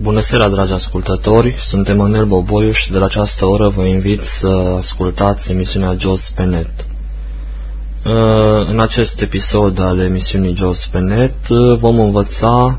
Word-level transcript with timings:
Bună 0.00 0.20
seara, 0.20 0.48
dragi 0.48 0.72
ascultători! 0.72 1.54
Sunt 1.60 1.88
Emanuel 1.88 2.24
Boboiuș 2.24 2.78
și 2.78 2.90
de 2.90 2.98
la 2.98 3.04
această 3.04 3.46
oră 3.46 3.68
vă 3.68 3.82
invit 3.82 4.22
să 4.22 4.74
ascultați 4.76 5.52
emisiunea 5.52 5.96
JOS 5.98 6.30
pe 6.30 6.42
net. 6.42 6.70
Uh, 6.76 8.68
în 8.68 8.80
acest 8.80 9.20
episod 9.20 9.80
al 9.80 9.98
emisiunii 9.98 10.54
JOS 10.54 10.86
pe 10.86 10.98
net 10.98 11.48
uh, 11.48 11.78
vom 11.78 11.98
învăța 11.98 12.78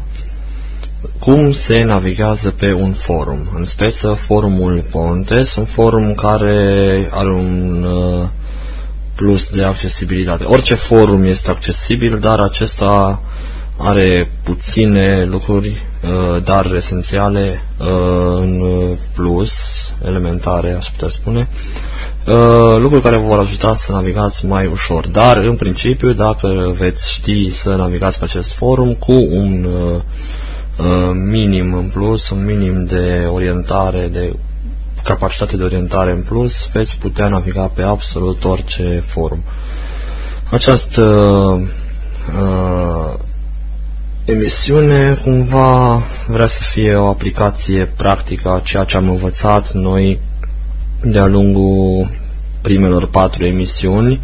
cum 1.20 1.52
se 1.52 1.84
navigează 1.84 2.50
pe 2.50 2.74
un 2.74 2.94
forum, 2.94 3.40
în 3.56 3.66
speță 3.66 4.14
forumul 4.14 4.86
Pontes, 4.92 5.56
un 5.56 5.66
forum 5.66 6.14
care 6.14 7.10
are 7.12 7.32
un 7.32 7.84
uh, 7.84 8.28
plus 9.16 9.50
de 9.50 9.64
accesibilitate. 9.64 10.44
Orice 10.44 10.76
forum 10.76 11.24
este 11.24 11.52
accesibil, 11.52 12.20
dar 12.20 12.40
acesta 12.40 13.22
are 13.82 14.32
puține 14.44 15.26
lucruri, 15.26 15.84
uh, 16.04 16.44
dar 16.44 16.74
esențiale 16.74 17.62
uh, 17.78 17.88
în 18.42 18.64
plus, 19.14 19.52
elementare, 20.06 20.72
aș 20.72 20.90
putea 20.90 21.08
spune, 21.08 21.48
uh, 22.28 22.78
lucruri 22.80 23.04
care 23.04 23.16
vă 23.18 23.28
vor 23.28 23.40
ajuta 23.40 23.76
să 23.76 23.92
navigați 23.92 24.46
mai 24.46 24.66
ușor. 24.66 25.08
Dar, 25.08 25.38
în 25.38 25.56
principiu, 25.56 26.14
dacă 26.14 26.76
veți 26.78 27.12
ști 27.12 27.54
să 27.54 27.76
navigați 27.76 28.20
pe 28.20 28.24
acest 28.24 28.54
forum 28.54 28.94
cu 28.94 29.14
un 29.14 29.68
minim 31.30 31.74
în 31.74 31.90
plus, 31.94 32.30
un 32.30 32.46
minim 32.46 32.86
de 32.86 33.28
orientare, 33.32 34.08
de 34.12 34.36
capacitate 35.04 35.58
de 35.58 35.64
orientare 35.64 36.12
în 36.12 36.22
plus, 36.22 36.70
veți 36.74 36.98
putea 36.98 37.28
naviga 37.28 37.72
pe 37.74 37.82
absolut 37.82 38.44
orice 38.44 39.04
forum. 39.06 39.44
Această 40.52 41.02
uh, 42.40 43.14
emisiune 44.30 45.14
cumva 45.14 46.02
vrea 46.28 46.48
să 46.48 46.64
fie 46.64 46.96
o 46.96 47.08
aplicație 47.08 47.86
practică 47.86 48.50
a 48.50 48.60
ceea 48.60 48.84
ce 48.84 48.98
am 48.98 49.10
învățat 49.10 49.72
noi 49.72 50.20
de-a 51.02 51.26
lungul 51.26 52.10
primelor 52.62 53.08
patru 53.08 53.46
emisiuni, 53.46 54.20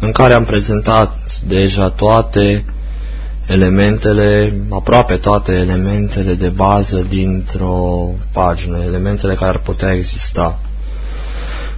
în 0.00 0.12
care 0.12 0.32
am 0.32 0.44
prezentat 0.44 1.40
deja 1.46 1.90
toate 1.90 2.64
elementele, 3.46 4.60
aproape 4.68 5.16
toate 5.16 5.52
elementele 5.52 6.34
de 6.34 6.48
bază 6.48 7.06
dintr-o 7.08 8.10
pagină, 8.32 8.78
elementele 8.86 9.34
care 9.34 9.50
ar 9.50 9.58
putea 9.58 9.92
exista 9.92 10.58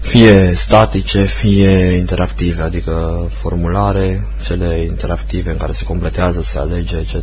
fie 0.00 0.54
statice, 0.56 1.22
fie 1.24 1.96
interactive, 1.96 2.62
adică 2.62 3.26
formulare, 3.40 4.26
cele 4.46 4.80
interactive 4.80 5.50
în 5.50 5.56
care 5.56 5.72
se 5.72 5.84
completează, 5.84 6.42
se 6.42 6.58
alege, 6.58 6.96
etc., 6.96 7.16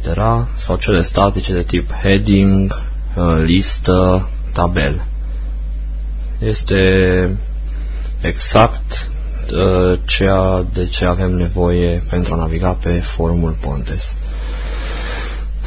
sau 0.56 0.76
cele 0.76 1.02
statice 1.02 1.54
de 1.54 1.64
tip 1.64 1.92
heading, 2.02 2.84
uh, 3.16 3.42
listă, 3.44 4.30
tabel. 4.54 5.02
Este 6.40 7.38
exact 8.22 9.10
uh, 9.52 10.00
ceea 10.06 10.66
de 10.74 10.86
ce 10.86 11.06
avem 11.06 11.32
nevoie 11.32 12.04
pentru 12.10 12.34
a 12.34 12.38
naviga 12.38 12.70
pe 12.70 12.90
forumul 12.90 13.58
Pontes. 13.60 14.16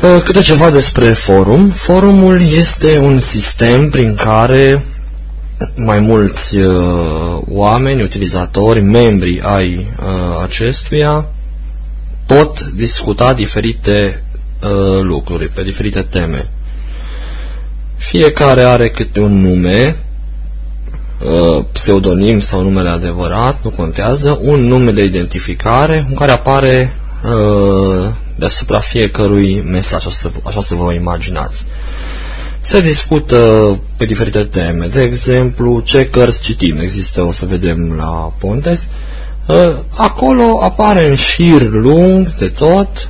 Uh, 0.02 0.22
câte 0.24 0.40
ceva 0.40 0.70
despre 0.70 1.12
forum. 1.12 1.70
Forumul 1.70 2.40
este 2.42 2.98
un 2.98 3.18
sistem 3.18 3.90
prin 3.90 4.14
care 4.14 4.84
mai 5.76 5.98
mulți 5.98 6.56
uh, 6.56 7.38
oameni, 7.48 8.02
utilizatori, 8.02 8.80
membri 8.80 9.40
ai 9.44 9.76
uh, 9.76 10.42
acestuia 10.42 11.26
pot 12.26 12.60
discuta 12.60 13.32
diferite 13.32 14.22
uh, 14.62 15.02
lucruri 15.02 15.48
pe 15.48 15.62
diferite 15.62 16.00
teme. 16.00 16.50
Fiecare 17.96 18.62
are 18.62 18.88
câte 18.88 19.20
un 19.20 19.40
nume, 19.40 19.96
uh, 21.18 21.64
pseudonim 21.72 22.40
sau 22.40 22.62
numele 22.62 22.88
adevărat, 22.88 23.62
nu 23.62 23.70
contează, 23.70 24.38
un 24.40 24.60
nume 24.60 24.90
de 24.90 25.04
identificare 25.04 26.04
în 26.08 26.14
care 26.14 26.30
apare 26.30 26.94
uh, 27.24 28.08
deasupra 28.36 28.78
fiecărui 28.78 29.62
mesaj, 29.66 30.06
așa 30.06 30.10
să, 30.10 30.30
așa 30.42 30.60
să 30.60 30.74
vă 30.74 30.92
imaginați. 30.92 31.66
Se 32.60 32.80
discută 32.80 33.36
pe 33.96 34.04
diferite 34.04 34.44
teme, 34.44 34.86
de 34.86 35.02
exemplu, 35.02 35.80
ce 35.80 36.08
cărți 36.08 36.42
citim, 36.42 36.78
există, 36.78 37.22
o 37.22 37.32
să 37.32 37.46
vedem 37.46 37.92
la 37.96 38.32
Pontes. 38.38 38.88
Ă, 39.48 39.82
acolo 39.96 40.60
apare 40.62 41.08
în 41.08 41.14
șir 41.14 41.62
lung 41.62 42.34
de 42.34 42.48
tot, 42.48 43.08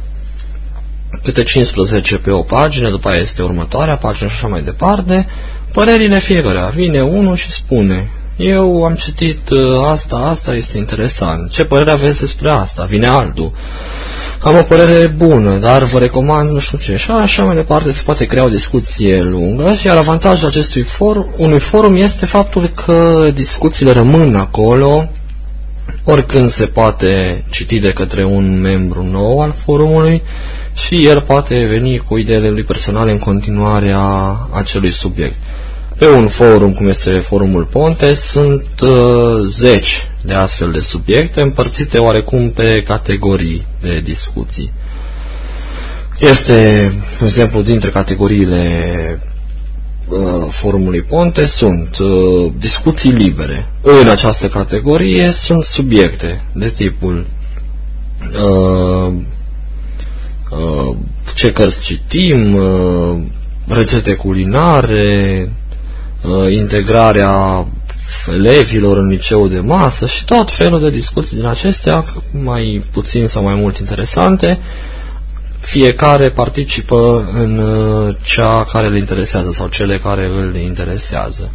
câte 1.22 1.42
15 1.42 2.16
pe 2.16 2.30
o 2.30 2.42
pagină, 2.42 2.90
după 2.90 3.08
aia 3.08 3.18
este 3.18 3.42
următoarea 3.42 3.96
pagină 3.96 4.28
și 4.28 4.34
așa 4.34 4.46
mai 4.46 4.62
departe, 4.62 5.26
părerile 5.72 6.18
fiecare. 6.18 6.70
Vine 6.74 7.02
unul 7.02 7.36
și 7.36 7.50
spune, 7.50 8.10
eu 8.40 8.84
am 8.84 8.94
citit 8.94 9.50
ă, 9.50 9.86
asta, 9.86 10.16
asta 10.16 10.54
este 10.54 10.78
interesant. 10.78 11.50
Ce 11.50 11.64
părere 11.64 11.90
aveți 11.90 12.20
despre 12.20 12.50
asta? 12.50 12.84
Vine 12.84 13.06
altul 13.06 13.52
am 14.42 14.56
o 14.56 14.62
părere 14.62 15.06
bună, 15.06 15.56
dar 15.58 15.82
vă 15.82 15.98
recomand 15.98 16.50
nu 16.50 16.58
știu 16.58 16.78
ce. 16.78 16.96
Și 16.96 17.10
așa 17.10 17.42
mai 17.42 17.54
departe 17.54 17.92
se 17.92 18.02
poate 18.04 18.24
crea 18.24 18.44
o 18.44 18.48
discuție 18.48 19.22
lungă, 19.22 19.76
iar 19.84 19.96
avantajul 19.96 20.48
acestui 20.48 20.82
for, 20.82 21.26
unui 21.36 21.58
forum 21.58 21.96
este 21.96 22.26
faptul 22.26 22.66
că 22.66 23.30
discuțiile 23.34 23.92
rămân 23.92 24.34
acolo, 24.34 25.08
oricând 26.04 26.50
se 26.50 26.66
poate 26.66 27.44
citi 27.50 27.78
de 27.78 27.92
către 27.92 28.24
un 28.24 28.60
membru 28.60 29.02
nou 29.02 29.40
al 29.40 29.54
forumului 29.64 30.22
și 30.74 31.06
el 31.06 31.20
poate 31.20 31.66
veni 31.70 31.98
cu 31.98 32.16
ideile 32.16 32.48
lui 32.48 32.62
personale 32.62 33.10
în 33.10 33.18
continuarea 33.18 34.00
acelui 34.52 34.92
subiect. 34.92 35.36
Pe 36.00 36.08
un 36.08 36.28
forum, 36.28 36.72
cum 36.72 36.88
este 36.88 37.18
forumul 37.18 37.64
Ponte, 37.64 38.14
sunt 38.14 38.80
uh, 38.82 38.90
zeci 39.48 40.08
de 40.24 40.34
astfel 40.34 40.70
de 40.70 40.80
subiecte 40.80 41.40
împărțite 41.40 41.98
oarecum 41.98 42.50
pe 42.50 42.82
categorii 42.82 43.66
de 43.80 44.00
discuții. 44.00 44.72
Este, 46.18 46.52
de 47.18 47.24
exemplu, 47.24 47.60
dintre 47.60 47.90
categoriile 47.90 49.20
uh, 50.08 50.46
forumului 50.48 51.02
Ponte 51.02 51.44
sunt 51.44 51.98
uh, 51.98 52.52
discuții 52.58 53.10
libere. 53.10 53.66
În 53.82 54.08
această 54.08 54.48
categorie 54.48 55.30
sunt 55.30 55.64
subiecte 55.64 56.42
de 56.52 56.68
tipul 56.68 57.26
uh, 58.32 59.14
uh, 60.50 60.96
ce 61.34 61.52
cărți 61.52 61.82
citim, 61.82 62.54
uh, 62.54 63.18
rețete 63.68 64.14
culinare, 64.14 65.42
uh, 65.46 65.58
integrarea 66.48 67.66
elevilor 68.28 68.96
în 68.96 69.08
liceu 69.08 69.48
de 69.48 69.60
masă 69.60 70.06
și 70.06 70.24
tot 70.24 70.52
felul 70.52 70.80
de 70.80 70.90
discuții 70.90 71.36
din 71.36 71.46
acestea, 71.46 72.04
mai 72.30 72.84
puțin 72.92 73.26
sau 73.26 73.42
mai 73.42 73.54
mult 73.54 73.78
interesante. 73.78 74.58
Fiecare 75.58 76.28
participă 76.28 77.30
în 77.32 77.58
uh, 77.58 78.16
cea 78.22 78.64
care 78.64 78.86
îl 78.86 78.96
interesează 78.96 79.50
sau 79.50 79.68
cele 79.68 79.98
care 79.98 80.26
îl 80.26 80.56
interesează. 80.56 81.50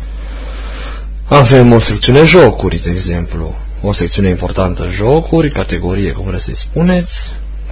Avem 1.28 1.72
o 1.72 1.80
secțiune 1.80 2.24
jocuri, 2.24 2.82
de 2.84 2.90
exemplu. 2.90 3.56
O 3.82 3.94
secțiune 3.94 4.30
importantă 4.30 4.88
jocuri, 4.92 5.52
categorie, 5.52 6.12
cum 6.12 6.26
vreți 6.26 6.44
să-i 6.44 6.56
spuneți, 6.56 7.32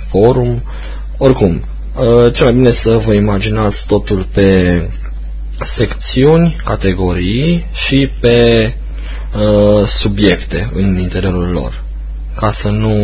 forum, 0.09 0.63
oricum. 1.17 1.63
Uh, 1.95 2.33
cel 2.33 2.45
mai 2.45 2.53
bine 2.53 2.69
să 2.69 3.01
vă 3.05 3.13
imaginați 3.13 3.87
totul 3.87 4.27
pe 4.33 4.89
secțiuni, 5.59 6.55
categorii 6.65 7.65
și 7.73 8.09
pe 8.19 8.73
uh, 9.35 9.87
subiecte 9.87 10.69
în 10.73 10.97
interiorul 10.97 11.51
lor. 11.51 11.83
Ca 12.35 12.51
să 12.51 12.69
nu 12.69 12.95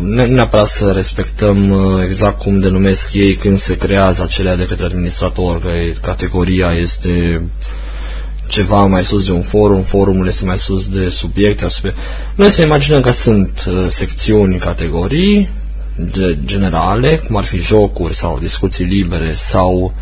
ne, 0.00 0.26
neapărat 0.26 0.66
să 0.66 0.90
respectăm 0.90 1.70
uh, 1.70 2.02
exact 2.04 2.38
cum 2.38 2.60
denumesc 2.60 3.12
ei 3.12 3.34
când 3.34 3.58
se 3.58 3.76
creează 3.76 4.22
acelea 4.22 4.56
de 4.56 4.64
către 4.64 4.84
administrator, 4.84 5.60
că 5.60 5.70
categoria 6.02 6.72
este 6.72 7.42
ceva 8.48 8.86
mai 8.86 9.04
sus 9.04 9.24
de 9.24 9.32
un 9.32 9.42
forum, 9.42 9.82
forumul 9.82 10.26
este 10.26 10.44
mai 10.44 10.58
sus 10.58 10.88
de 10.88 11.08
subiecte. 11.08 11.68
Subiecte. 11.68 12.00
Noi 12.34 12.50
să 12.50 12.62
imaginăm 12.62 13.00
că 13.00 13.10
sunt 13.10 13.64
uh, 13.68 13.86
secțiuni, 13.88 14.58
categorii 14.58 15.50
de, 15.96 16.38
generale, 16.44 17.16
cum 17.16 17.36
ar 17.36 17.44
fi 17.44 17.60
jocuri 17.60 18.14
sau 18.14 18.38
discuții 18.38 18.84
libere 18.84 19.32
sau 19.36 19.94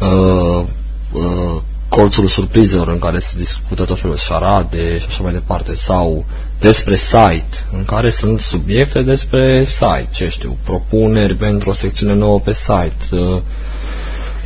uh, 0.00 0.66
uh, 1.12 1.62
colțul 1.88 2.26
surprizelor 2.26 2.88
în 2.88 2.98
care 2.98 3.18
se 3.18 3.34
discută 3.36 3.84
tot 3.84 3.98
felul 3.98 4.16
de 4.16 4.22
șarade 4.22 4.98
și 4.98 5.06
așa 5.08 5.22
mai 5.22 5.32
departe, 5.32 5.74
sau 5.74 6.24
despre 6.60 6.96
site, 6.96 7.66
în 7.72 7.84
care 7.84 8.10
sunt 8.10 8.40
subiecte 8.40 9.02
despre 9.02 9.64
site, 9.64 10.08
ce 10.10 10.28
știu, 10.28 10.56
propuneri 10.64 11.36
pentru 11.36 11.70
o 11.70 11.72
secțiune 11.72 12.14
nouă 12.14 12.40
pe 12.40 12.52
site, 12.52 12.94
uh, 13.10 13.42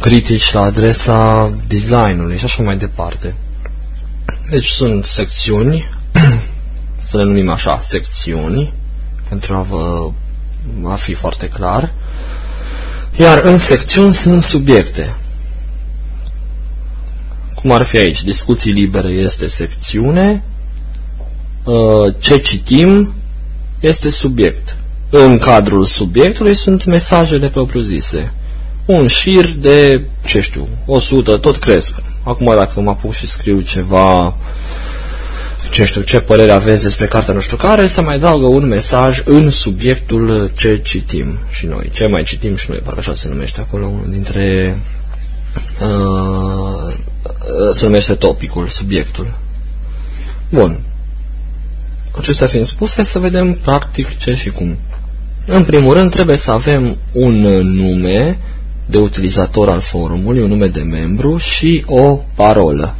critici 0.00 0.52
la 0.52 0.60
adresa 0.60 1.52
designului 1.66 2.38
și 2.38 2.44
așa 2.44 2.62
mai 2.62 2.76
departe. 2.76 3.34
Deci 4.50 4.66
sunt 4.66 5.04
secțiuni, 5.04 5.90
să 7.08 7.16
le 7.16 7.24
numim 7.24 7.50
așa, 7.50 7.78
secțiuni, 7.78 8.72
pentru 9.28 9.54
a 9.54 9.60
vă 9.60 10.10
a 10.90 10.94
fi 10.94 11.14
foarte 11.14 11.48
clar, 11.48 11.92
iar 13.16 13.38
în 13.38 13.58
secțiuni 13.58 14.14
sunt 14.14 14.42
subiecte. 14.42 15.14
Cum 17.62 17.72
ar 17.72 17.82
fi 17.82 17.96
aici, 17.96 18.24
discuții 18.24 18.72
libere 18.72 19.08
este 19.08 19.46
secțiune, 19.46 20.42
uh, 21.64 22.14
ce 22.18 22.38
citim 22.38 23.14
este 23.80 24.10
subiect. 24.10 24.76
În 25.10 25.38
cadrul 25.38 25.84
subiectului 25.84 26.54
sunt 26.54 26.84
mesajele 26.84 27.48
propriu-zise. 27.48 28.32
Un 28.84 29.06
șir 29.06 29.54
de, 29.58 30.04
ce 30.26 30.40
știu, 30.40 30.68
100, 30.86 31.36
tot 31.36 31.56
cresc. 31.56 31.94
Acum 32.24 32.54
dacă 32.54 32.80
mă 32.80 32.90
apuc 32.90 33.12
și 33.12 33.26
scriu 33.26 33.60
ceva, 33.60 34.36
ce 35.72 35.84
știu, 35.84 36.00
ce 36.00 36.20
părere 36.20 36.52
aveți 36.52 36.82
despre 36.82 37.06
cartea 37.06 37.34
nu 37.34 37.40
știu 37.40 37.56
care, 37.56 37.86
să 37.86 38.02
mai 38.02 38.14
adaugă 38.14 38.46
un 38.46 38.68
mesaj 38.68 39.22
în 39.24 39.50
subiectul 39.50 40.52
ce 40.56 40.80
citim 40.84 41.38
și 41.50 41.66
noi. 41.66 41.90
Ce 41.92 42.06
mai 42.06 42.22
citim 42.22 42.56
și 42.56 42.70
noi, 42.70 42.78
parcă 42.78 43.00
așa 43.00 43.14
se 43.14 43.28
numește 43.28 43.60
acolo, 43.60 43.86
unul 43.86 44.06
dintre... 44.08 44.76
Uh, 45.80 46.91
se 47.70 47.84
numește 47.84 48.14
topicul, 48.14 48.68
subiectul. 48.68 49.38
Bun. 50.48 50.80
Acestea 52.18 52.46
fiind 52.46 52.66
spuse, 52.66 53.02
să 53.02 53.18
vedem 53.18 53.52
practic 53.52 54.18
ce 54.18 54.34
și 54.34 54.50
cum. 54.50 54.76
În 55.46 55.64
primul 55.64 55.94
rând, 55.94 56.10
trebuie 56.10 56.36
să 56.36 56.50
avem 56.50 56.96
un 57.12 57.40
nume 57.62 58.38
de 58.86 58.98
utilizator 58.98 59.68
al 59.68 59.80
forumului, 59.80 60.42
un 60.42 60.48
nume 60.48 60.66
de 60.66 60.80
membru 60.80 61.36
și 61.36 61.84
o 61.86 62.18
parolă. 62.34 62.94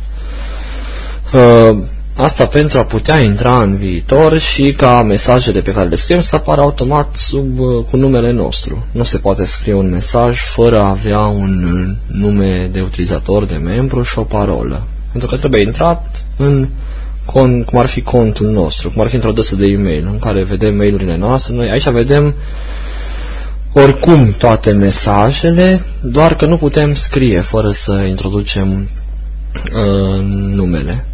Uh, 1.33 1.79
asta 2.15 2.47
pentru 2.47 2.79
a 2.79 2.85
putea 2.85 3.21
intra 3.21 3.63
în 3.63 3.77
viitor 3.77 4.39
și 4.39 4.73
ca 4.73 5.03
mesajele 5.03 5.61
pe 5.61 5.73
care 5.73 5.89
le 5.89 5.97
scriem 5.97 6.21
să 6.21 6.37
apară 6.37 6.61
automat 6.61 7.17
sub, 7.17 7.59
uh, 7.59 7.85
cu 7.91 7.97
numele 7.97 8.31
nostru. 8.31 8.87
Nu 8.91 9.03
se 9.03 9.19
poate 9.19 9.45
scrie 9.45 9.75
un 9.75 9.91
mesaj 9.91 10.39
fără 10.41 10.81
a 10.81 10.89
avea 10.89 11.21
un 11.21 11.97
nume 12.07 12.69
de 12.73 12.81
utilizator, 12.81 13.45
de 13.45 13.55
membru 13.57 14.03
și 14.03 14.19
o 14.19 14.23
parolă. 14.23 14.87
Pentru 15.11 15.31
că 15.31 15.37
trebuie 15.37 15.63
intrat 15.63 16.25
în 16.37 16.69
con, 17.25 17.65
cum 17.65 17.79
ar 17.79 17.87
fi 17.87 18.03
contul 18.03 18.47
nostru, 18.47 18.91
cum 18.91 19.03
ar 19.03 19.09
fi 19.09 19.15
într-o 19.15 19.33
dăsă 19.33 19.57
de 19.57 19.67
e-mail, 19.67 20.09
în 20.13 20.19
care 20.19 20.43
vedem 20.43 20.77
mail-urile 20.77 21.17
noastre. 21.17 21.55
Noi 21.55 21.71
aici 21.71 21.89
vedem 21.89 22.35
oricum 23.73 24.35
toate 24.39 24.71
mesajele, 24.71 25.83
doar 26.01 26.37
că 26.37 26.47
nu 26.47 26.57
putem 26.57 26.95
scrie 26.95 27.41
fără 27.41 27.71
să 27.71 27.93
introducem 27.93 28.89
uh, 29.53 30.23
numele. 30.55 31.07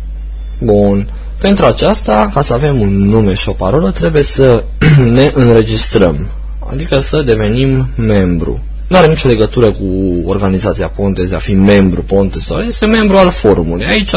Bun. 0.59 1.09
Pentru 1.41 1.65
aceasta, 1.65 2.31
ca 2.35 2.43
să 2.43 2.53
avem 2.53 2.81
un 2.81 3.09
nume 3.09 3.35
și 3.35 3.49
o 3.49 3.53
parolă, 3.53 3.91
trebuie 3.91 4.23
să 4.23 4.65
ne 5.17 5.31
înregistrăm, 5.35 6.29
adică 6.71 6.99
să 6.99 7.23
devenim 7.23 7.89
membru. 7.97 8.61
Nu 8.87 8.97
are 8.97 9.07
nicio 9.07 9.29
legătură 9.29 9.71
cu 9.71 9.85
organizația 10.25 10.89
Pontes, 10.89 11.31
de 11.31 11.37
a 11.37 11.39
fi 11.39 11.55
membru 11.55 12.03
Pontes 12.03 12.45
sau 12.45 12.59
este 12.59 12.87
membru 12.87 13.17
al 13.17 13.31
forumului. 13.31 13.87
Aici 13.87 14.11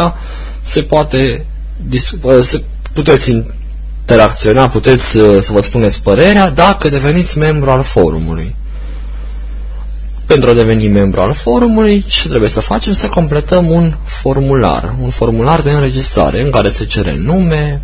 se 0.61 0.81
poate 0.81 1.45
să 2.41 2.61
puteți 2.93 3.31
interacționa, 3.31 4.67
puteți 4.67 5.03
să 5.11 5.47
vă 5.51 5.59
spuneți 5.59 6.03
părerea 6.03 6.49
dacă 6.49 6.89
deveniți 6.89 7.37
membru 7.37 7.69
al 7.69 7.81
forumului. 7.81 8.55
Pentru 10.31 10.49
a 10.49 10.53
deveni 10.53 10.87
membru 10.87 11.21
al 11.21 11.33
forumului, 11.33 12.03
ce 12.07 12.27
trebuie 12.27 12.49
să 12.49 12.59
facem? 12.59 12.93
Să 12.93 13.07
completăm 13.07 13.69
un 13.69 13.95
formular, 14.03 14.93
un 15.01 15.09
formular 15.09 15.61
de 15.61 15.71
înregistrare 15.71 16.41
în 16.41 16.49
care 16.49 16.69
se 16.69 16.85
cere 16.85 17.17
nume 17.17 17.81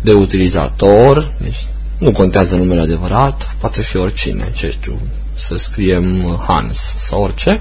de 0.00 0.12
utilizator, 0.12 1.30
deci 1.38 1.66
nu 1.98 2.12
contează 2.12 2.56
numele 2.56 2.80
adevărat, 2.80 3.54
poate 3.60 3.82
fi 3.82 3.96
oricine, 3.96 4.52
ce 4.54 4.70
știu, 4.70 5.00
să 5.34 5.56
scriem 5.56 6.38
Hans 6.46 6.78
sau 6.98 7.22
orice, 7.22 7.60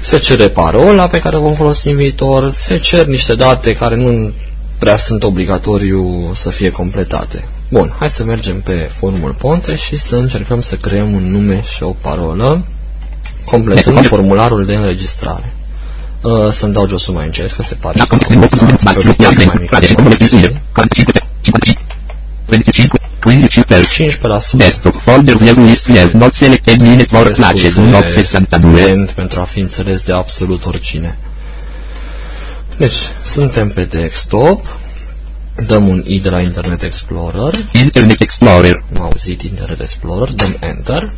se 0.00 0.18
cere 0.18 0.48
parola 0.48 1.06
pe 1.06 1.20
care 1.20 1.36
o 1.36 1.40
vom 1.40 1.54
folosi 1.54 1.88
în 1.88 1.96
viitor, 1.96 2.50
se 2.50 2.78
cer 2.78 3.06
niște 3.06 3.34
date 3.34 3.74
care 3.74 3.96
nu 3.96 4.32
prea 4.78 4.96
sunt 4.96 5.22
obligatoriu 5.22 6.30
să 6.34 6.50
fie 6.50 6.70
completate. 6.70 7.44
Bun, 7.70 7.94
hai 7.98 8.10
să 8.10 8.24
mergem 8.24 8.60
pe 8.60 8.90
formul 8.98 9.34
Ponte 9.38 9.76
și 9.76 9.96
să 9.96 10.16
încercăm 10.16 10.60
să 10.60 10.76
creăm 10.76 11.14
un 11.14 11.30
nume 11.30 11.62
și 11.62 11.82
o 11.82 11.90
parolă 11.90 12.64
completând 13.44 14.06
formularul 14.06 14.64
de 14.64 14.74
înregistrare. 14.74 15.52
Uh, 16.20 16.48
să-mi 16.50 16.72
dau 16.72 16.86
josul 16.86 17.14
mai 17.14 17.24
încet, 17.24 17.52
că 17.52 17.62
se 17.62 17.74
pare 17.74 18.02
că 18.08 18.16
mai 18.84 18.96
15% 23.26 24.56
Desktop 24.56 25.00
folder 25.00 25.36
view 25.36 25.64
list 25.64 25.86
view 25.86 26.10
not 26.12 26.34
selected 26.34 26.80
network 26.80 27.34
flashes 27.34 27.74
not 27.74 28.04
62 28.04 29.06
pentru 29.14 29.40
a 29.40 29.44
fi 29.44 29.58
înțeles 29.58 30.02
de 30.02 30.12
absolut 30.12 30.66
oricine. 30.66 31.18
Deci, 32.76 32.96
suntem 33.24 33.68
pe 33.68 33.84
desktop, 33.84 34.66
dăm 35.66 35.88
un 35.88 36.02
i 36.06 36.20
de 36.20 36.30
la 36.30 36.40
Internet 36.40 36.82
Explorer. 36.82 37.54
Internet 37.72 38.20
Explorer. 38.20 38.84
Am 38.96 39.02
auzit 39.02 39.42
Internet 39.42 39.80
Explorer, 39.80 40.32
dăm 40.34 40.56
Enter. 40.60 41.10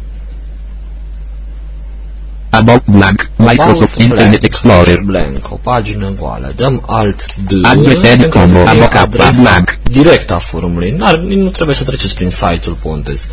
About 2.50 2.82
blank, 2.84 3.30
Microsoft 3.36 3.80
About 3.80 3.96
Internet 3.96 4.28
blank, 4.28 4.42
Explorer. 4.42 5.00
Blank, 5.00 5.52
o 5.52 5.58
pagină 5.62 6.14
goală. 6.18 6.52
Dăm 6.56 6.82
Alt 6.86 7.34
D 7.34 7.50
Adresele 7.62 8.28
como 8.28 8.60
adresa 8.94 9.38
blank. 9.42 9.78
direct 9.90 10.30
a 10.30 10.38
forumului. 10.38 10.96
Nu 11.26 11.48
trebuie 11.48 11.76
să 11.76 11.84
treceți 11.84 12.14
prin 12.14 12.30
site-ul 12.30 12.76
Pontes. 12.82 13.28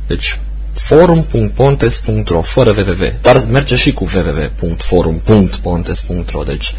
deci, 0.07 0.39
forum.pontes.ro, 0.73 2.41
fără 2.41 2.75
www, 2.77 3.13
dar 3.21 3.45
merge 3.51 3.75
și 3.75 3.93
cu 3.93 4.09
www.forum.pontes.ro, 4.13 6.43
deci 6.43 6.75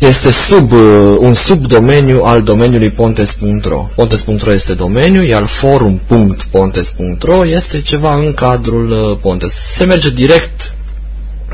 este 0.00 0.30
sub, 0.30 0.72
uh, 0.72 1.16
un 1.18 1.34
subdomeniu 1.34 2.22
al 2.22 2.42
domeniului 2.42 2.90
pontes.ro. 2.90 3.88
Pontes.ro 3.94 4.52
este 4.52 4.74
domeniu, 4.74 5.22
iar 5.22 5.46
forum.pontes.ro 5.46 7.46
este 7.46 7.80
ceva 7.80 8.14
în 8.14 8.34
cadrul 8.34 8.90
uh, 8.90 9.18
Pontes. 9.20 9.54
Se 9.54 9.84
merge 9.84 10.10
direct 10.10 10.74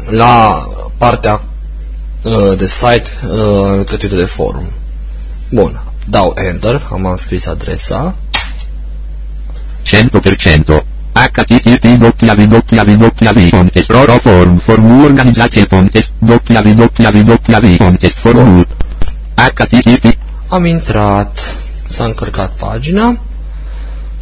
la 0.08 0.66
partea 0.98 1.42
uh, 2.22 2.56
de 2.56 2.66
site 2.66 3.08
uh, 3.24 3.84
cătuită 3.84 4.16
de 4.16 4.24
forum. 4.24 4.66
Bun, 5.50 5.82
dau 6.08 6.34
Enter, 6.36 6.88
am 6.92 7.14
scris 7.18 7.46
adresa 7.46 8.14
100%. 9.84 10.84
Http 11.16 11.84
www.pontes 12.20 13.86
forum 14.22 14.58
formul 14.58 15.04
organizație 15.04 15.64
Pontes 15.64 16.12
www.pontes 16.18 18.14
formul 18.14 18.66
http 19.34 20.16
Am 20.48 20.64
intrat, 20.64 21.56
s-a 21.86 22.04
încărcat 22.04 22.52
pagina 22.58 23.18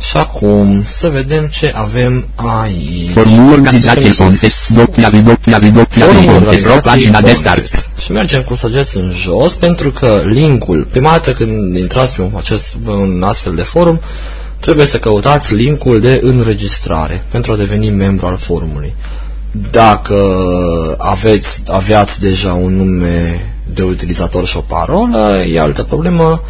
și 0.01 0.17
acum 0.17 0.85
să 0.89 1.09
vedem 1.09 1.47
ce 1.47 1.73
avem 1.75 2.29
aici. 2.35 3.11
Formul 3.13 3.53
organizație 3.53 4.11
Pontes 4.11 4.69
www.pontes 4.75 6.63
pagina 6.83 7.21
de 7.21 7.33
start. 7.33 7.65
Și 7.99 8.13
mergem 8.13 8.43
cu 8.43 8.55
săgeți 8.55 8.97
în 8.97 9.13
jos 9.17 9.55
pentru 9.55 9.91
că 9.91 10.23
linkul, 10.25 10.87
prima 10.91 11.11
dată 11.11 11.33
când 11.33 11.77
intrați 11.77 12.15
pe 12.15 12.23
un, 12.23 12.33
acest, 12.37 12.77
un 12.87 13.23
astfel 13.23 13.55
de 13.55 13.63
forum, 13.63 14.01
trebuie 14.61 14.87
să 14.87 14.99
căutați 14.99 15.55
linkul 15.55 16.01
de 16.01 16.21
înregistrare 16.23 17.25
pentru 17.31 17.53
a 17.53 17.57
deveni 17.57 17.91
membru 17.91 18.27
al 18.27 18.37
forumului. 18.37 18.95
Dacă 19.71 20.17
aveți, 20.99 21.63
aveați 21.67 22.21
deja 22.21 22.53
un 22.53 22.77
nume 22.77 23.49
de 23.75 23.83
utilizator 23.83 24.47
și 24.47 24.57
o 24.57 24.61
parolă, 24.61 25.45
e 25.49 25.61
altă 25.61 25.83
problemă, 25.83 26.43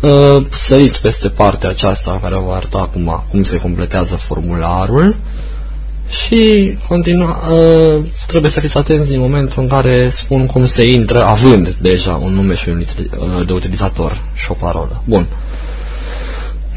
uh, 0.00 0.46
săriți 0.50 1.02
peste 1.02 1.28
partea 1.28 1.68
aceasta 1.68 2.18
care 2.22 2.34
vă 2.34 2.52
arăta 2.52 2.78
acum 2.78 3.24
cum 3.30 3.42
se 3.42 3.58
completează 3.58 4.16
formularul 4.16 5.16
și 6.08 6.72
continua, 6.88 7.42
uh, 7.50 8.04
trebuie 8.26 8.50
să 8.50 8.60
fiți 8.60 8.76
atenți 8.76 9.14
în 9.14 9.20
momentul 9.20 9.62
în 9.62 9.68
care 9.68 10.08
spun 10.08 10.46
cum 10.46 10.66
se 10.66 10.90
intră 10.90 11.24
având 11.24 11.76
deja 11.80 12.20
un 12.22 12.32
nume 12.32 12.54
și 12.54 12.68
un, 12.68 12.84
uh, 13.38 13.46
de 13.46 13.52
utilizator 13.52 14.22
și 14.34 14.50
o 14.50 14.54
parolă. 14.54 15.02
Bun. 15.04 15.26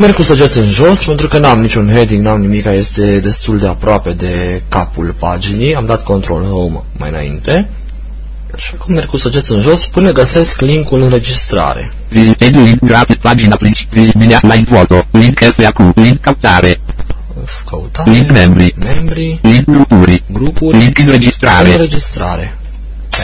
Merg 0.01 0.13
cu 0.15 0.21
săgeți 0.21 0.57
în 0.57 0.69
jos 0.69 1.03
pentru 1.03 1.27
că 1.27 1.37
n-am 1.37 1.61
niciun 1.61 1.89
heading, 1.89 2.23
n-am 2.25 2.39
nimic, 2.41 2.65
este 2.65 3.19
destul 3.19 3.59
de 3.59 3.67
aproape 3.67 4.11
de 4.13 4.61
capul 4.69 5.15
paginii. 5.19 5.75
Am 5.75 5.85
dat 5.85 6.03
control 6.03 6.43
home 6.43 6.81
mai 6.97 7.09
înainte. 7.09 7.69
Și 8.57 8.71
acum 8.79 8.93
merg 8.93 9.07
cu 9.07 9.17
săgeți 9.17 9.51
în 9.51 9.61
jos 9.61 9.87
până 9.87 10.11
găsesc 10.11 10.59
linkul 10.61 11.01
înregistrare. 11.01 11.91
Vizitezi 12.09 12.57
link 12.57 12.79
rapid 12.89 13.15
pagina 13.15 13.55
principal, 13.55 13.99
vizibile 13.99 14.39
line 14.41 14.65
foto, 14.77 15.05
link 15.11 15.39
FAQ, 15.39 15.91
link 15.95 16.21
captare. 16.21 16.79
Căutare. 17.69 18.09
înregistrare, 18.09 18.11
Link 18.11 18.31
membri. 18.31 18.75
membri, 18.77 19.39
Link 19.41 19.65
grupuri. 19.65 20.23
grupuri, 20.31 20.77
Link 20.77 20.97
înregistrare. 20.97 21.71
înregistrare. 21.71 22.57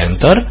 Enter. 0.08 0.46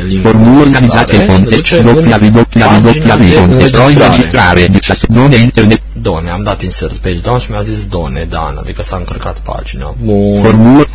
Pe 0.00 0.06
link 0.06 0.22
Formul 0.22 0.60
organizate 0.60 1.12
înregistrare, 1.16 1.24
Pontes, 1.26 1.56
duce 1.56 1.76
în 1.78 1.84
doppia 1.94 2.16
v 2.16 2.30
doppia 2.32 2.66
v 2.68 2.82
doppia 2.82 3.14
pagina 3.16 3.16
v 3.16 3.18
de 3.18 3.34
Pontes, 3.34 3.70
pro 3.70 3.80
înregistrare. 3.80 4.60
înregistrare, 4.60 4.60
16 4.80 5.06
zone 5.12 5.36
internet, 5.36 5.80
Done, 5.92 6.30
am 6.30 6.42
dat 6.42 6.62
insert 6.62 6.92
page 6.92 7.18
down 7.18 7.38
și 7.38 7.50
mi-a 7.50 7.62
zis 7.62 7.86
Done, 7.86 8.26
Dan, 8.28 8.56
adică 8.60 8.82
s-a 8.82 8.96
încărcat 8.96 9.36
pagina. 9.36 9.94
Bun. 10.02 10.42
formul, 10.42 10.88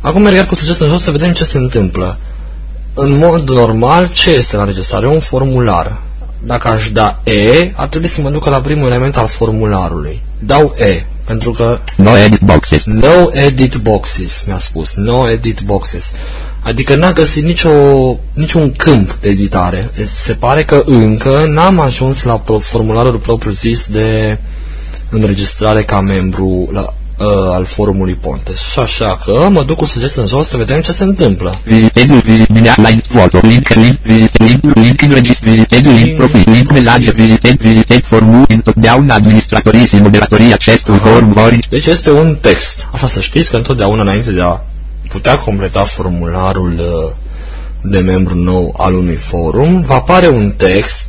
Acum 0.00 0.22
merg 0.22 0.36
iar 0.36 0.46
cu 0.46 0.54
săgetul 0.54 0.84
în 0.86 0.92
jos 0.92 1.02
să 1.02 1.10
vedem 1.10 1.32
ce 1.32 1.44
se 1.44 1.58
întâmplă. 1.58 2.18
În 2.94 3.18
mod 3.18 3.48
normal, 3.50 4.08
ce 4.12 4.30
este 4.30 4.56
la 4.56 4.62
înregistrare? 4.62 5.06
Un 5.06 5.20
formular. 5.20 5.96
Dacă 6.42 6.68
aș 6.68 6.90
da 6.90 7.20
E, 7.24 7.72
ar 7.74 7.86
trebui 7.88 8.08
să 8.08 8.20
mă 8.20 8.30
ducă 8.30 8.50
la 8.50 8.60
primul 8.60 8.86
element 8.88 9.16
al 9.16 9.26
formularului. 9.26 10.20
Dau 10.38 10.74
E, 10.78 11.04
pentru 11.24 11.50
că 11.50 11.78
no 11.96 12.16
edit 12.16 12.40
boxes, 12.40 12.84
No 12.84 13.28
edit 13.32 13.74
boxes, 13.74 14.44
mi-a 14.46 14.58
spus. 14.58 14.94
No 14.94 15.30
edit 15.30 15.60
boxes. 15.60 16.12
Adică 16.62 16.94
n-a 16.94 17.12
găsit 17.12 17.44
nicio, 17.44 17.70
niciun 18.32 18.72
câmp 18.76 19.16
de 19.20 19.28
editare. 19.28 19.90
Se 20.06 20.32
pare 20.32 20.64
că 20.64 20.82
încă 20.84 21.44
n-am 21.48 21.80
ajuns 21.80 22.22
la 22.22 22.34
pro- 22.34 22.58
formularul 22.58 23.18
propriu-zis 23.18 23.86
de 23.86 24.38
înregistrare 25.10 25.82
ca 25.82 26.00
membru 26.00 26.68
la, 26.72 26.80
uh, 27.18 27.54
al 27.54 27.64
forumului 27.64 28.14
Pontes. 28.20 28.58
Și 28.58 28.78
așa 28.78 29.18
că 29.24 29.48
mă 29.50 29.62
duc 29.62 29.76
cu 29.76 29.84
sugestii 29.84 30.20
în 30.20 30.26
jos 30.26 30.46
să 30.46 30.56
vedem 30.56 30.80
ce 30.80 30.92
se 30.92 31.04
întâmplă. 31.04 31.58
vizitezi 31.64 32.12
vizibilea 32.12 32.74
line 32.76 33.02
foto, 33.14 33.38
link 33.42 33.68
link 33.68 33.98
vizite 34.02 34.44
link 34.44 34.74
link 34.74 35.02
înregist 35.02 35.42
vizitezi 35.42 35.88
link 35.88 36.16
profil, 36.16 36.44
link 36.52 36.70
mesaje 36.72 37.10
vizitezi 37.10 37.56
vizitezi 37.58 38.00
formul, 38.00 38.44
întotdeauna 38.48 39.14
administratorii 39.14 39.86
și 39.86 39.96
moderatorii 39.96 40.52
acestui 40.52 40.98
forum 40.98 41.32
vor 41.32 41.58
Deci 41.68 41.86
este 41.86 42.10
un 42.10 42.36
text. 42.40 42.88
Așa 42.92 43.06
să 43.06 43.20
știți 43.20 43.50
că 43.50 43.56
întotdeauna 43.56 44.02
înainte 44.02 44.30
de 44.30 44.40
a 44.40 44.60
putea 45.10 45.38
completa 45.38 45.84
formularul 45.84 46.72
uh, 46.72 47.12
de 47.82 47.98
membru 47.98 48.34
nou 48.34 48.74
al 48.78 48.94
unui 48.94 49.14
forum, 49.14 49.82
va 49.82 49.94
apare 49.94 50.26
un 50.28 50.52
text 50.56 51.08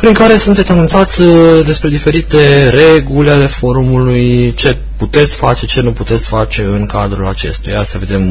prin 0.00 0.12
care 0.12 0.36
sunteți 0.36 0.70
anunțați 0.70 1.20
uh, 1.20 1.64
despre 1.64 1.88
diferite 1.88 2.70
reguli 2.70 3.30
ale 3.30 3.46
forumului, 3.46 4.54
ce 4.54 4.76
puteți 4.96 5.36
face, 5.36 5.66
ce 5.66 5.80
nu 5.80 5.92
puteți 5.92 6.28
face 6.28 6.62
în 6.62 6.86
cadrul 6.86 7.26
acestuia. 7.26 7.82
Să 7.82 7.98
vedem 7.98 8.22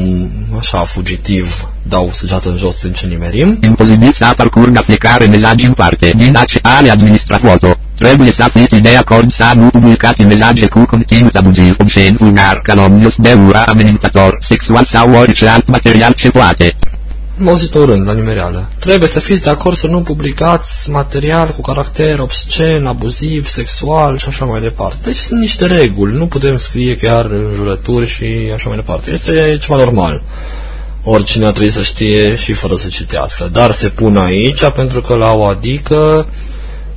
așa 0.58 0.78
fugitiv, 0.78 1.68
dau 1.82 2.10
săgeată 2.12 2.48
în 2.48 2.56
jos 2.56 2.82
în 2.82 2.92
ce 2.92 3.06
nimerim. 3.06 3.58
imposibil 3.62 4.12
să 4.12 4.32
parcurgă 4.36 4.82
fiecare 4.86 5.26
mesaj 5.26 5.62
în 5.62 5.72
parte 5.72 6.12
din 6.16 6.38
ale 6.62 6.90
administra 6.90 7.38
foto. 7.38 7.78
Trebuie 8.00 8.30
să 8.30 8.50
fiți 8.54 8.78
de 8.78 8.96
acord 8.96 9.30
să 9.30 9.52
nu 9.54 9.68
publicați 9.68 10.22
mesaje 10.22 10.66
cu 10.66 10.84
conținut 10.84 11.34
abuziv, 11.34 11.76
obscen, 11.80 12.16
vulgar, 12.18 12.60
calomnios, 12.62 13.14
de 13.16 13.32
ura, 13.32 13.62
amenințător, 13.64 14.36
sexual 14.40 14.84
sau 14.84 15.14
orice 15.14 15.46
alt 15.46 15.68
material 15.68 16.12
ce 16.12 16.30
poate. 16.30 16.76
Am 17.40 17.48
auzit 17.48 17.74
un 17.74 17.84
rând 17.84 18.06
la 18.06 18.12
nimereală. 18.12 18.68
Trebuie 18.78 19.08
să 19.08 19.20
fiți 19.20 19.42
de 19.42 19.50
acord 19.50 19.76
să 19.76 19.86
nu 19.86 20.00
publicați 20.00 20.90
material 20.90 21.48
cu 21.48 21.60
caracter 21.60 22.18
obscen, 22.18 22.86
abuziv, 22.86 23.48
sexual 23.48 24.18
și 24.18 24.28
așa 24.28 24.44
mai 24.44 24.60
departe. 24.60 24.96
Deci 25.04 25.16
sunt 25.16 25.40
niște 25.40 25.66
reguli, 25.66 26.16
nu 26.16 26.26
putem 26.26 26.56
scrie 26.56 26.96
chiar 26.96 27.24
înjurături 27.24 28.08
și 28.08 28.24
așa 28.54 28.68
mai 28.68 28.76
departe. 28.76 29.10
Este 29.10 29.58
ceva 29.60 29.76
normal. 29.76 30.22
Oricine 31.02 31.46
ar 31.46 31.52
trebui 31.52 31.72
să 31.72 31.82
știe 31.82 32.36
și 32.36 32.52
fără 32.52 32.74
să 32.76 32.88
citească. 32.88 33.48
Dar 33.52 33.70
se 33.70 33.88
pun 33.88 34.16
aici 34.16 34.64
pentru 34.64 35.00
că 35.00 35.14
la 35.14 35.32
o 35.32 35.44
adică 35.44 36.26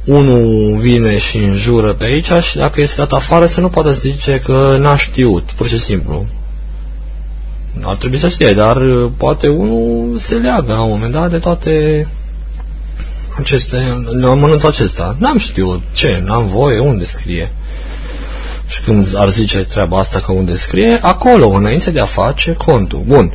unul 0.04 0.78
vine 0.80 1.18
și 1.18 1.38
înjură 1.38 1.94
pe 1.94 2.04
aici 2.04 2.32
și 2.42 2.58
dacă 2.58 2.82
este 2.82 3.02
dat 3.02 3.12
afară 3.12 3.46
să 3.46 3.62
nu 3.62 3.70
poate 3.70 3.92
zice 3.92 4.42
că 4.46 4.78
n-a 4.80 4.98
știut, 4.98 5.44
pur 5.44 5.68
și 5.68 5.80
simplu. 5.80 6.26
Ar 7.82 7.96
trebui 7.96 8.18
să 8.18 8.30
știe, 8.30 8.54
dar 8.54 8.78
uh, 8.78 9.12
poate 9.18 9.48
unul 9.48 10.18
se 10.18 10.36
leagă 10.36 10.74
la 10.74 10.82
un 10.82 10.90
moment 10.90 11.12
dat 11.12 11.30
de 11.30 11.38
toate 11.38 12.08
aceste, 13.40 14.04
de 14.20 14.26
amănuntul 14.26 14.70
acesta. 14.70 15.16
N-am 15.20 15.38
știut 15.38 15.82
ce, 15.94 16.22
n-am 16.26 16.48
voie, 16.48 16.80
unde 16.80 17.06
scrie. 17.06 17.52
Și 18.68 18.82
când 18.82 19.16
ar 19.16 19.30
zice 19.30 19.58
treaba 19.64 20.00
asta 20.00 20.20
că 20.20 20.32
unde 20.32 20.56
scrie, 20.56 21.00
acolo, 21.02 21.48
înainte 21.48 21.92
de 21.92 22.00
a 22.00 22.06
face 22.06 22.54
contul. 22.54 23.04
Bun. 23.06 23.34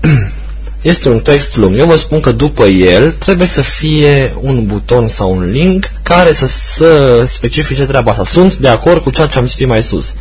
Este 0.82 1.08
un 1.08 1.20
text 1.20 1.56
lung. 1.56 1.76
Eu 1.76 1.86
vă 1.86 1.96
spun 1.96 2.20
că 2.20 2.32
după 2.32 2.64
el 2.64 3.12
trebuie 3.12 3.46
să 3.46 3.60
fie 3.60 4.34
un 4.40 4.66
buton 4.66 5.08
sau 5.08 5.32
un 5.32 5.50
link 5.50 5.90
care 6.02 6.32
să, 6.32 6.46
să 6.46 7.22
specifice 7.26 7.84
treaba 7.84 8.10
asta. 8.10 8.24
Sunt 8.24 8.56
de 8.56 8.68
acord 8.68 9.02
cu 9.02 9.10
ceea 9.10 9.26
ce 9.26 9.38
am 9.38 9.46
citit 9.46 9.66
mai 9.66 9.82
sus. 9.82 10.14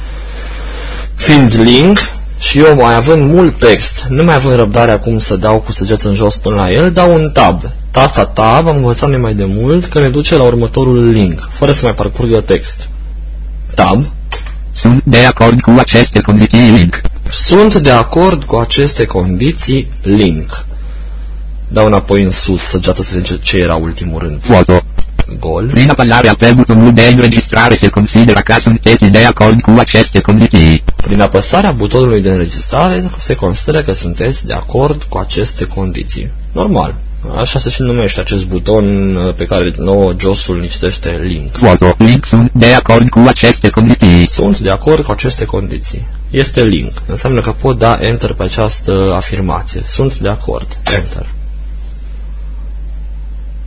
Fiind 1.15 1.53
link, 1.53 1.99
și 2.39 2.59
eu 2.59 2.75
mai 2.75 2.95
având 2.95 3.33
mult 3.33 3.59
text, 3.59 4.05
nu 4.09 4.23
mai 4.23 4.35
având 4.35 4.55
răbdare 4.55 4.91
acum 4.91 5.19
să 5.19 5.35
dau 5.35 5.59
cu 5.59 5.71
săgeță 5.71 6.07
în 6.07 6.15
jos 6.15 6.35
până 6.35 6.55
la 6.55 6.71
el, 6.71 6.91
dau 6.91 7.13
un 7.13 7.29
tab. 7.33 7.61
Tasta 7.91 8.25
tab 8.25 8.67
am 8.67 8.75
învățat 8.75 9.09
noi 9.09 9.19
mai 9.19 9.33
de 9.33 9.45
mult 9.45 9.85
că 9.85 9.99
ne 9.99 10.09
duce 10.09 10.37
la 10.37 10.43
următorul 10.43 11.09
link, 11.09 11.49
fără 11.51 11.71
să 11.71 11.85
mai 11.85 11.95
parcurgă 11.95 12.41
text. 12.41 12.89
Tab. 13.75 14.05
Sunt 14.71 15.03
de 15.03 15.17
acord 15.17 15.61
cu 15.61 15.75
aceste 15.77 16.21
condiții 16.21 16.59
link. 16.59 17.01
Sunt 17.31 17.75
de 17.75 17.89
acord 17.91 18.43
cu 18.43 18.55
aceste 18.55 19.05
condiții 19.05 19.91
link. 20.01 20.65
Dau 21.67 21.85
înapoi 21.85 22.23
în 22.23 22.29
sus 22.29 22.61
săgeată 22.61 23.03
să 23.03 23.15
vedem 23.15 23.37
ce- 23.37 23.43
ce 23.43 23.57
era 23.57 23.75
ultimul 23.75 24.19
rând. 24.19 24.41
Foto. 24.41 24.81
Gol. 25.39 25.65
Prin 25.69 25.89
apăsarea 25.89 26.35
pe 26.35 26.51
butonul 26.53 26.93
de 26.93 27.01
înregistrare 27.01 27.75
se 27.75 27.87
consideră 27.89 28.39
că 28.39 28.55
sunteți 28.59 29.05
de 29.05 29.25
acord 29.25 29.61
cu 29.61 29.73
aceste 29.79 30.19
condiții. 30.19 30.83
Prin 30.95 31.21
apăsarea 31.21 31.71
butonului 31.71 32.21
de 32.21 32.29
înregistrare 32.29 33.03
se 33.17 33.35
consideră 33.35 33.81
că 33.83 33.91
sunteți 33.91 34.45
de 34.45 34.53
acord 34.53 35.03
cu 35.03 35.17
aceste 35.17 35.65
condiții. 35.65 36.31
Normal. 36.51 36.95
Așa 37.35 37.59
se 37.59 37.69
și 37.69 37.81
numește 37.81 38.19
acest 38.19 38.45
buton 38.45 39.15
uh, 39.15 39.35
pe 39.35 39.45
care 39.45 39.73
nouă 39.77 40.13
josul 40.19 40.57
îl 40.57 40.67
citește 40.69 41.09
link. 41.23 41.51
Foto. 41.51 41.95
Link 41.97 42.25
sunt 42.25 42.51
de 42.53 42.73
acord 42.73 43.09
cu 43.09 43.23
aceste 43.27 43.69
condiții. 43.69 44.27
Sunt 44.27 44.59
de 44.59 44.69
acord 44.69 45.03
cu 45.03 45.11
aceste 45.11 45.45
condiții. 45.45 46.07
Este 46.29 46.63
link. 46.63 46.91
Înseamnă 47.05 47.41
că 47.41 47.51
pot 47.51 47.77
da 47.77 47.97
enter 48.01 48.33
pe 48.33 48.43
această 48.43 49.13
afirmație. 49.15 49.81
Sunt 49.85 50.17
de 50.17 50.29
acord. 50.29 50.77
Enter. 50.95 51.25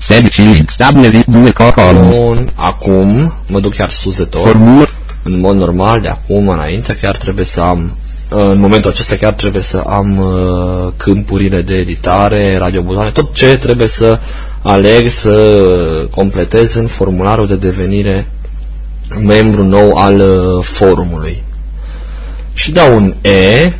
16 0.00 0.42
link. 0.42 0.70
Stabilevit 0.70 1.26
2 1.26 1.52
columns. 1.52 2.16
Bun. 2.16 2.52
Acum 2.54 3.34
mă 3.46 3.60
duc 3.60 3.74
chiar 3.74 3.90
sus 3.90 4.16
de 4.16 4.24
tot. 4.24 4.42
Formul. 4.42 4.88
în 5.22 5.40
mod 5.40 5.56
normal, 5.56 6.00
de 6.00 6.08
acum 6.08 6.48
înainte, 6.48 6.96
chiar 7.00 7.16
trebuie 7.16 7.44
să 7.44 7.60
am, 7.60 7.96
în 8.30 8.58
momentul 8.58 8.90
acesta 8.90 9.16
chiar 9.16 9.32
trebuie 9.32 9.62
să 9.62 9.82
am 9.86 10.18
uh, 10.18 10.92
câmpurile 10.96 11.62
de 11.62 11.74
editare, 11.74 12.56
radiobutoane, 12.56 13.10
tot 13.10 13.34
ce 13.34 13.56
trebuie 13.56 13.88
să 13.88 14.18
aleg 14.62 15.08
să 15.08 16.08
completez 16.10 16.74
în 16.74 16.86
formularul 16.86 17.46
de 17.46 17.56
devenire 17.56 18.26
membru 19.26 19.64
nou 19.64 19.92
al 19.92 20.18
uh, 20.18 20.64
forumului. 20.64 21.42
Și 22.52 22.72
dau 22.72 22.96
un 22.96 23.14
E, 23.22 23.72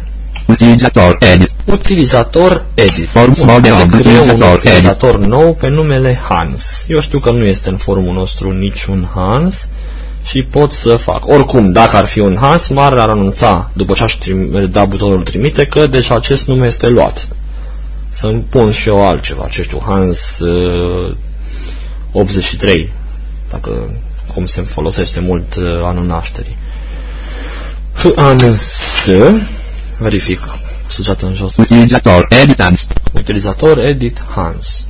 Utilizator. 0.47 1.19
Edit. 1.33 1.51
utilizator 1.65 2.65
edit. 2.75 3.09
Forms 3.09 3.39
Bun, 3.39 3.49
hai 3.49 3.57
model 3.57 3.73
să 3.73 3.81
of 3.83 4.01
creăm 4.01 4.23
un 4.23 4.29
utilizator 4.29 4.55
utilizator 4.55 5.19
nou 5.19 5.55
pe 5.55 5.69
numele 5.69 6.21
Hans. 6.29 6.85
Eu 6.89 7.01
știu 7.01 7.19
că 7.19 7.31
nu 7.31 7.45
este 7.45 7.69
în 7.69 7.77
forumul 7.77 8.15
nostru 8.15 8.53
niciun 8.53 9.09
Hans 9.15 9.69
și 10.23 10.43
pot 10.43 10.73
să 10.73 10.97
fac. 10.97 11.27
Oricum, 11.27 11.73
dacă 11.73 11.97
ar 11.97 12.05
fi 12.05 12.21
un 12.21 12.37
Hans, 12.41 12.69
m-ar 12.69 12.93
anunța 12.93 13.71
după 13.73 13.93
ce 13.93 14.03
aș 14.03 14.13
trim- 14.13 14.71
da 14.71 14.85
butonul 14.85 15.23
trimite 15.23 15.67
că 15.67 15.87
deja 15.87 16.15
acest 16.15 16.47
nume 16.49 16.67
este 16.67 16.89
luat. 16.89 17.29
Să-mi 18.11 18.45
pun 18.49 18.73
și 18.73 18.89
eu 18.89 19.07
altceva, 19.07 19.47
ce 19.51 19.63
știu, 19.63 19.83
Hans 19.87 20.39
uh, 20.39 21.17
83, 22.13 22.93
dacă 23.51 23.91
cum 24.35 24.47
se 24.47 24.63
folosește 24.63 25.21
mult 25.21 25.55
uh, 25.55 25.65
anul 25.83 26.05
nașterii. 26.05 26.57
H-A-N-S 27.95 29.11
verific 29.99 30.41
săgeată 30.87 31.27
în 31.27 31.35
jos 31.35 31.57
Utilizator. 31.57 32.27
Editans. 32.43 32.87
utilizator 33.15 33.79
edit 33.79 34.23
Hans 34.35 34.85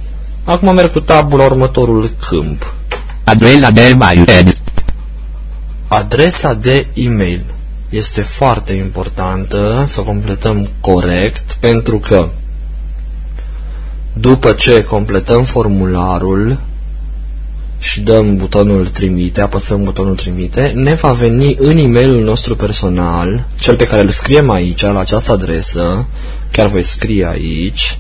acum 0.45 0.75
merg 0.75 0.93
cu 0.93 1.01
tabul 1.01 1.39
la 1.39 1.45
următorul 1.45 2.11
câmp 2.29 2.75
Adresa 3.25 3.71
de 3.71 3.95
mail. 3.99 4.29
Edit. 4.39 4.60
Adresa 5.91 6.55
de 6.55 6.87
e-mail 6.95 7.45
este 7.89 8.21
foarte 8.21 8.73
importantă 8.73 9.85
să 9.87 10.01
o 10.01 10.03
completăm 10.03 10.69
corect 10.81 11.53
pentru 11.61 11.99
că 11.99 12.29
după 14.13 14.53
ce 14.53 14.85
completăm 14.85 15.45
formularul 15.45 16.61
și 17.79 18.01
dăm 18.01 18.37
butonul 18.37 18.89
trimite, 18.89 19.41
apăsăm 19.41 19.85
butonul 19.85 20.15
trimite, 20.15 20.73
ne 20.75 20.95
va 20.95 21.13
veni 21.13 21.55
în 21.59 21.77
e-mailul 21.77 22.25
nostru 22.25 22.57
personal, 22.57 23.47
cel 23.59 23.77
pe 23.77 23.87
care 23.87 24.03
îl 24.03 24.09
scriem 24.09 24.51
aici, 24.51 24.83
la 24.83 24.99
această 24.99 25.33
adresă, 25.33 26.07
chiar 26.53 26.67
voi 26.67 26.83
scrie 26.83 27.27
aici, 27.27 27.99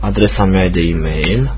adresa 0.00 0.44
mea 0.44 0.68
de 0.68 0.80
e-mail, 0.80 1.54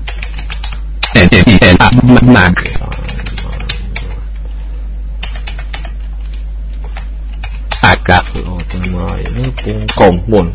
hotmail.com 8.45 10.21
Bun. 10.27 10.53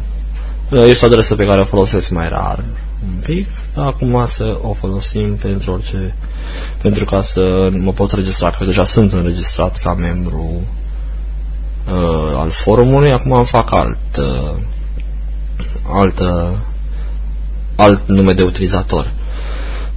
Este 0.70 1.04
o 1.04 1.08
adresă 1.08 1.34
pe 1.34 1.44
care 1.44 1.60
o 1.60 1.64
folosesc 1.64 2.10
mai 2.10 2.28
rar 2.28 2.64
un 3.06 3.20
pic, 3.24 3.46
dar 3.74 3.86
acum 3.86 4.24
să 4.26 4.58
o 4.62 4.72
folosim 4.72 5.36
pentru 5.36 5.72
orice 5.72 6.14
pentru 6.82 7.04
ca 7.04 7.22
să 7.22 7.68
mă 7.72 7.92
pot 7.92 8.12
registra, 8.12 8.50
că 8.50 8.64
deja 8.64 8.84
sunt 8.84 9.12
înregistrat 9.12 9.78
ca 9.82 9.94
membru 9.94 10.62
uh, 11.86 12.36
al 12.36 12.50
forumului, 12.50 13.12
acum 13.12 13.32
îmi 13.32 13.46
fac 13.46 13.72
alt 13.72 14.16
uh, 14.18 14.56
altă 15.88 16.58
alt 17.76 18.08
nume 18.08 18.32
de 18.32 18.42
utilizator. 18.42 19.12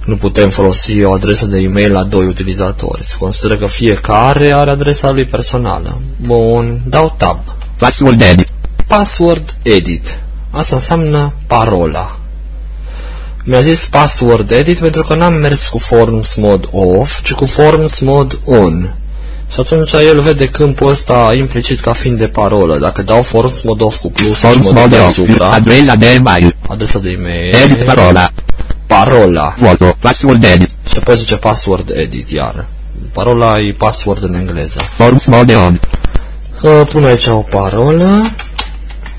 Nu 0.04 0.16
putem 0.16 0.50
folosi 0.50 1.02
o 1.02 1.12
adresă 1.12 1.46
de 1.46 1.58
e-mail 1.58 1.92
la 1.92 2.04
doi 2.04 2.26
utilizatori. 2.26 3.04
Se 3.04 3.16
consideră 3.18 3.56
că 3.56 3.66
fiecare 3.66 4.52
are 4.52 4.70
adresa 4.70 5.10
lui 5.10 5.24
personală. 5.24 6.00
Bun, 6.16 6.80
dau 6.86 7.14
tab. 7.16 7.38
Password 7.78 8.20
edit. 8.20 8.48
Password 8.86 9.56
edit. 9.62 10.18
Asta 10.50 10.74
înseamnă 10.74 11.32
parola. 11.46 12.16
Mi-a 13.44 13.60
zis 13.60 13.86
password 13.86 14.50
edit 14.50 14.78
pentru 14.78 15.02
că 15.02 15.14
n-am 15.14 15.32
mers 15.34 15.66
cu 15.66 15.78
forms 15.78 16.34
mod 16.34 16.68
off, 16.70 17.22
ci 17.22 17.32
cu 17.32 17.46
forms 17.46 17.98
mod 18.00 18.38
on. 18.44 18.94
Și 19.52 19.60
atunci 19.60 19.92
el 19.92 20.20
vede 20.20 20.46
câmpul 20.48 20.88
ăsta 20.90 21.30
implicit 21.36 21.80
ca 21.80 21.92
fiind 21.92 22.18
de 22.18 22.26
parolă. 22.26 22.78
Dacă 22.78 23.02
dau 23.02 23.22
forms 23.22 23.62
mod 23.62 23.80
off 23.80 24.00
cu 24.00 24.10
plus 24.10 24.36
Forms 24.38 24.56
și 24.66 24.72
mod 24.72 24.76
off. 24.76 24.88
deasupra, 24.90 25.50
Adresa 25.50 25.94
de 25.94 26.06
email. 26.06 26.56
adresa 26.68 26.98
de 26.98 27.10
e-mail, 27.10 27.54
Edit 27.64 27.84
parola. 27.84 28.30
parola. 28.86 29.54
Vuoto. 29.58 29.96
Password 30.00 30.44
edit. 30.44 30.70
Și 30.90 30.96
apoi 30.98 31.16
zice 31.16 31.36
password 31.36 31.90
edit, 31.94 32.30
iar. 32.30 32.64
Parola 33.12 33.58
e 33.60 33.74
password 33.78 34.22
în 34.22 34.34
engleză. 34.34 34.80
Forms 34.80 35.24
mode 35.26 35.54
on. 35.54 35.80
Uh, 36.62 36.86
Pun 36.88 37.04
aici 37.04 37.26
o 37.26 37.38
parolă. 37.38 38.30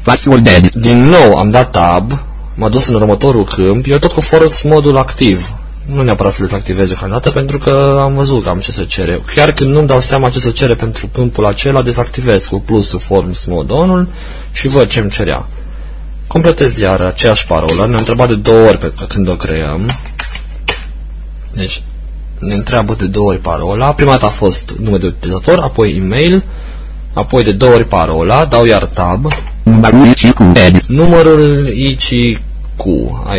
Password 0.04 0.48
edit. 0.48 0.74
Din 0.74 1.04
nou 1.04 1.38
am 1.38 1.52
dat 1.52 1.72
tab. 1.72 2.20
M-a 2.56 2.70
dus 2.70 2.88
în 2.88 2.96
următorul 2.96 3.44
câmp. 3.44 3.86
Eu 3.88 3.98
tot 3.98 4.12
cu 4.12 4.22
force 4.22 4.68
modul 4.68 4.98
activ. 4.98 5.54
Nu 5.86 6.02
neapărat 6.02 6.34
să 6.34 6.42
dezactivez 6.42 6.88
deocamdată 6.88 7.30
pentru 7.30 7.58
că 7.58 8.00
am 8.02 8.16
văzut 8.16 8.44
cam 8.44 8.60
ce 8.60 8.72
se 8.72 8.86
cere. 8.86 9.22
Chiar 9.36 9.52
când 9.52 9.72
nu-mi 9.72 9.88
dau 9.88 10.00
seama 10.00 10.30
ce 10.30 10.40
se 10.40 10.52
cere 10.52 10.76
pentru 10.76 11.08
câmpul 11.08 11.46
acela, 11.46 11.82
dezactivez 11.82 12.46
cu 12.46 12.60
plusul 12.60 13.00
forms 13.00 13.46
mod 13.46 13.72
on 13.72 14.08
și 14.52 14.68
văd 14.68 14.88
ce 14.88 15.00
îmi 15.00 15.10
cerea. 15.10 15.46
Completez 16.28 16.78
iar 16.78 17.02
aceeași 17.02 17.48
parolă. 17.48 17.86
Ne-a 17.86 17.98
întrebat 17.98 18.28
de 18.28 18.36
două 18.36 18.68
ori 18.68 18.78
pe 18.78 18.94
când 19.08 19.30
o 19.30 19.36
creăm. 19.36 20.00
Deci, 21.54 21.84
ne 22.40 22.54
întreabă 22.54 22.94
de 22.94 23.06
două 23.06 23.28
ori 23.28 23.40
parola. 23.40 23.94
Prima 23.94 24.12
dată 24.12 24.26
a 24.26 24.30
fost 24.30 24.72
nume 24.80 24.98
de 24.98 25.08
utilizator, 25.08 25.60
apoi 25.60 25.96
e-mail, 25.96 26.44
apoi 27.14 27.44
de 27.44 27.52
două 27.52 27.74
ori 27.74 27.86
parola, 27.86 28.46
dau 28.46 28.66
iar 28.66 28.84
tab, 28.86 29.26
Numărul 29.64 30.06
ICQ 30.08 30.40
edit. 30.68 30.86
numărul 30.86 31.68
ICQ, 31.68 32.84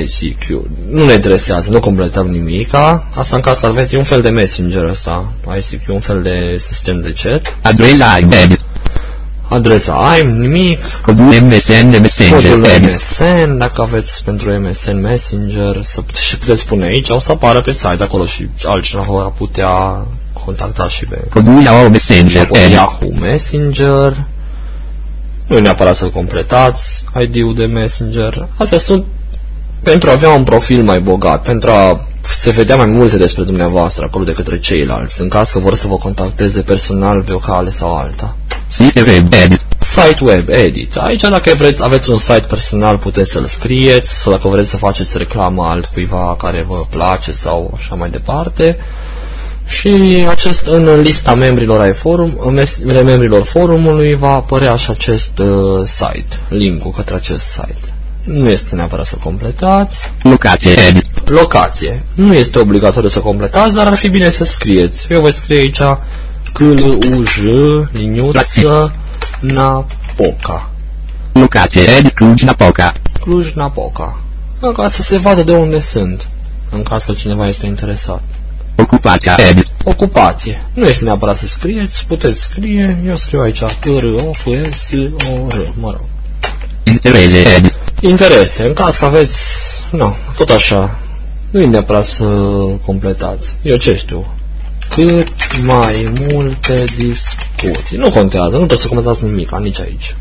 ICQ, 0.03 0.49
nu 0.91 1.05
ne 1.05 1.13
interesează, 1.13 1.71
nu 1.71 1.81
completăm 1.81 2.27
nimica, 2.27 3.07
asta 3.15 3.37
în 3.37 3.43
caz 3.43 3.59
că 3.59 3.67
aveți 3.67 3.95
e 3.95 3.99
un 3.99 4.05
fel 4.05 4.21
de 4.21 4.29
messenger 4.29 4.85
ăsta, 4.85 5.33
ICQ, 5.59 5.89
un 5.89 6.01
fel 6.01 6.23
de 6.23 6.57
sistem 6.59 7.01
de 7.01 7.15
chat, 7.23 7.57
Adresa 7.63 8.19
IM 8.21 8.31
edit. 8.43 8.61
adresa 9.49 9.93
AIM, 10.11 10.29
nimic, 10.41 10.79
Codul 11.05 11.25
MSN 11.25 11.99
Messenger 12.01 12.51
codul 12.51 12.65
edit. 12.65 12.93
MSN, 12.93 13.59
dacă 13.59 13.83
aveți 13.83 14.25
pentru 14.25 14.51
MSN 14.51 14.97
Messenger, 15.01 15.83
să 15.83 16.01
pute- 16.01 16.21
și 16.21 16.39
puteți 16.39 16.61
spune 16.61 16.85
aici, 16.85 17.09
o 17.09 17.19
să 17.19 17.33
apară 17.33 17.61
pe 17.61 17.73
site 17.73 18.03
acolo 18.03 18.25
și 18.25 18.49
altcineva 18.65 19.13
va 19.13 19.33
putea 19.39 20.05
contacta 20.51 20.89
și 20.89 21.05
pe 21.05 21.19
Codul 21.33 21.63
Yahoo 21.63 21.89
Messenger 21.89 22.43
apoi 22.43 22.63
edit. 22.63 22.75
Yahoo 22.75 23.13
Messenger, 23.21 24.25
nu 25.47 25.57
e 25.57 25.61
neapărat 25.61 25.97
să-l 25.97 26.11
completați, 26.11 27.05
ID-ul 27.21 27.55
de 27.55 27.65
Messenger. 27.65 28.49
Astea 28.57 28.79
sunt 28.79 29.05
pentru 29.83 30.09
a 30.09 30.13
avea 30.13 30.31
un 30.31 30.45
profil 30.45 30.83
mai 30.83 31.01
bogat, 31.01 31.43
pentru 31.43 31.71
a 31.71 32.07
se 32.21 32.51
vedea 32.51 32.77
mai 32.77 32.87
multe 32.87 33.17
despre 33.17 33.43
dumneavoastră 33.43 34.05
acolo 34.05 34.25
de 34.25 34.33
către 34.33 34.59
ceilalți, 34.59 35.21
în 35.21 35.29
caz 35.29 35.51
că 35.51 35.59
vor 35.59 35.75
să 35.75 35.87
vă 35.87 35.97
contacteze 35.97 36.63
personal 36.63 37.23
pe 37.23 37.33
o 37.33 37.39
cale 37.39 37.71
sau 37.71 37.97
alta. 37.97 38.37
Site 38.69 39.01
web 39.01 39.33
edit. 39.33 39.61
Site 39.79 40.25
web 40.25 40.49
edit. 40.49 40.97
Aici 40.97 41.21
dacă 41.21 41.55
vreți, 41.57 41.85
aveți 41.85 42.11
un 42.11 42.17
site 42.17 42.47
personal, 42.49 42.99
puteți 42.99 43.31
să-l 43.31 43.45
scrieți 43.45 44.21
sau 44.21 44.33
dacă 44.33 44.49
vreți 44.49 44.71
să 44.71 44.77
faceți 44.77 45.19
reclamă 45.19 45.63
altcuiva 45.63 46.37
care 46.39 46.65
vă 46.69 46.85
place 46.91 47.33
sau 47.33 47.75
așa 47.77 47.95
mai 47.95 48.11
departe. 48.11 48.79
Și 49.79 50.27
acest, 50.29 50.67
în 50.67 51.01
lista 51.01 51.35
membrilor 51.35 51.81
ai 51.81 51.93
forum, 51.93 52.39
mes- 52.53 52.79
membrilor 52.85 53.43
forumului 53.43 54.15
va 54.15 54.31
apărea 54.31 54.77
și 54.77 54.91
acest 54.91 55.39
uh, 55.39 55.49
site, 55.85 56.37
linkul 56.49 56.91
către 56.91 57.15
acest 57.15 57.47
site. 57.47 57.93
Nu 58.25 58.49
este 58.49 58.75
neapărat 58.75 59.07
să 59.07 59.17
completați. 59.23 60.13
Locație 60.23 60.75
edit. 60.89 61.29
Locație. 61.29 62.03
Nu 62.15 62.35
este 62.35 62.59
obligatoriu 62.59 63.09
să 63.09 63.21
completați, 63.21 63.75
dar 63.75 63.87
ar 63.87 63.95
fi 63.95 64.09
bine 64.09 64.31
să 64.31 64.45
scrieți. 64.45 65.07
Eu 65.11 65.21
voi 65.21 65.33
scrie 65.33 65.59
aici 65.59 65.81
C-L-U-J, 66.53 67.37
liniuță, 67.93 68.93
Napoca. 69.41 70.71
Locație 71.33 71.83
edit 71.99 72.15
Cluj-Napoca. 72.15 72.93
Cluj-Napoca. 73.21 74.21
Ca 74.75 74.89
să 74.89 75.03
se 75.03 75.19
vadă 75.19 75.43
de 75.43 75.53
unde 75.53 75.81
sunt, 75.81 76.29
în 76.71 76.83
caz 76.83 77.05
că 77.05 77.13
cineva 77.13 77.47
este 77.47 77.67
interesat. 77.67 78.23
Ocupația 78.81 79.37
edit. 79.49 79.67
Ocupație. 79.85 80.63
Nu 80.75 80.87
este 80.87 81.05
neapărat 81.05 81.37
să 81.37 81.47
scrieți, 81.47 82.07
puteți 82.07 82.41
scrie, 82.41 83.03
eu 83.07 83.17
scriu 83.17 83.41
aici 83.41 83.63
c 83.63 83.85
r 83.85 84.05
o 84.05 84.33
f 84.33 84.47
s 84.71 84.93
o 84.93 85.47
r 85.49 85.73
mă 85.81 85.91
rog. 85.91 86.05
Interese 86.83 87.39
edit. 87.57 87.79
Interese, 88.01 88.65
în 88.65 88.73
caz 88.73 88.97
că 88.97 89.05
aveți, 89.05 89.39
nu, 89.91 90.17
tot 90.37 90.51
așa, 90.51 90.99
nu 91.51 91.61
e 91.61 91.67
neapărat 91.67 92.05
să 92.05 92.25
completați. 92.85 93.59
Eu 93.63 93.77
ce 93.77 93.97
știu, 93.97 94.27
cât 94.89 95.63
mai 95.63 96.13
multe 96.31 96.85
discuții. 96.97 97.97
Nu 97.97 98.11
contează, 98.11 98.51
nu 98.51 98.57
trebuie 98.57 98.79
să 98.79 98.89
completați 98.89 99.25
nimic, 99.25 99.51
nici 99.59 99.81
aici. 99.81 100.17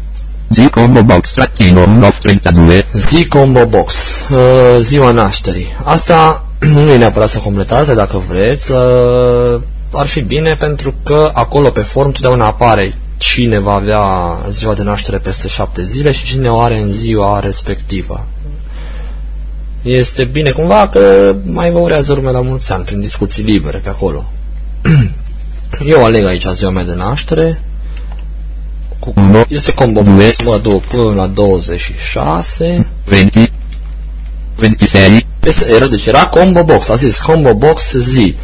Zi 0.49 0.69
combo 0.69 1.03
box 1.03 1.31
trattino 1.31 1.81
1932. 1.81 2.85
Zi 2.93 3.27
Combo 3.27 3.65
Box, 3.65 4.09
uh, 4.31 4.37
ziua 4.79 5.11
nașterii. 5.11 5.67
Asta 5.83 6.48
nu 6.73 6.91
e 6.91 6.97
neapărat 6.97 7.29
să 7.29 7.39
completați, 7.39 7.87
dar 7.87 7.95
dacă 7.95 8.17
vreți, 8.17 8.71
uh, 8.71 9.61
ar 9.91 10.05
fi 10.05 10.21
bine 10.21 10.55
pentru 10.59 10.93
că 11.03 11.31
acolo 11.33 11.69
pe 11.69 11.81
forum 11.81 12.11
totdeauna 12.11 12.45
apare 12.45 12.95
cine 13.17 13.59
va 13.59 13.73
avea 13.73 14.01
ziua 14.49 14.73
de 14.73 14.83
naștere 14.83 15.17
peste 15.17 15.47
șapte 15.47 15.83
zile 15.83 16.11
și 16.11 16.25
cine 16.25 16.49
o 16.49 16.59
are 16.59 16.77
în 16.77 16.91
ziua 16.91 17.39
respectivă. 17.39 18.25
Este 19.81 20.23
bine 20.23 20.49
cumva 20.49 20.87
că 20.87 21.35
mai 21.45 21.71
vă 21.71 21.79
urează 21.79 22.13
lumea 22.13 22.31
la 22.31 22.41
mulți 22.41 22.71
ani 22.73 22.83
prin 22.83 23.01
discuții 23.01 23.43
libere 23.43 23.77
pe 23.77 23.89
acolo. 23.89 24.25
Eu 25.85 26.03
aleg 26.03 26.25
aici 26.25 26.45
ziua 26.53 26.71
mea 26.71 26.83
de 26.83 26.93
naștere. 26.93 27.61
Cu, 28.99 29.13
Unu, 29.15 29.45
este 29.47 29.73
combo 29.73 30.01
due, 30.01 30.13
box, 30.13 30.41
mă 30.41 30.57
duc 30.57 30.83
până 30.83 31.13
la 31.13 31.27
26. 31.27 32.87
20. 33.09 33.48
26. 34.59 35.25
Este, 35.43 35.71
era, 35.75 35.87
deci 35.87 36.05
era 36.05 36.27
combo 36.27 36.63
box, 36.63 36.89
a 36.89 36.95
zis 36.95 37.19
combo 37.19 37.53
box 37.53 37.93
zi. 37.93 38.35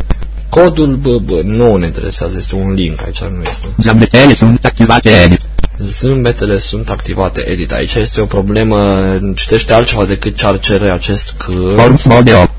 Codul 0.49 0.97
BB 0.97 1.29
nu 1.45 1.77
ne 1.77 1.87
interesează, 1.87 2.35
este 2.39 2.55
un 2.55 2.73
link, 2.73 3.03
aici 3.05 3.21
nu 3.21 3.43
este. 3.51 3.67
Zambetele 3.79 4.35
sunt 4.35 4.65
activate 4.65 5.11
edit. 5.11 5.41
Zâmbetele 5.79 6.59
sunt 6.59 6.91
activate 6.91 7.41
edit. 7.51 7.73
Aici 7.73 7.95
este 7.95 8.21
o 8.21 8.25
problemă, 8.27 9.05
citește 9.35 9.73
altceva 9.73 10.05
decât 10.05 10.37
ce 10.37 10.47
ar 10.47 10.59
cere 10.59 10.91
acest 10.91 11.35
C. 11.39 11.43
Forms 11.77 12.05
mode 12.05 12.33
off. 12.33 12.51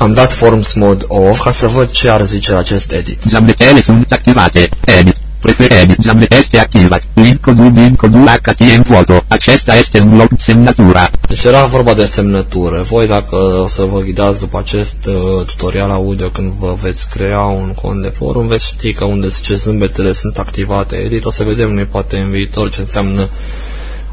Am 0.00 0.14
dat 0.14 0.32
Forms 0.32 0.72
Mode 0.72 1.04
Off 1.08 1.42
ca 1.42 1.50
să 1.50 1.66
văd 1.66 1.90
ce 1.90 2.08
ar 2.08 2.22
zice 2.22 2.52
acest 2.52 2.92
edit. 2.92 3.22
Zambetele 3.24 3.80
sunt 3.80 4.12
activate. 4.12 4.68
Edit. 4.84 5.16
Prefer 5.40 5.72
edit. 5.72 6.00
Zambet 6.00 6.32
este 6.32 6.58
activat. 6.58 7.02
Link 7.14 7.40
codul 7.40 7.70
bin 7.70 7.94
codul 7.94 8.28
HTML 8.28 8.84
foto. 8.84 9.24
Acesta 9.28 9.74
este 9.74 10.00
un 10.00 10.16
loc 10.16 10.28
semnatura. 10.38 11.10
Deci 11.28 11.44
era 11.44 11.64
vorba 11.64 11.94
de 11.94 12.04
semnătură. 12.04 12.82
Voi 12.82 13.06
dacă 13.06 13.36
o 13.36 13.66
să 13.66 13.84
vă 13.84 14.00
ghidați 14.00 14.40
după 14.40 14.58
acest 14.58 15.06
uh, 15.06 15.44
tutorial 15.46 15.90
audio 15.90 16.28
când 16.28 16.52
vă 16.58 16.76
veți 16.82 17.10
crea 17.10 17.40
un 17.40 17.74
cont 17.82 18.02
de 18.02 18.08
forum, 18.08 18.46
veți 18.46 18.66
ști 18.66 18.92
că 18.92 19.04
unde 19.04 19.28
zice 19.28 19.54
zâmbetele 19.54 20.12
sunt 20.12 20.38
activate 20.38 20.96
edit, 20.96 21.24
o 21.24 21.30
să 21.30 21.44
vedem 21.44 21.70
noi 21.70 21.84
poate 21.84 22.16
în 22.16 22.30
viitor 22.30 22.70
ce 22.70 22.80
înseamnă 22.80 23.28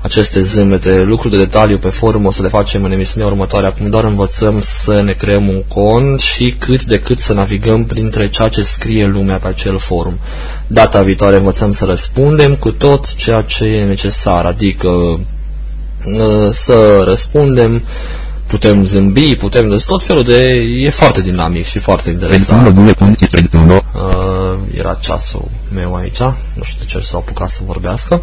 aceste 0.07 0.41
zâmbete, 0.41 1.01
lucruri 1.01 1.33
de 1.33 1.39
detaliu 1.39 1.77
pe 1.77 1.89
forum 1.89 2.25
o 2.25 2.31
să 2.31 2.41
le 2.41 2.47
facem 2.47 2.83
în 2.83 2.91
emisiunea 2.91 3.29
următoare. 3.29 3.67
Acum 3.67 3.89
doar 3.89 4.03
învățăm 4.03 4.59
să 4.61 5.01
ne 5.01 5.13
creăm 5.13 5.47
un 5.47 5.63
cont 5.67 6.19
și 6.19 6.55
cât 6.59 6.83
de 6.83 6.99
cât 6.99 7.19
să 7.19 7.33
navigăm 7.33 7.85
printre 7.85 8.29
ceea 8.29 8.47
ce 8.47 8.63
scrie 8.63 9.05
lumea 9.05 9.37
pe 9.37 9.47
acel 9.47 9.77
forum. 9.77 10.19
Data 10.67 11.01
viitoare 11.01 11.35
învățăm 11.35 11.71
să 11.71 11.85
răspundem 11.85 12.55
cu 12.55 12.71
tot 12.71 13.15
ceea 13.15 13.41
ce 13.41 13.63
e 13.63 13.85
necesar, 13.85 14.45
adică 14.45 14.87
uh, 14.87 16.49
să 16.51 17.01
răspundem, 17.05 17.83
putem 18.45 18.85
zâmbi, 18.85 19.35
putem 19.35 19.69
de 19.69 19.83
tot 19.87 20.03
felul 20.03 20.23
de... 20.23 20.53
e 20.77 20.89
foarte 20.89 21.21
dinamic 21.21 21.65
și 21.65 21.79
foarte 21.79 22.09
interesant. 22.09 22.61
31 22.61 22.93
punti 22.93 23.25
31. 23.25 23.73
Uh, 23.73 23.81
era 24.77 24.97
ceasul 25.01 25.47
meu 25.73 25.95
aici, 25.95 26.19
nu 26.53 26.63
știu 26.63 26.79
de 26.79 26.85
ce 26.85 26.99
s-a 26.99 27.17
apucat 27.17 27.49
să 27.49 27.61
vorbească. 27.65 28.21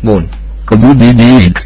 Bun, 0.00 0.28
Codul 0.66 0.94
BB 0.94 1.18
Link. 1.38 1.64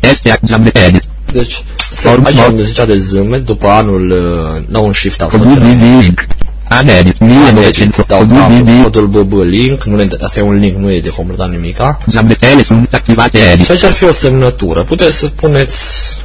Este 0.00 0.38
Zambet 0.42 0.76
edit. 0.76 1.02
Deci, 1.32 1.62
se, 1.92 2.08
Forms 2.08 2.26
aici 2.26 2.36
mode. 2.36 2.48
unde 2.48 2.62
zicea 2.62 2.84
de 2.84 2.96
zâmbet, 2.98 3.44
după 3.44 3.66
anul 3.66 4.10
uh, 4.10 4.68
nou 4.68 4.86
un 4.86 4.92
shift 4.92 5.22
a 5.22 5.26
fost 5.26 5.42
Codul 5.42 5.58
BB 5.58 5.80
Link. 6.00 6.26
An 6.68 6.88
edit. 6.88 7.20
1900. 7.20 8.04
dau 8.06 8.18
Codul 8.18 8.36
tab, 8.36 8.50
BB. 8.50 8.82
codul 8.82 9.06
BB 9.06 9.32
link, 9.32 9.82
nu 9.82 9.96
ne, 9.96 10.06
asta 10.20 10.40
e 10.40 10.42
un 10.42 10.58
link, 10.58 10.76
nu 10.76 10.92
e 10.92 11.00
de 11.00 11.08
completat 11.08 11.50
nimica. 11.50 11.98
Zambetele 12.06 12.62
sunt 12.62 12.94
activate 12.94 13.38
edit. 13.38 13.64
Și 13.64 13.70
aici 13.70 13.84
ar 13.84 13.92
fi 13.92 14.04
o 14.04 14.12
semnătură. 14.12 14.82
Puteți 14.82 15.16
să 15.16 15.26
puneți, 15.26 16.18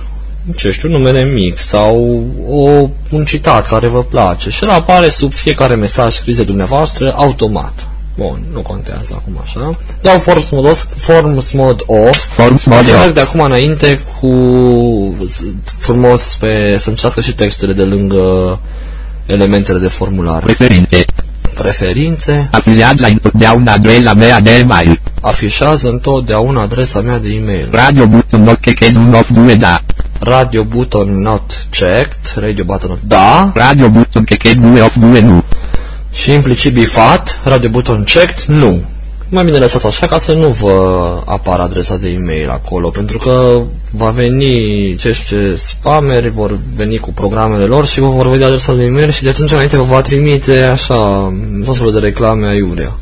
ce 0.55 0.71
știu, 0.71 0.89
numele 0.89 1.23
mic 1.23 1.57
sau 1.57 2.23
o, 2.47 2.89
un 3.09 3.25
citat 3.25 3.67
care 3.67 3.87
vă 3.87 4.03
place 4.03 4.49
și 4.49 4.63
el 4.63 4.69
apare 4.69 5.09
sub 5.09 5.31
fiecare 5.31 5.75
mesaj 5.75 6.13
scris 6.13 6.35
de 6.35 6.43
dumneavoastră 6.43 7.13
automat. 7.15 7.87
Bun, 8.19 8.39
nu 8.53 8.61
contează 8.61 9.13
acum 9.15 9.39
așa. 9.43 9.77
Dau 10.01 10.19
forms 10.19 10.49
mode, 10.49 10.69
forms 10.95 11.51
mode 11.51 11.83
off 11.85 12.25
Forms 12.35 12.65
O 12.65 12.69
mode 12.69 12.83
să 12.83 12.91
merg 12.91 13.05
off. 13.05 13.13
de 13.13 13.19
acum 13.19 13.39
înainte 13.41 13.99
cu 14.19 14.29
z- 15.25 15.73
frumos 15.77 16.35
pe 16.39 16.75
să-mi 16.77 16.95
citească 16.95 17.21
și 17.21 17.33
textele 17.33 17.73
de 17.73 17.83
lângă 17.83 18.59
elementele 19.25 19.79
de 19.79 19.87
formular. 19.87 20.41
Preferințe. 20.43 21.05
Preferințe, 21.53 22.47
Afizează 22.51 23.05
întotdeauna 23.05 23.71
adresa 23.73 24.13
mea 24.13 24.39
de 24.39 24.51
e-mail. 24.51 24.99
afișează 25.21 25.89
întotdeauna 25.89 26.61
adresa 26.61 27.01
mea 27.01 27.19
de 27.19 27.27
e-mail. 27.29 27.69
Radio 27.71 28.05
button 28.07 28.43
not 28.43 28.59
checked 28.59 28.95
un 28.95 29.13
of 29.13 29.27
2 29.33 29.55
da. 29.55 29.81
Radio 30.19 30.63
button 30.63 31.21
not 31.21 31.67
checked, 31.69 32.33
radio 32.35 32.63
button 32.63 32.89
not 32.89 32.99
da 33.01 33.51
Radio 33.55 33.89
button 33.89 34.23
checked 34.23 34.61
2 34.61 34.81
of 34.81 34.93
2 34.95 35.21
nu. 35.21 35.43
Și 36.19 36.33
implicit 36.33 36.73
bifat, 36.73 37.39
radio 37.43 37.69
button 37.69 38.03
checked, 38.03 38.43
nu. 38.47 38.81
Mai 39.29 39.43
bine 39.43 39.57
lăsați 39.57 39.85
așa 39.85 40.07
ca 40.07 40.17
să 40.17 40.33
nu 40.33 40.47
vă 40.47 41.21
apară 41.25 41.61
adresa 41.61 41.97
de 41.97 42.09
e-mail 42.09 42.49
acolo, 42.49 42.89
pentru 42.89 43.17
că 43.17 43.61
va 43.91 44.09
veni 44.09 44.95
ce 44.95 45.11
știu 45.11 45.37
ce 45.37 45.55
spameri, 45.55 46.29
vor 46.29 46.59
veni 46.75 46.97
cu 46.97 47.13
programele 47.13 47.63
lor 47.63 47.85
și 47.85 47.99
vă 47.99 48.07
vor 48.07 48.29
vedea 48.29 48.47
adresa 48.47 48.73
de 48.73 48.83
e-mail 48.83 49.09
și 49.11 49.23
de 49.23 49.29
atunci 49.29 49.51
înainte 49.51 49.77
vă 49.77 49.83
va 49.83 50.01
trimite 50.01 50.61
așa 50.61 51.33
tot 51.65 51.77
felul 51.77 51.93
de 51.93 51.99
reclame 51.99 52.47
aiurea. 52.47 52.97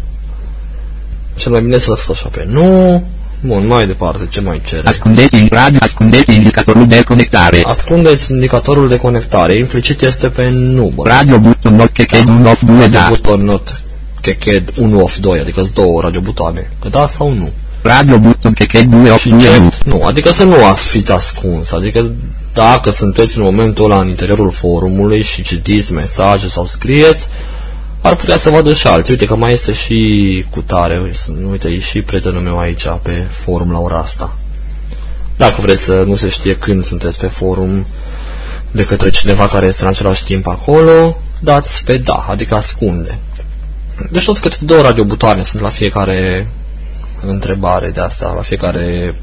Cel 1.36 1.52
mai 1.52 1.62
bine 1.62 1.78
să 1.78 1.90
lăsați 1.90 2.12
așa 2.12 2.30
pe 2.32 2.46
nu. 2.50 3.04
Bun, 3.42 3.68
mai 3.68 3.88
departe, 3.88 4.28
ce 4.30 4.42
mai 4.42 4.62
cere? 4.66 4.88
Ascundeți 4.88 5.36
în 5.36 5.48
radio, 5.52 5.80
ascundeți 5.82 6.36
indicatorul 6.36 6.88
de 6.88 7.04
conectare. 7.04 7.62
Ascundeți 7.66 8.32
indicatorul 8.32 8.88
de 8.88 8.98
conectare, 8.98 9.58
implicit 9.58 10.02
este 10.02 10.28
pe 10.28 10.50
nu, 10.50 10.92
bă. 10.96 11.04
Radio 11.06 11.38
button 11.38 11.76
not 11.76 11.92
checked 11.92 12.28
un 12.28 12.46
of 12.46 12.62
2 12.62 12.76
Radio 12.76 13.00
da. 13.00 13.06
buton 13.10 13.44
not 13.44 13.82
cheched 14.22 14.74
1 14.78 15.02
of 15.04 15.18
2, 15.18 15.40
adică 15.40 15.62
sunt 15.62 15.74
două 15.74 16.02
radiobutoane. 16.02 16.72
Că 16.80 16.90
da 16.90 17.06
sau 17.06 17.34
nu? 17.34 17.52
Radio 17.82 18.18
button 18.18 18.54
checked 18.54 18.90
2 18.90 19.10
of 19.12 19.20
Și 19.20 19.30
2 19.30 19.38
nu. 19.38 19.44
checked, 19.44 19.94
nu, 19.94 20.04
adică 20.04 20.32
să 20.32 20.44
nu 20.44 20.66
ați 20.66 20.88
fiți 20.88 21.12
ascuns, 21.12 21.72
adică 21.72 22.12
dacă 22.54 22.92
sunteți 22.92 23.38
în 23.38 23.44
momentul 23.44 23.92
ăla 23.92 24.00
în 24.00 24.08
interiorul 24.08 24.52
forumului 24.52 25.22
și 25.22 25.44
citiți 25.44 25.94
mesaje 25.94 26.48
sau 26.48 26.66
scrieți, 26.66 27.28
ar 28.02 28.16
putea 28.16 28.38
să 28.38 28.50
vadă 28.50 28.74
și 28.74 28.88
alții. 28.88 29.14
Uite 29.14 29.26
că 29.26 29.36
mai 29.36 29.52
este 29.52 29.74
și 29.74 30.46
cu 30.50 30.62
tare, 30.62 31.02
uite, 31.52 31.70
e 31.70 31.80
și 31.80 32.02
prietenul 32.02 32.42
meu 32.42 32.60
aici 32.60 32.86
pe 33.02 33.26
forum 33.30 33.72
la 33.72 33.80
ora 33.80 33.98
asta. 33.98 34.36
Dacă 35.38 35.62
vreți 35.62 35.84
să 35.84 36.04
nu 36.06 36.16
se 36.16 36.30
știe 36.30 36.58
când 36.58 36.84
sunteți 36.84 37.20
pe 37.20 37.28
forum 37.28 37.86
de 38.72 38.86
către 38.86 39.10
cineva 39.10 39.48
care 39.48 39.66
este 39.66 39.84
în 39.84 39.90
același 39.90 40.24
timp 40.24 40.48
acolo, 40.48 41.18
dați 41.40 41.84
pe 41.84 41.98
da, 41.98 42.26
adică 42.30 42.56
ascunde. 42.56 43.20
Deci 44.12 44.26
tot 44.26 44.38
câte 44.38 44.58
două 44.60 44.82
radiobutoane 44.82 45.44
sunt 45.44 45.62
la 45.62 45.70
fiecare 45.70 46.48
întrebare 47.22 47.90
de 47.90 48.02
asta, 48.02 48.34
la 48.36 48.42
fiecare 48.42 49.16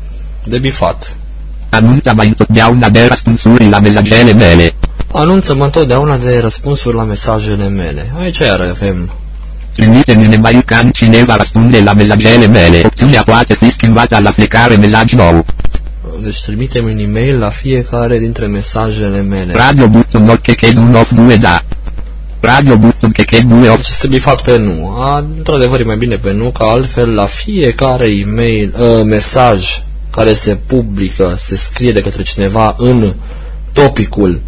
de 0.44 0.58
bifat. 0.58 1.16
Anunța 1.68 2.12
mai 2.12 2.26
întotdeauna 2.26 2.88
de 2.88 3.06
răspunsuri 3.06 3.68
la 3.68 3.78
mesajele 3.78 4.32
mele. 4.32 4.74
Anunță-mă 5.16 5.64
întotdeauna 5.64 6.16
de 6.16 6.38
răspunsuri 6.40 6.96
la 6.96 7.04
mesajele 7.04 7.68
mele. 7.68 8.12
Aici 8.18 8.38
iar 8.38 8.60
avem 8.60 9.10
Trimite-mi 9.74 10.26
un 10.26 10.32
e-mail 10.32 10.62
când 10.62 10.92
cineva 10.92 11.36
răspunde 11.36 11.80
la 11.80 11.92
mesajele 11.92 12.46
mele. 12.46 12.80
Opțiunea 12.84 13.22
poate 13.22 13.54
fi 13.54 13.70
schimbată 13.70 14.18
la 14.20 14.32
fiecare 14.32 14.76
mesaj 14.76 15.12
nou. 15.12 15.44
deci 16.22 16.42
trimite-mi 16.42 16.92
un 16.92 16.98
e-mail 16.98 17.38
la 17.38 17.48
fiecare 17.48 18.18
dintre 18.18 18.46
mesajele 18.46 19.20
mele. 19.20 19.52
Radio 19.52 19.88
button 19.88 20.24
not 20.24 20.40
checked 20.42 20.76
un 20.76 20.94
of 20.94 21.10
2 21.10 21.38
da. 21.38 21.64
Radio 22.40 22.76
button 22.76 23.10
checked 23.10 23.48
2 23.48 23.68
of 23.68 23.76
Deci 23.76 23.88
este 23.88 24.06
bifat 24.06 24.42
pe 24.42 24.58
nu. 24.58 24.96
A, 24.98 25.18
într-adevăr 25.36 25.80
e 25.80 25.84
mai 25.84 25.96
bine 25.96 26.16
pe 26.16 26.32
nu, 26.32 26.50
că 26.50 26.62
altfel 26.62 27.14
la 27.14 27.24
fiecare 27.24 28.06
e-mail, 28.18 28.74
uh, 28.78 29.04
mesaj 29.04 29.82
care 30.10 30.32
se 30.32 30.58
publică, 30.66 31.34
se 31.38 31.56
scrie 31.56 31.92
de 31.92 32.00
către 32.00 32.22
cineva 32.22 32.74
în 32.78 33.14
topicul 33.72 34.40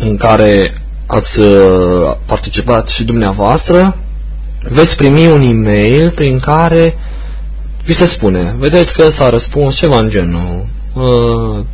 în 0.00 0.16
care 0.16 0.74
ați 1.06 1.40
uh, 1.40 2.16
participat 2.26 2.88
și 2.88 3.04
dumneavoastră, 3.04 3.96
veți 4.68 4.96
primi 4.96 5.26
un 5.26 5.42
e-mail 5.42 6.10
prin 6.10 6.38
care 6.38 6.98
vi 7.84 7.92
se 7.92 8.06
spune, 8.06 8.54
vedeți 8.58 8.96
că 8.96 9.08
s-a 9.08 9.30
răspuns 9.30 9.74
ceva 9.74 9.98
în 9.98 10.08
genul 10.08 10.66
uh, 10.94 11.02
uh, 11.02 11.64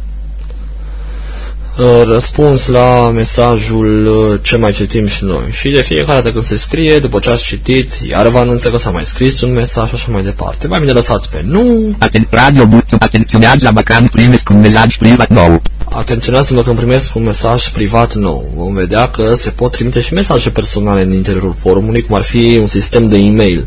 răspuns 2.04 2.66
la 2.66 3.10
mesajul 3.10 4.06
uh, 4.06 4.40
ce 4.42 4.56
mai 4.56 4.72
citim 4.72 5.06
și 5.06 5.24
noi. 5.24 5.44
Și 5.50 5.70
de 5.70 5.80
fiecare 5.80 6.20
dată 6.20 6.32
când 6.32 6.44
se 6.44 6.56
scrie, 6.56 6.98
după 6.98 7.18
ce 7.18 7.30
ați 7.30 7.44
citit, 7.44 7.92
iar 8.08 8.28
vă 8.28 8.38
anunță 8.38 8.70
că 8.70 8.76
s-a 8.76 8.90
mai 8.90 9.04
scris 9.04 9.40
un 9.40 9.52
mesaj 9.52 9.88
și 9.88 9.94
așa 9.94 10.08
mai 10.10 10.22
departe. 10.22 10.66
Mai 10.66 10.80
bine 10.80 10.92
lăsați 10.92 11.30
pe 11.30 11.42
nu, 11.44 11.94
Aten 11.98 12.26
radio 12.30 12.66
button 12.66 12.98
atenționează 13.00 13.72
când 13.84 14.10
primesc 14.10 14.48
un 14.48 14.60
mesaj 14.60 14.96
privat 14.96 15.28
nou. 15.28 15.62
atenționează-mă 15.92 16.62
când 16.62 16.76
primesc 16.76 17.14
un 17.14 17.22
mesaj 17.22 17.68
privat 17.68 18.14
nou. 18.14 18.52
Vom 18.56 18.74
vedea 18.74 19.08
că 19.08 19.34
se 19.34 19.50
pot 19.50 19.72
trimite 19.72 20.00
și 20.00 20.14
mesaje 20.14 20.50
personale 20.50 21.02
în 21.02 21.12
interiorul 21.12 21.54
forumului, 21.60 22.02
cum 22.02 22.14
ar 22.14 22.22
fi 22.22 22.58
un 22.60 22.66
sistem 22.66 23.08
de 23.08 23.16
e-mail 23.16 23.66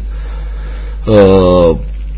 uh, 1.06 1.78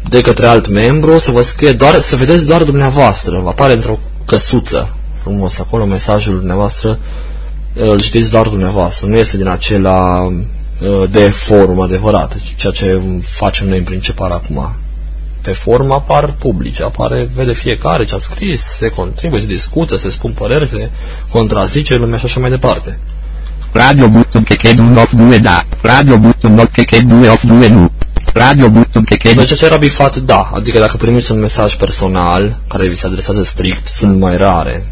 de 0.09 0.21
către 0.21 0.45
alt 0.45 0.67
membru, 0.67 1.17
să 1.17 1.31
vă 1.31 1.41
scrie 1.41 1.71
doar, 1.71 2.01
să 2.01 2.15
vedeți 2.15 2.45
doar 2.45 2.63
dumneavoastră, 2.63 3.39
vă 3.43 3.49
apare 3.49 3.73
într-o 3.73 3.99
căsuță 4.25 4.95
frumos 5.21 5.59
acolo 5.59 5.85
mesajul 5.85 6.37
dumneavoastră, 6.37 6.99
uh, 7.73 7.89
îl 7.89 8.01
știți 8.01 8.31
doar 8.31 8.47
dumneavoastră, 8.47 9.07
nu 9.07 9.15
este 9.15 9.37
din 9.37 9.47
acela 9.47 10.21
uh, 10.23 11.09
de 11.11 11.29
forum 11.29 11.79
adevărat, 11.81 12.35
ceea 12.55 12.73
ce 12.73 13.01
facem 13.21 13.67
noi 13.67 13.77
în 13.77 13.83
principal 13.83 14.31
acum. 14.31 14.75
Pe 15.41 15.51
forum 15.51 15.91
apar 15.91 16.33
publice, 16.37 16.83
apare, 16.83 17.29
vede 17.35 17.53
fiecare 17.53 18.05
ce 18.05 18.15
a 18.15 18.17
scris, 18.17 18.61
se 18.61 18.89
contribuie, 18.89 19.41
se 19.41 19.47
discută, 19.47 19.95
se 19.95 20.09
spun 20.09 20.31
păreri, 20.31 20.67
se 20.67 20.89
contrazice 21.29 21.95
lumea 21.95 22.17
și 22.17 22.25
așa 22.25 22.39
mai 22.39 22.49
departe. 22.49 22.99
Radio 23.73 24.07
button 24.09 24.43
checked 24.43 24.79
un 24.79 24.97
of 24.97 25.11
2 25.13 25.39
da. 25.39 25.63
Radio 25.81 26.17
button 26.17 26.53
not 26.53 26.71
checked 26.71 27.07
2 27.07 27.29
of 27.29 27.43
2 27.43 27.69
nu. 27.69 27.91
Radio 28.33 28.69
button 28.69 29.03
che 29.03 29.17
chiede. 29.17 29.39
Deci 29.39 29.57
ce 29.57 29.65
era 29.65 29.77
bifat 29.77 30.15
da, 30.15 30.51
adică 30.53 30.79
dacă 30.79 30.97
primiți 30.97 31.31
un 31.31 31.39
mesaj 31.39 31.75
personal 31.75 32.57
care 32.67 32.87
vi 32.87 32.95
se 32.95 33.07
adresează 33.07 33.43
strict, 33.43 33.87
sunt 33.87 34.19
mai 34.19 34.37
rare. 34.37 34.85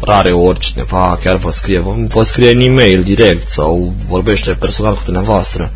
Rare 0.00 0.32
ori 0.32 0.58
cineva 0.58 1.18
chiar 1.22 1.36
vă 1.36 1.50
scrie, 1.50 1.78
vă, 1.78 1.94
vă 2.08 2.22
scrie 2.22 2.50
în 2.50 2.60
e-mail 2.60 3.02
direct 3.02 3.48
sau 3.48 3.94
vorbește 4.08 4.52
personal 4.52 4.94
cu 4.94 5.00
dumneavoastră. 5.04 5.72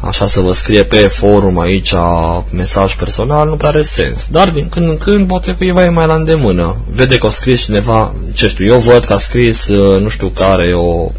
Așa 0.00 0.26
să 0.26 0.40
vă 0.40 0.52
scrie 0.52 0.84
pe 0.84 0.96
forum 0.96 1.58
aici 1.58 1.94
mesaj 2.50 2.94
personal 2.94 3.48
nu 3.48 3.56
prea 3.56 3.68
are 3.68 3.82
sens. 3.82 4.28
Dar 4.30 4.50
din 4.50 4.68
când 4.68 4.88
în 4.88 4.98
când 4.98 5.26
poate 5.26 5.52
cuiva 5.52 5.84
e 5.84 5.88
mai 5.88 6.06
la 6.06 6.14
îndemână. 6.14 6.76
Vede 6.94 7.18
că 7.18 7.26
a 7.26 7.30
scris 7.30 7.60
cineva, 7.60 8.14
ce 8.32 8.48
știu, 8.48 8.66
eu 8.66 8.78
văd 8.78 9.04
că 9.04 9.12
a 9.12 9.18
scris 9.18 9.68
uh, 9.68 10.00
nu 10.00 10.08
știu 10.08 10.28
care 10.28 10.74
o 10.74 11.10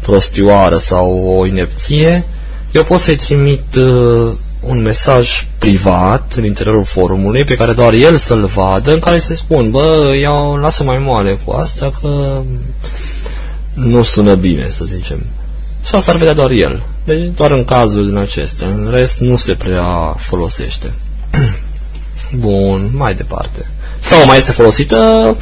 prostioară 0.00 0.76
sau 0.76 1.36
o 1.38 1.46
inepție, 1.46 2.24
eu 2.72 2.84
pot 2.84 2.98
să-i 2.98 3.16
trimit 3.16 3.74
uh, 3.76 4.32
un 4.60 4.82
mesaj 4.82 5.46
privat 5.58 6.32
în 6.36 6.44
interiorul 6.44 6.84
forumului 6.84 7.44
pe 7.44 7.56
care 7.56 7.72
doar 7.72 7.92
el 7.92 8.16
să-l 8.16 8.44
vadă, 8.44 8.92
în 8.92 8.98
care 8.98 9.18
să-i 9.18 9.36
spun, 9.36 9.70
bă, 9.70 10.14
iau, 10.20 10.56
lasă 10.56 10.82
mai 10.82 10.98
moale 10.98 11.38
cu 11.44 11.52
asta 11.52 11.90
că 12.00 12.42
nu 13.74 14.02
sună 14.02 14.34
bine, 14.34 14.68
să 14.70 14.84
zicem. 14.84 15.26
Și 15.86 15.94
asta 15.94 16.10
ar 16.10 16.16
vedea 16.16 16.34
doar 16.34 16.50
el. 16.50 16.82
Deci 17.04 17.30
doar 17.36 17.50
în 17.50 17.64
cazul 17.64 18.06
din 18.06 18.16
acestea. 18.16 18.68
În 18.68 18.88
rest 18.90 19.18
nu 19.18 19.36
se 19.36 19.54
prea 19.54 20.14
folosește. 20.18 20.92
Bun, 22.38 22.90
mai 22.96 23.14
departe. 23.14 23.66
Sau 23.98 24.26
mai 24.26 24.36
este 24.36 24.50
folosită 24.50 25.36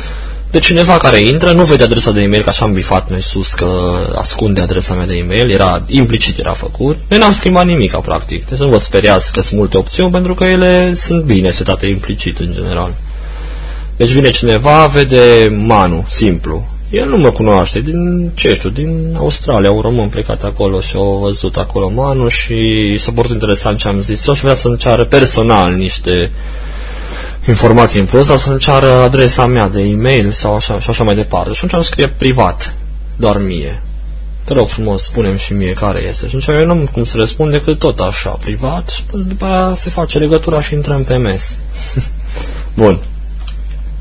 de 0.50 0.58
cineva 0.58 0.96
care 0.96 1.20
intră, 1.20 1.52
nu 1.52 1.62
vede 1.62 1.82
adresa 1.82 2.11
de 2.11 2.20
e-mail, 2.20 2.42
că 2.42 2.48
așa 2.48 2.64
am 2.64 2.72
bifat 2.72 3.11
noi 3.11 3.22
sus 3.22 3.52
că 3.52 3.66
ascunde 4.14 4.61
adresa 4.61 4.94
mea 4.94 5.06
de 5.06 5.14
e-mail, 5.14 5.50
era 5.50 5.82
implicit 5.87 6.38
era 6.38 6.52
făcut. 6.52 6.96
Noi 7.08 7.18
n-am 7.18 7.32
schimbat 7.32 7.66
nimic, 7.66 7.96
practic. 7.96 8.48
Deci 8.48 8.58
nu 8.58 8.68
vă 8.68 8.78
speriați 8.78 9.32
că 9.32 9.40
sunt 9.40 9.58
multe 9.58 9.76
opțiuni, 9.76 10.11
pentru 10.11 10.34
că 10.34 10.44
ele 10.44 10.94
sunt 10.94 11.24
bine 11.24 11.50
setate 11.50 11.87
implicit 11.87 12.38
în 12.38 12.52
general. 12.52 12.94
Deci 13.96 14.11
vine 14.11 14.30
cineva, 14.30 14.87
vede 14.87 15.56
Manu, 15.66 16.04
simplu. 16.08 16.66
El 16.90 17.08
nu 17.08 17.16
mă 17.16 17.30
cunoaște, 17.30 17.80
din 17.80 18.30
ce 18.34 18.54
știu, 18.54 18.68
din 18.68 19.14
Australia, 19.18 19.70
un 19.70 19.80
român 19.80 20.08
plecat 20.08 20.44
acolo 20.44 20.80
și 20.80 20.96
au 20.96 21.18
văzut 21.22 21.56
acolo 21.56 21.88
Manu 21.88 22.28
și 22.28 22.96
s-a 22.98 23.12
părut 23.14 23.30
interesant 23.30 23.78
ce 23.78 23.88
am 23.88 24.00
zis. 24.00 24.26
Eu 24.26 24.34
și 24.34 24.40
vrea 24.40 24.54
să-mi 24.54 24.76
ceară 24.76 25.04
personal 25.04 25.72
niște 25.72 26.30
informații 27.48 28.00
în 28.00 28.06
plus, 28.06 28.26
dar 28.26 28.37
să-mi 28.37 28.58
ceară 28.58 28.92
adresa 28.92 29.46
mea 29.46 29.68
de 29.68 29.80
e-mail 29.80 30.30
sau 30.30 30.54
așa, 30.54 30.80
și 30.80 30.90
așa 30.90 31.04
mai 31.04 31.14
departe. 31.14 31.52
Și 31.52 31.56
atunci 31.64 31.74
am 31.74 31.82
scrie 31.82 32.08
privat, 32.08 32.74
doar 33.16 33.38
mie. 33.38 33.82
Te 34.44 34.54
rog 34.54 34.68
frumos, 34.68 35.02
spunem 35.02 35.37
și 35.37 35.52
mie 35.52 35.72
care 35.72 36.04
este. 36.08 36.28
Și 36.28 36.37
atunci 36.37 36.58
eu 36.58 36.66
nu 36.66 36.70
am 36.70 36.88
cum 36.92 37.04
să 37.04 37.16
răspund 37.16 37.50
decât 37.50 37.78
tot 37.78 37.98
așa, 37.98 38.30
privat, 38.30 38.88
și 38.88 39.02
după 39.12 39.44
aia 39.44 39.72
se 39.74 39.90
face 39.90 40.18
legătura 40.18 40.61
și 40.61 40.74
intrăm 40.74 41.02
pe 41.02 41.16
mes. 41.16 41.56
Bun. 42.80 42.98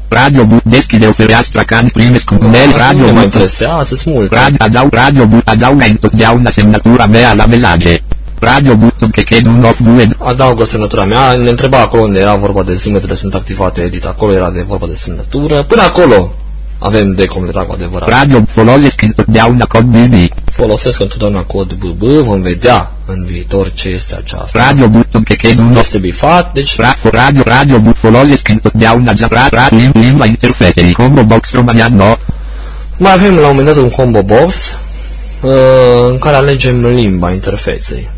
Radio 0.09 0.45
bu 0.45 0.59
deschide 0.63 1.05
o 1.07 1.11
fereastră 1.11 1.63
ca 1.63 1.77
în 1.77 1.89
primesc 1.89 2.31
un 2.31 2.49
mail 2.49 2.73
radio 2.75 2.99
nu 2.99 3.05
mă 3.05 3.11
button. 3.11 3.23
interesează, 3.23 3.95
sunt 3.95 4.13
multe. 4.13 4.35
Radio 4.35 4.57
adaug 4.59 4.93
radio 4.93 5.25
bu 5.25 5.41
adaugă 5.43 5.85
întotdeauna 5.85 6.49
semnătura 6.49 7.05
mea 7.05 7.33
la 7.33 7.45
mesaje. 7.45 8.01
Radio 8.39 8.75
button 8.75 9.09
che 9.09 9.23
chiede 9.23 9.49
un 9.49 9.63
off 9.63 9.79
due 9.79 10.07
Adaugă 10.17 10.63
semnătura 10.63 11.03
mea, 11.05 11.31
ne 11.33 11.49
întreba 11.49 11.79
acolo 11.81 12.01
unde 12.01 12.19
era 12.19 12.35
vorba 12.35 12.63
de 12.63 12.73
zimetele 12.73 13.13
sunt 13.13 13.33
activate, 13.33 13.81
edit, 13.81 14.05
acolo 14.05 14.33
era 14.33 14.51
de 14.51 14.65
vorba 14.67 14.87
de 14.87 14.93
semnătură. 14.93 15.63
Până 15.63 15.81
acolo 15.81 16.33
avem 16.79 17.11
de 17.11 17.25
completat 17.25 17.65
cu 17.65 17.73
adevărat. 17.73 18.09
Radio 18.09 18.43
folosesc 18.53 19.01
întotdeauna 19.01 19.65
cod 19.65 19.83
BB. 19.83 20.13
Folosesc 20.51 20.99
întotdeauna 20.99 21.41
cod 21.41 21.73
BB, 21.73 22.01
vom 22.01 22.41
vedea 22.41 22.91
în 23.05 23.23
viitor 23.25 23.71
ce 23.73 23.89
este 23.89 24.15
aceasta. 24.15 24.65
Radio 24.65 24.87
button 24.87 25.23
che 25.23 25.35
chiede 25.35 25.61
un 25.61 25.69
off 25.69 25.79
Este 25.79 25.97
bifat, 25.97 26.53
deci 26.53 26.75
Ra- 26.81 27.09
radio 27.11 27.41
radio 27.45 27.79
bu 27.79 27.93
folosesc 28.01 28.47
întotdeauna 28.49 29.13
za 29.13 29.27
ra 29.29 29.47
ra 29.51 29.67
lim 29.69 29.91
limba 29.93 30.25
interfeței 30.25 30.93
combo 30.93 31.23
box 31.23 31.53
romanian 31.53 31.95
no. 31.95 32.17
mai 32.97 33.13
avem 33.13 33.35
la 33.35 33.47
un 33.47 33.55
moment 33.55 33.65
dat 33.65 33.83
un 33.83 33.89
combo 33.89 34.23
box 34.23 34.75
uh, 35.41 35.51
în 36.09 36.17
care 36.17 36.35
alegem 36.35 36.85
limba 36.85 37.31
interfeței. 37.31 38.09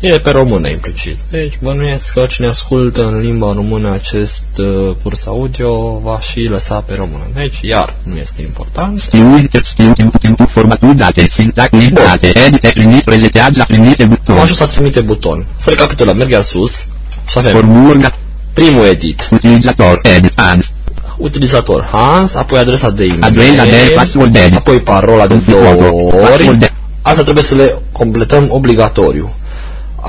E 0.00 0.18
pe 0.18 0.30
română 0.30 0.68
implicit. 0.68 1.16
Deci 1.30 1.58
bănuiesc 1.62 2.12
că 2.12 2.26
cine 2.28 2.46
ascultă 2.46 3.06
în 3.06 3.20
limba 3.20 3.52
română 3.52 3.90
acest 3.92 4.44
uh, 4.58 4.96
curs 5.02 5.26
audio 5.26 5.98
va 5.98 6.20
și 6.20 6.40
lăsa 6.48 6.82
pe 6.86 6.94
română. 6.94 7.22
Deci, 7.34 7.58
iar, 7.62 7.94
nu 8.02 8.16
este 8.16 8.42
important. 8.42 8.98
Stiu 9.00 9.36
inter 9.38 9.62
stiu 9.62 9.92
timp 9.92 10.18
timp 10.18 10.40
formatul 10.52 10.94
date 10.94 11.26
sintax 11.30 11.70
limitate 11.70 12.32
edite 12.46 12.70
primit 12.74 13.04
resetează 13.08 13.64
primite 13.66 14.02
Am 14.02 14.08
buton. 14.08 14.36
ajuns 14.38 14.58
la 14.58 14.66
trimite 14.66 15.00
buton. 15.00 15.46
Să 15.56 15.70
recapitulăm, 15.70 16.16
merg 16.16 16.30
iar 16.30 16.42
sus 16.42 16.86
și 17.28 17.38
avem 17.38 17.52
Formula 17.52 18.12
primul 18.52 18.84
edit, 18.84 19.28
utilizator 19.32 20.00
edit 20.16 20.38
ans 20.38 20.72
utilizator 21.16 21.88
Hans, 21.92 22.34
apoi 22.34 22.58
adresa 22.58 22.90
de 22.90 23.04
e-mail, 23.04 23.22
Adresa 23.24 23.64
de 23.64 23.92
password 23.94 24.34
edit. 24.34 24.56
apoi 24.58 24.80
parola 24.80 25.26
de 25.26 25.34
două 25.36 25.62
Password 26.10 26.48
ori. 26.50 26.58
de- 26.58 26.72
Asta 27.02 27.22
trebuie 27.22 27.44
să 27.44 27.54
le 27.54 27.78
completăm 27.92 28.48
obligatoriu. 28.50 29.34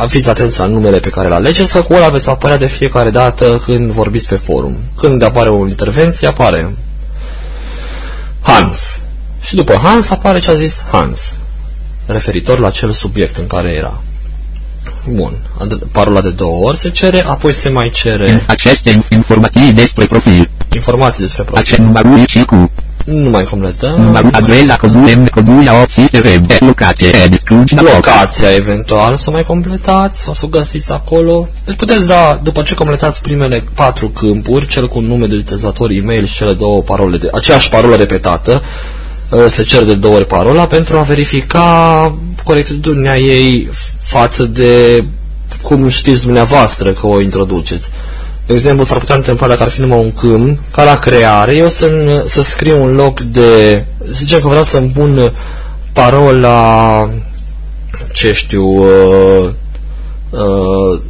Fiți 0.07 0.29
atenți 0.29 0.59
la 0.59 0.65
numele 0.65 0.99
pe 0.99 1.09
care 1.09 1.27
îl 1.27 1.33
alegeți, 1.33 1.73
că 1.73 1.81
cu 1.81 1.93
ăla 1.93 2.09
veți 2.09 2.29
apărea 2.29 2.57
de 2.57 2.65
fiecare 2.65 3.09
dată 3.09 3.61
când 3.65 3.91
vorbiți 3.91 4.27
pe 4.27 4.35
forum. 4.35 4.77
Când 4.97 5.23
apare 5.23 5.49
o 5.49 5.67
intervenție, 5.67 6.27
apare 6.27 6.75
Hans. 8.41 8.99
Și 9.41 9.55
după 9.55 9.73
Hans 9.83 10.09
apare 10.09 10.39
ce 10.39 10.49
a 10.49 10.53
zis 10.53 10.85
Hans, 10.91 11.37
referitor 12.05 12.59
la 12.59 12.67
acel 12.67 12.91
subiect 12.91 13.37
în 13.37 13.47
care 13.47 13.71
era. 13.71 14.01
Bun, 15.07 15.37
ad- 15.59 15.91
parola 15.91 16.21
de 16.21 16.29
două 16.29 16.67
ori 16.67 16.77
se 16.77 16.89
cere, 16.89 17.23
apoi 17.27 17.53
se 17.53 17.69
mai 17.69 17.89
cere 17.89 18.43
aceste 18.47 19.03
informații 19.09 19.71
despre 19.71 20.05
profil. 20.05 20.49
informații 20.73 21.23
despre 21.23 21.43
profil. 21.43 21.63
Acest 21.63 21.79
numărul 21.79 22.25
și 22.27 22.43
cu 22.43 22.71
Nu 23.05 23.29
mai 23.29 23.43
completăm. 23.43 24.01
numărul 24.01 24.29
adresa 24.33 24.75
codul 24.75 24.99
M 24.99 25.27
codul 25.27 25.63
la 25.63 25.81
opții 25.81 26.07
web 26.23 26.45
locație 26.59 27.11
edit 27.23 27.43
Cluj 27.43 27.71
la 27.71 27.81
loc. 27.81 27.93
locația 27.93 28.55
eventual 28.55 29.15
să 29.15 29.31
mai 29.31 29.43
completați 29.43 30.21
sau 30.21 30.33
să 30.33 30.41
o 30.45 30.47
găsiți 30.47 30.91
acolo. 30.91 31.47
Deci 31.65 31.75
puteți 31.75 32.07
da, 32.07 32.39
după 32.43 32.61
ce 32.61 32.75
completați 32.75 33.21
primele 33.21 33.63
patru 33.73 34.09
câmpuri, 34.09 34.67
cel 34.67 34.87
cu 34.87 34.99
nume 34.99 35.25
de 35.25 35.35
utilizator, 35.35 35.89
e-mail 35.89 36.25
și 36.25 36.35
cele 36.35 36.53
două 36.53 36.81
parole, 36.81 37.17
de, 37.17 37.29
aceeași 37.33 37.69
parolă 37.69 37.95
repetată, 37.95 38.61
uh, 39.29 39.45
se 39.47 39.63
cer 39.63 39.83
de 39.83 39.95
două 39.95 40.15
ori 40.15 40.25
parola 40.25 40.65
pentru 40.65 40.97
a 40.97 41.01
verifica 41.01 42.15
corectitudinea 42.43 43.17
ei 43.17 43.69
față 44.01 44.43
de 44.43 45.05
cum 45.61 45.87
știți 45.87 46.21
dumneavoastră 46.21 46.91
că 46.91 47.07
o 47.07 47.21
introduceți. 47.21 47.89
De 48.51 48.57
exemplu, 48.57 48.83
s-ar 48.83 48.97
putea 48.97 49.15
întâmpla 49.15 49.47
dacă 49.47 49.63
ar 49.63 49.69
fi 49.69 49.79
numai 49.79 49.99
un 49.99 50.11
câmp, 50.11 50.59
ca 50.71 50.83
la 50.83 50.99
creare, 50.99 51.55
eu 51.55 51.67
să, 51.67 51.87
să 52.25 52.41
scriu 52.41 52.83
un 52.83 52.95
loc 52.95 53.19
de... 53.19 53.85
Să 54.05 54.11
zicem 54.11 54.39
că 54.39 54.47
vreau 54.47 54.63
să-mi 54.63 54.89
pun 54.89 55.33
parola 55.93 57.09
ce 58.13 58.31
știu, 58.31 58.63
uh, 58.63 59.49
uh, 60.29 61.01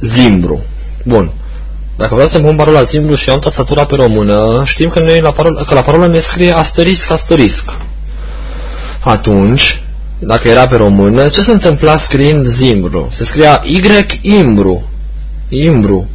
Zimbru. 0.00 0.64
Bun. 1.04 1.30
Dacă 1.96 2.14
vreau 2.14 2.28
să 2.28 2.38
pun 2.38 2.56
parola 2.56 2.82
Zimbru 2.82 3.14
și 3.14 3.30
am 3.30 3.38
tastatura 3.38 3.84
pe 3.84 3.94
română, 3.94 4.62
știm 4.64 4.88
că, 4.88 5.00
noi 5.00 5.20
la 5.20 5.30
parola, 5.30 5.62
că 5.62 5.74
la 5.74 5.80
parola 5.80 6.06
ne 6.06 6.18
scrie 6.18 6.52
asterisc, 6.52 7.10
asterisc. 7.10 7.72
Atunci, 9.00 9.82
dacă 10.18 10.48
era 10.48 10.66
pe 10.66 10.76
română, 10.76 11.28
ce 11.28 11.42
se 11.42 11.52
întâmpla 11.52 11.96
scriind 11.96 12.46
Zimbru? 12.46 13.08
Se 13.10 13.24
scria 13.24 13.60
Y 13.64 13.80
Imbru. 15.50 16.08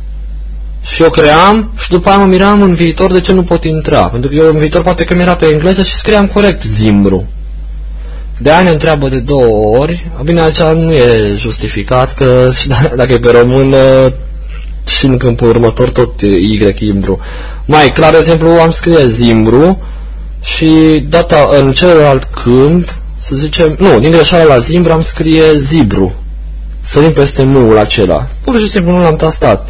Imbru. 0.77 0.95
Și 0.95 1.01
eu 1.01 1.09
cream 1.09 1.71
și 1.77 1.89
după 1.89 2.09
aia 2.09 2.17
mă 2.17 2.25
miram 2.25 2.61
în 2.61 2.75
viitor 2.75 3.11
de 3.11 3.21
ce 3.21 3.31
nu 3.31 3.43
pot 3.43 3.63
intra. 3.63 4.03
Pentru 4.03 4.29
că 4.29 4.35
eu 4.35 4.49
în 4.49 4.57
viitor 4.57 4.81
poate 4.81 5.03
că 5.03 5.13
mi 5.13 5.21
era 5.21 5.35
pe 5.35 5.45
engleză 5.45 5.83
și 5.83 5.95
scriam 5.95 6.27
corect 6.27 6.63
Zimbru. 6.63 7.27
De 8.37 8.51
aia 8.51 8.61
ne 8.61 8.69
întreabă 8.69 9.09
de 9.09 9.19
două 9.19 9.77
ori. 9.77 10.09
Bine, 10.23 10.41
aceea 10.41 10.71
nu 10.71 10.93
e 10.93 11.33
justificat, 11.35 12.13
că 12.13 12.49
și 12.59 12.67
da- 12.67 12.91
dacă 12.95 13.13
e 13.13 13.19
pe 13.19 13.31
română 13.31 14.13
și 14.87 15.05
în 15.05 15.17
câmpul 15.17 15.47
următor 15.47 15.89
tot 15.89 16.21
e 16.21 16.25
Y 16.25 16.75
Imbru. 16.79 17.19
Mai 17.65 17.91
clar 17.91 18.15
exemplu, 18.15 18.49
am 18.49 18.71
scrie 18.71 19.07
Zimbru 19.07 19.81
și 20.41 21.03
data 21.09 21.49
în 21.59 21.71
celălalt 21.71 22.23
câmp, 22.23 22.93
să 23.17 23.35
zicem, 23.35 23.75
nu, 23.79 23.99
din 23.99 24.11
greșeală 24.11 24.43
la 24.43 24.57
Zimbru 24.57 24.91
am 24.91 25.01
scrie 25.01 25.57
Zibru. 25.57 26.13
Sărim 26.81 27.11
peste 27.11 27.43
nu 27.43 27.77
acela. 27.77 28.27
Pur 28.43 28.59
și 28.59 28.67
simplu 28.67 28.91
nu 28.91 29.01
l-am 29.01 29.15
tastat. 29.15 29.67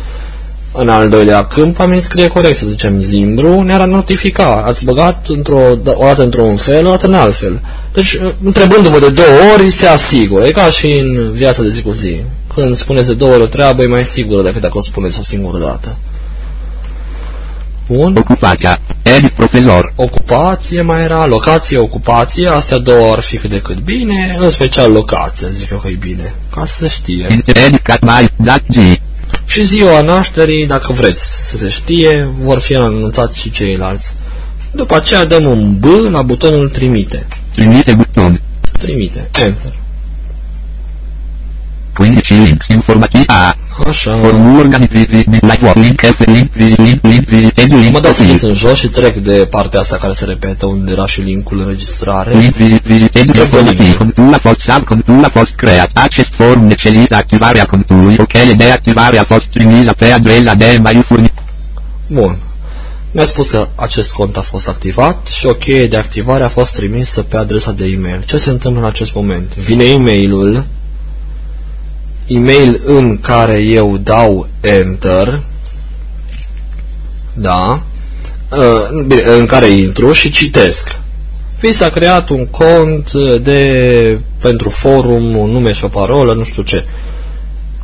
În 0.79 0.89
al 0.89 1.09
doilea 1.09 1.45
câmp 1.45 1.79
am 1.79 1.99
scrie 1.99 2.27
corect, 2.27 2.57
să 2.57 2.67
zicem 2.67 2.99
Zimbru, 2.99 3.61
ne-ar 3.61 3.85
notifica. 3.85 4.63
Ați 4.65 4.85
băgat 4.85 5.25
într-o, 5.27 5.59
o 5.83 6.05
dată 6.05 6.23
într-un 6.23 6.55
fel, 6.55 6.85
o 6.85 6.89
dată 6.89 7.05
în 7.05 7.13
alt 7.13 7.35
fel. 7.35 7.61
Deci, 7.93 8.19
întrebându-vă 8.43 8.99
de 8.99 9.09
două 9.09 9.53
ori, 9.53 9.71
se 9.71 9.87
asigură. 9.87 10.45
E 10.45 10.51
ca 10.51 10.69
și 10.69 10.97
în 10.97 11.31
viața 11.31 11.61
de 11.61 11.69
zi 11.69 11.81
cu 11.81 11.91
zi. 11.91 12.21
Când 12.53 12.75
spuneți 12.75 13.07
de 13.07 13.13
două 13.13 13.33
ori 13.33 13.41
o 13.41 13.45
treabă, 13.45 13.83
e 13.83 13.87
mai 13.87 14.03
sigură 14.03 14.43
decât 14.43 14.61
dacă 14.61 14.77
o 14.77 14.81
spuneți 14.81 15.19
o 15.19 15.23
singură 15.23 15.57
dată. 15.57 15.97
Bun. 17.87 18.15
Ocupația. 18.17 18.79
Edit 19.01 19.31
profesor. 19.31 19.93
Ocupație 19.95 20.81
mai 20.81 21.03
era, 21.03 21.25
locație, 21.25 21.77
ocupație, 21.77 22.49
astea 22.49 22.77
două 22.77 23.11
ar 23.11 23.19
fi 23.19 23.37
cât 23.37 23.49
de 23.49 23.59
cât 23.59 23.77
bine, 23.77 24.37
în 24.39 24.49
special 24.49 24.91
locația, 24.91 25.47
zic 25.47 25.69
eu 25.71 25.77
că 25.77 25.87
e 25.87 25.97
bine, 25.99 26.33
ca 26.55 26.65
să 26.65 26.73
se 26.79 26.87
știe. 26.87 27.27
Enter 27.29 27.57
edit 27.65 27.81
cat 27.81 28.03
mai. 28.03 28.29
Dat 28.35 28.61
G. 28.67 28.75
Și 29.45 29.63
ziua 29.63 30.01
nașterii, 30.01 30.67
dacă 30.67 30.93
vreți 30.93 31.49
să 31.49 31.57
se 31.57 31.69
știe, 31.69 32.29
vor 32.39 32.59
fi 32.59 32.75
anunțați 32.75 33.39
și 33.39 33.51
ceilalți. 33.51 34.15
După 34.71 34.95
aceea 34.95 35.25
dăm 35.25 35.45
un 35.45 35.79
B 35.79 35.83
la 36.11 36.21
butonul 36.21 36.69
trimite. 36.69 37.27
Trimite 37.55 37.93
buton. 37.93 38.41
Trimite. 38.79 39.29
Enter. 39.39 39.73
15 41.97 42.33
links 42.33 42.67
informativ 42.67 43.23
A. 43.27 43.55
Așa. 43.87 44.17
Formul 44.21 44.59
organic 44.59 44.89
vis 44.89 45.05
vis 45.05 45.23
din 45.23 45.39
live 45.41 45.71
link 45.79 46.01
F 46.01 46.25
link 46.25 46.51
visit 46.51 46.77
link 46.77 46.99
link 47.01 47.25
vizited 47.27 47.71
link 47.73 47.93
Mă 47.93 47.99
dau 47.99 48.11
să 48.11 48.23
copii. 48.23 48.47
în 48.49 48.55
jos 48.55 48.77
și 48.77 48.87
trec 48.87 49.15
de 49.15 49.47
partea 49.49 49.79
asta 49.79 49.97
care 49.97 50.13
se 50.13 50.25
repetă, 50.25 50.65
unde 50.65 50.91
era 50.91 51.05
și 51.05 51.21
linkul 51.21 51.59
înregistrare. 51.59 52.37
Link 52.37 52.53
visit 52.55 52.81
vizited 52.81 53.25
Trec 53.25 53.35
de 53.35 53.41
informativ 53.41 53.79
linie. 53.79 53.95
contul 53.95 54.33
a 54.33 54.37
fost 54.37 54.59
sub 54.59 54.83
contul 54.83 55.23
a 55.23 55.29
fost 55.29 55.55
creat 55.55 55.89
acest 55.93 56.33
form 56.33 56.65
necesită 56.65 57.15
activarea 57.15 57.65
contului 57.65 58.15
o 58.19 58.23
cheie 58.25 58.53
de 58.53 58.63
activare 58.63 59.17
a 59.17 59.23
fost 59.23 59.45
trimisă 59.45 59.93
pe 59.93 60.05
adresa 60.11 60.53
de 60.53 60.79
mai 60.81 61.03
furni 61.07 61.33
Bun. 62.07 62.37
Mi-a 63.11 63.25
spus 63.25 63.49
că 63.49 63.67
acest 63.75 64.11
cont 64.13 64.37
a 64.37 64.41
fost 64.41 64.67
activat 64.67 65.27
și 65.27 65.45
o 65.45 65.53
cheie 65.53 65.87
de 65.87 65.97
activare 65.97 66.43
a 66.43 66.47
fost 66.47 66.75
trimisă 66.75 67.21
pe 67.21 67.37
adresa 67.37 67.71
de 67.71 67.85
e-mail. 67.85 68.23
Ce 68.25 68.37
se 68.37 68.49
întâmplă 68.49 68.81
în 68.81 68.87
acest 68.87 69.13
moment? 69.15 69.55
Vine 69.55 69.83
e-mailul, 69.83 70.65
e-mail 72.27 72.81
în 72.85 73.17
care 73.17 73.61
eu 73.61 73.97
dau 73.97 74.47
Enter, 74.61 75.39
da, 77.33 77.81
uh, 78.51 79.03
bine, 79.05 79.21
în 79.21 79.45
care 79.45 79.67
intru 79.67 80.11
și 80.11 80.31
citesc. 80.31 80.95
Vi 81.59 81.71
s-a 81.71 81.89
creat 81.89 82.29
un 82.29 82.45
cont 82.45 83.11
de 83.41 84.19
pentru 84.41 84.69
forum, 84.69 85.35
un 85.35 85.49
nume 85.49 85.71
și 85.71 85.83
o 85.83 85.87
parolă, 85.87 86.33
nu 86.33 86.43
știu 86.43 86.63
ce. 86.63 86.85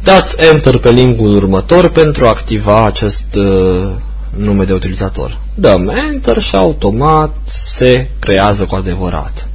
Dați 0.04 0.36
Enter 0.52 0.78
pe 0.78 0.92
linkul 0.92 1.36
următor 1.36 1.90
pentru 1.90 2.26
a 2.26 2.30
activa 2.30 2.86
acest 2.86 3.36
uh, 3.36 3.90
nume 4.38 4.64
de 4.64 4.74
utilizator. 4.74 5.40
Dăm 5.56 5.90
Enter 6.10 6.42
și 6.42 6.56
automat 6.56 7.36
se 7.46 8.10
creează 8.20 8.66
cu 8.66 8.76
adevărat. 8.76 9.48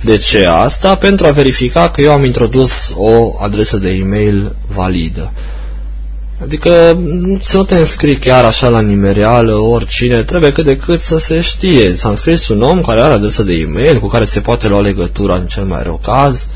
De 0.00 0.16
ce 0.16 0.44
asta? 0.46 0.96
Pentru 0.96 1.26
a 1.26 1.30
verifica 1.30 1.90
că 1.90 2.00
eu 2.00 2.12
am 2.12 2.24
introdus 2.24 2.92
o 2.96 3.32
adresă 3.42 3.76
de 3.76 3.88
e-mail 3.88 4.56
validă. 4.74 5.32
Adică 6.42 6.98
nu- 7.00 7.38
să 7.42 7.56
nu 7.56 7.62
te 7.64 7.74
înscrii 7.74 8.16
chiar 8.16 8.44
așa 8.44 8.68
la 8.68 8.80
nimereală, 8.80 9.52
oricine, 9.52 10.22
trebuie 10.22 10.52
cât 10.52 10.64
de 10.64 10.76
cât 10.76 11.00
să 11.00 11.18
se 11.18 11.40
știe. 11.40 11.94
S-a 11.94 12.08
înscris 12.08 12.48
un 12.48 12.62
om 12.62 12.80
care 12.80 13.00
are 13.00 13.12
adresă 13.12 13.42
de 13.42 13.52
e-mail 13.52 14.00
cu 14.00 14.06
care 14.06 14.24
se 14.24 14.40
poate 14.40 14.68
lua 14.68 14.80
legătura 14.80 15.34
în 15.34 15.46
cel 15.46 15.64
mai 15.64 15.82
rău 15.82 16.00
caz, 16.02 16.46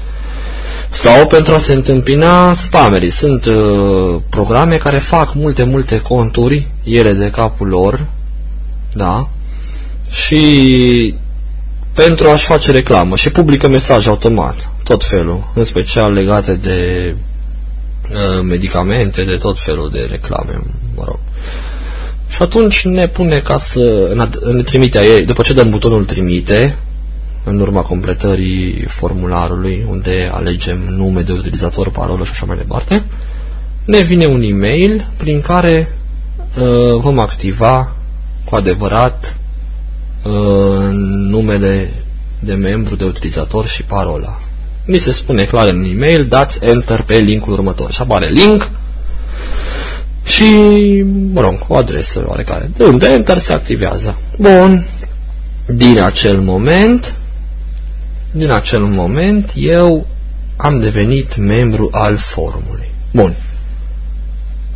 sau 0.91 1.27
pentru 1.27 1.55
a 1.55 1.59
se 1.59 1.73
întâmpina 1.75 2.55
spamerii. 2.55 3.11
Sunt 3.11 3.45
uh, 3.45 4.21
programe 4.29 4.77
care 4.77 4.99
fac 4.99 5.35
multe, 5.35 5.65
multe 5.65 6.01
conturi, 6.01 6.67
ele 6.85 7.13
de 7.13 7.31
capul 7.31 7.69
lor, 7.69 8.07
da, 8.93 9.29
și 10.11 11.15
pentru 11.95 12.29
a-și 12.29 12.45
face 12.45 12.71
reclamă 12.71 13.17
și 13.17 13.33
publică 13.33 13.69
mesaje 13.69 14.09
automat, 14.09 14.71
tot 14.85 15.05
felul, 15.05 15.51
în 15.55 15.65
special 15.65 16.13
legate 16.13 16.55
de 16.55 17.15
uh, 17.15 18.43
medicamente, 18.43 19.25
de 19.25 19.37
tot 19.37 19.61
felul 19.61 19.91
de 19.91 20.07
reclame, 20.11 20.61
mă 20.95 21.03
rog. 21.07 21.19
Și 22.29 22.43
atunci 22.43 22.85
ne 22.85 23.09
pune 23.09 23.39
ca 23.39 23.59
să 23.59 24.13
ne 24.15 24.27
ad- 24.27 24.55
ne 24.55 24.63
trimite 24.63 24.99
a 24.99 25.03
ei, 25.03 25.25
după 25.25 25.43
ce 25.43 25.53
dăm 25.53 25.71
butonul 25.71 26.05
trimite, 26.05 26.79
în 27.45 27.61
urma 27.61 27.81
completării 27.81 28.85
formularului, 28.89 29.87
unde 29.89 30.31
alegem 30.35 30.79
nume 30.79 31.21
de 31.21 31.33
utilizator, 31.33 31.91
parolă 31.91 32.25
și 32.25 32.31
așa 32.33 32.45
mai 32.47 32.57
departe, 32.57 33.05
ne 33.85 34.01
vine 34.01 34.27
un 34.27 34.43
e-mail 34.43 35.11
prin 35.17 35.41
care 35.41 35.93
uh, 36.59 37.01
vom 37.01 37.19
activa 37.19 37.93
cu 38.45 38.55
adevărat 38.55 39.37
uh, 39.37 39.42
numele 41.29 41.93
de 42.39 42.55
membru 42.55 42.97
de 42.97 43.05
utilizator 43.05 43.67
și 43.67 43.83
parola. 43.83 44.39
Mi 44.85 44.99
se 44.99 45.13
spune 45.13 45.45
clar 45.45 45.69
în 45.69 45.85
e-mail, 45.85 46.27
dați 46.27 46.65
enter 46.65 47.03
pe 47.03 47.17
linkul 47.17 47.53
următor. 47.53 47.93
Și 47.93 48.01
apare 48.01 48.29
link 48.29 48.71
și, 50.25 50.45
mă 51.33 51.41
rog, 51.41 51.59
o 51.69 51.77
adresă 51.77 52.25
oarecare. 52.27 52.71
Dând 52.77 53.03
enter 53.03 53.39
se 53.39 53.53
activează. 53.53 54.19
Bun. 54.39 54.87
Din 55.67 56.01
acel 56.01 56.41
moment, 56.41 57.15
din 58.31 58.51
acel 58.51 58.83
moment, 58.83 59.53
eu 59.55 60.07
am 60.57 60.81
devenit 60.81 61.37
membru 61.37 61.89
al 61.93 62.17
forumului. 62.17 62.91
Bun. 63.11 63.35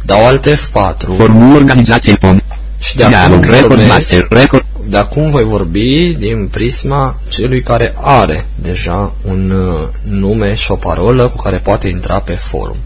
Dau 0.05 0.27
alt 0.27 0.49
F4 0.49 1.17
formul 1.17 1.55
organizației 1.55 2.17
pom 2.17 2.39
și 2.87 2.97
de 2.97 3.05
acum 3.05 3.41
Dialog, 3.41 3.45
record 3.45 3.69
vorbesc 3.69 3.89
master 3.89 4.27
record 4.31 4.65
de 4.89 4.97
acum 4.97 5.31
voi 5.31 5.45
vorbi 5.45 6.15
din 6.19 6.49
prisma 6.49 7.17
celui 7.29 7.63
care 7.63 7.95
are 8.01 8.47
deja 8.55 9.15
un 9.25 9.51
uh, 9.51 9.89
nume 10.03 10.55
și 10.55 10.71
o 10.71 10.77
parolă 10.77 11.29
cu 11.29 11.43
care 11.43 11.57
poate 11.57 11.89
intra 11.89 12.21
pe 12.21 12.35
forum. 12.35 12.77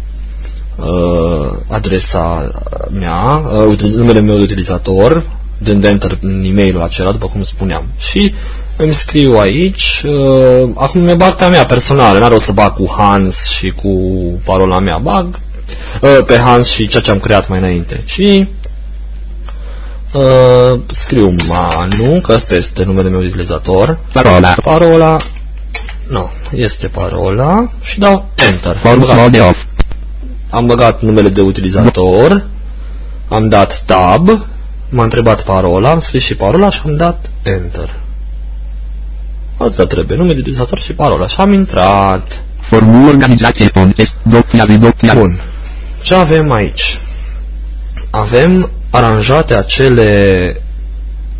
uh, 0.75 1.57
adresa 1.67 2.51
mea, 2.99 3.43
uh, 3.51 3.75
utiliz- 3.75 3.95
numele 3.95 4.19
meu 4.19 4.35
de 4.35 4.41
utilizator, 4.41 5.23
dând 5.63 5.83
enter 5.83 6.17
în 6.21 6.43
e-mailul 6.43 6.81
acela, 6.81 7.11
după 7.11 7.27
cum 7.27 7.43
spuneam. 7.43 7.85
Și 7.97 8.33
îmi 8.75 8.93
scriu 8.93 9.37
aici, 9.37 10.03
uh, 10.05 10.69
acum 10.75 11.01
mi 11.01 11.15
bag 11.15 11.33
pe 11.33 11.43
a 11.43 11.49
mea 11.49 11.65
personală, 11.65 12.19
n-are 12.19 12.33
o 12.33 12.39
să 12.39 12.51
bag 12.51 12.73
cu 12.73 12.93
Hans 12.97 13.47
și 13.47 13.71
cu 13.71 13.89
parola 14.45 14.79
mea, 14.79 14.97
bag 14.97 15.39
uh, 16.01 16.25
pe 16.25 16.37
Hans 16.37 16.67
și 16.67 16.87
ceea 16.87 17.01
ce 17.01 17.11
am 17.11 17.19
creat 17.19 17.47
mai 17.47 17.57
înainte. 17.57 18.03
Și 18.05 18.47
uh, 20.13 20.79
scriu 20.87 21.35
Manu, 21.47 22.19
că 22.21 22.31
ăsta 22.33 22.55
este 22.55 22.83
numele 22.83 23.09
meu 23.09 23.19
de 23.19 23.25
utilizator, 23.25 23.99
parola 24.13 24.55
parola 24.63 25.17
nu, 26.07 26.29
este 26.51 26.87
parola 26.87 27.71
și 27.81 27.99
dau 27.99 28.29
enter. 28.49 28.77
form 28.77 28.99
Gata. 28.99 29.13
mode 29.13 29.39
off 29.39 29.57
am 30.51 30.65
băgat 30.65 31.01
numele 31.01 31.29
de 31.29 31.41
utilizator, 31.41 32.47
am 33.27 33.49
dat 33.49 33.83
tab, 33.85 34.47
m-a 34.91 35.03
întrebat 35.03 35.43
parola, 35.43 35.89
am 35.89 35.99
scris 35.99 36.23
și 36.23 36.35
parola 36.35 36.69
și 36.69 36.81
am 36.85 36.95
dat 36.95 37.31
enter. 37.43 37.95
Atâta 39.57 39.85
trebuie, 39.85 40.17
nume 40.17 40.33
de 40.33 40.39
utilizator 40.39 40.79
și 40.79 40.93
parola. 40.93 41.27
Și 41.27 41.39
am 41.39 41.53
intrat. 41.53 42.41
Formul 42.59 43.07
organizație 43.07 43.67
Pontes, 43.67 44.15
doppia 44.23 44.65
doppia. 44.65 45.13
Bun. 45.13 45.41
Ce 46.01 46.15
avem 46.15 46.51
aici? 46.51 46.99
Avem 48.09 48.71
aranjate 48.89 49.53
acele 49.53 50.61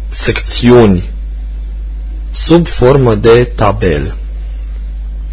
secțiuni 0.10 1.10
sub 2.32 2.68
formă 2.68 3.16
de 3.16 3.44
tabel. 3.56 4.16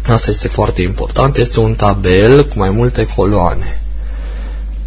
Asta 0.07 0.31
este 0.31 0.47
foarte 0.47 0.81
important. 0.81 1.37
Este 1.37 1.59
un 1.59 1.73
tabel 1.73 2.45
cu 2.45 2.53
mai 2.57 2.69
multe 2.69 3.07
coloane. 3.15 3.78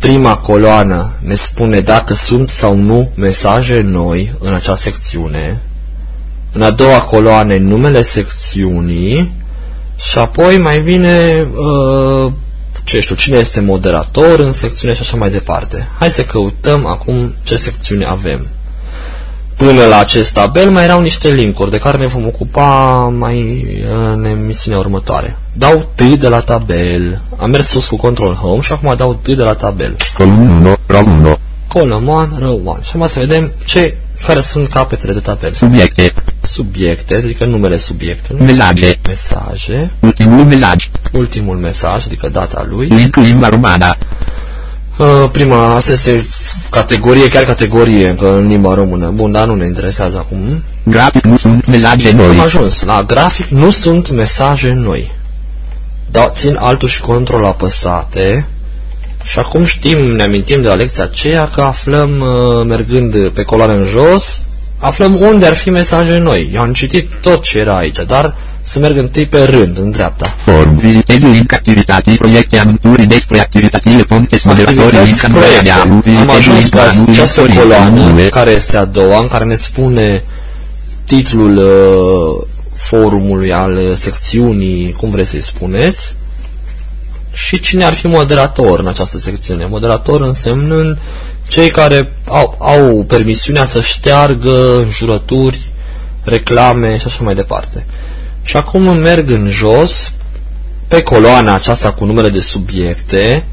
Prima 0.03 0.37
coloană 0.37 1.13
ne 1.19 1.35
spune 1.35 1.81
dacă 1.81 2.15
sunt 2.15 2.51
sau 2.51 2.75
nu 2.75 3.11
mesaje 3.15 3.81
noi 3.81 4.35
în 4.39 4.55
acea 4.55 4.77
secțiune. 4.77 5.63
În 6.53 6.63
a 6.63 6.71
doua 6.71 7.01
coloană 7.01 7.57
numele 7.57 8.03
secțiunii 8.03 9.33
și 9.97 10.19
apoi 10.19 10.59
mai 10.59 10.81
vine 10.81 11.47
uh, 11.55 12.33
ce 12.85 13.01
știu, 13.01 13.15
cine 13.15 13.37
este 13.37 13.61
moderator 13.61 14.41
în 14.41 14.53
secțiune 14.53 14.95
și 14.95 15.01
așa 15.01 15.17
mai 15.17 15.31
departe. 15.31 15.89
Hai 15.99 16.11
să 16.11 16.23
căutăm 16.23 16.87
acum 16.87 17.35
ce 17.43 17.57
secțiune 17.57 18.05
avem. 18.05 18.47
Până 19.67 19.85
la 19.85 19.99
acest 19.99 20.33
tabel 20.33 20.71
mai 20.71 20.85
erau 20.85 21.01
niște 21.01 21.29
linkuri 21.29 21.71
de 21.71 21.79
care 21.79 21.99
ne 21.99 22.07
vom 22.07 22.27
ocupa 22.27 22.65
mai 23.19 23.67
în 24.15 24.25
emisiunea 24.25 24.79
următoare. 24.79 25.37
Dau 25.53 25.91
T 25.95 26.01
de 26.03 26.29
la 26.29 26.41
tabel. 26.41 27.21
Am 27.37 27.51
mers 27.51 27.67
sus 27.67 27.87
cu 27.87 27.97
Control 27.97 28.35
Home 28.35 28.61
și 28.61 28.73
acum 28.73 28.95
dau 28.97 29.15
T 29.15 29.27
de 29.27 29.43
la 29.43 29.53
tabel. 29.53 29.97
Column 30.17 30.49
1, 30.49 30.77
row 30.87 31.05
1. 31.07 31.39
Column 31.69 32.07
1, 32.07 32.29
row 32.39 32.61
1. 32.65 32.79
Și 32.83 32.91
acum 32.95 33.09
să 33.09 33.19
vedem 33.19 33.53
ce, 33.65 33.95
care 34.27 34.41
sunt 34.41 34.69
capetele 34.69 35.13
de 35.13 35.21
tabel. 35.21 35.53
Subiecte. 35.53 36.15
Subiecte, 36.41 37.15
adică 37.15 37.45
numele 37.45 37.79
subiectului. 37.79 38.47
Mesaje. 38.47 38.99
Mesaje. 39.07 39.91
Ultimul 40.01 40.45
mesaj. 40.45 40.91
Ultimul 41.13 41.57
mesaj, 41.57 42.07
adică 42.07 42.29
data 42.29 42.67
lui. 42.69 42.87
Link 42.87 43.17
limba 43.17 43.49
romana. 43.49 43.97
Uh, 44.97 45.29
prima, 45.33 45.75
asta 45.75 45.93
este 45.93 46.27
categorie, 46.71 47.29
chiar 47.29 47.45
categorie 47.45 48.09
încă 48.09 48.35
în 48.37 48.47
limba 48.47 48.75
română. 48.75 49.11
Bun, 49.11 49.33
dar 49.33 49.47
nu 49.47 49.55
ne 49.55 49.67
interesează 49.67 50.17
acum. 50.19 50.63
Grafic 50.83 51.25
nu 51.25 51.37
sunt 51.37 51.67
mesaje 51.67 52.09
Am 52.09 52.17
noi. 52.17 52.39
ajuns. 52.39 52.83
La 52.83 53.03
grafic 53.03 53.49
nu 53.49 53.71
sunt 53.71 54.11
mesaje 54.11 54.73
noi. 54.73 55.13
Da, 56.11 56.29
țin 56.29 56.57
altul 56.61 56.89
și 56.89 57.01
control 57.01 57.45
apăsate. 57.45 58.47
Și 59.25 59.39
acum 59.39 59.65
știm, 59.65 59.99
ne 59.99 60.23
amintim 60.23 60.63
de 60.63 60.69
la 60.69 60.75
lecția 60.75 61.05
aceea 61.05 61.49
că 61.55 61.61
aflăm, 61.61 62.11
uh, 62.11 62.67
mergând 62.67 63.29
pe 63.29 63.43
coloană 63.43 63.73
în 63.73 63.85
jos, 63.85 64.43
aflăm 64.79 65.21
unde 65.21 65.47
ar 65.47 65.55
fi 65.55 65.71
mesaje 65.71 66.19
noi. 66.19 66.51
Eu 66.55 66.61
am 66.61 66.73
citit 66.73 67.11
tot 67.21 67.43
ce 67.43 67.59
era 67.59 67.77
aici, 67.77 67.99
dar 68.07 68.35
să 68.63 68.79
merg 68.79 68.97
întâi 68.97 69.27
pe 69.27 69.43
rând, 69.43 69.79
în 69.79 69.91
dreapta. 69.91 70.35
Form. 70.45 70.79
Vizitezi 70.79 71.27
link 71.27 71.53
activității, 71.53 72.17
proiecte, 72.17 72.59
anunțuri 72.59 73.05
despre 73.05 73.41
activitățile 73.41 74.03
Pontes, 74.03 74.45
moderatorii, 74.45 74.83
link 74.83 74.95
Activități, 74.95 75.25
Andreea 75.25 75.47
proiecte. 75.47 75.63
Dealu, 75.63 75.93
Am 75.95 76.03
vizitezi 76.03 76.37
ajuns 76.37 76.59
link 76.59 76.71
pe 76.71 76.79
anul, 76.79 77.05
această 77.09 77.23
istorie, 77.23 77.61
coloană, 77.61 78.01
nume. 78.01 78.29
care 78.29 78.51
este 78.51 78.77
a 78.77 78.85
doua, 78.85 79.21
în 79.21 79.29
care 79.29 79.45
ne 79.45 79.55
spune 79.55 80.23
titlul 81.05 81.57
uh, 81.57 82.47
forumului 82.75 83.53
al 83.53 83.77
uh, 83.77 83.97
secțiunii, 83.97 84.93
cum 84.93 85.11
vreți 85.11 85.31
să-i 85.31 85.43
spuneți, 85.43 86.15
și 87.33 87.61
cine 87.61 87.85
ar 87.85 87.93
fi 87.93 88.07
moderator 88.07 88.79
în 88.79 88.87
această 88.87 89.19
secțiune. 89.19 89.67
Moderator 89.67 90.21
însemnând 90.21 90.99
cei 91.49 91.71
care 91.71 92.13
au, 92.29 92.57
au 92.59 93.05
permisiunea 93.09 93.65
să 93.65 93.81
șteargă 93.81 94.87
jurături, 94.91 95.71
reclame 96.25 96.97
și 96.97 97.07
așa 97.07 97.23
mai 97.23 97.35
departe. 97.35 97.87
Și 98.43 98.57
acum 98.57 98.97
merg 98.97 99.31
în 99.31 99.49
jos, 99.49 100.13
pe 100.89 101.03
coloana 101.03 101.55
aceasta 101.55 101.93
cu 101.93 102.05
numele 102.05 102.29
de 102.29 102.41
subiecte, 102.41 103.45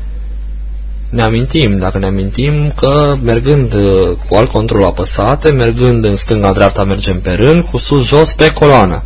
ne 1.10 1.22
amintim, 1.22 1.78
dacă 1.78 1.98
ne 1.98 2.06
amintim 2.06 2.74
că 2.76 3.16
mergând 3.24 3.74
uh, 3.74 4.18
cu 4.28 4.36
alt 4.36 4.50
control 4.50 4.84
apăsate, 4.84 5.50
mergând 5.50 6.06
în 6.06 6.16
stânga-dreapta 6.16 6.84
mergem 6.84 7.22
pe 7.22 7.32
rând, 7.32 7.64
cu 7.64 7.78
sus-jos 7.78 8.34
pe 8.34 8.52
coloană. 8.52 9.04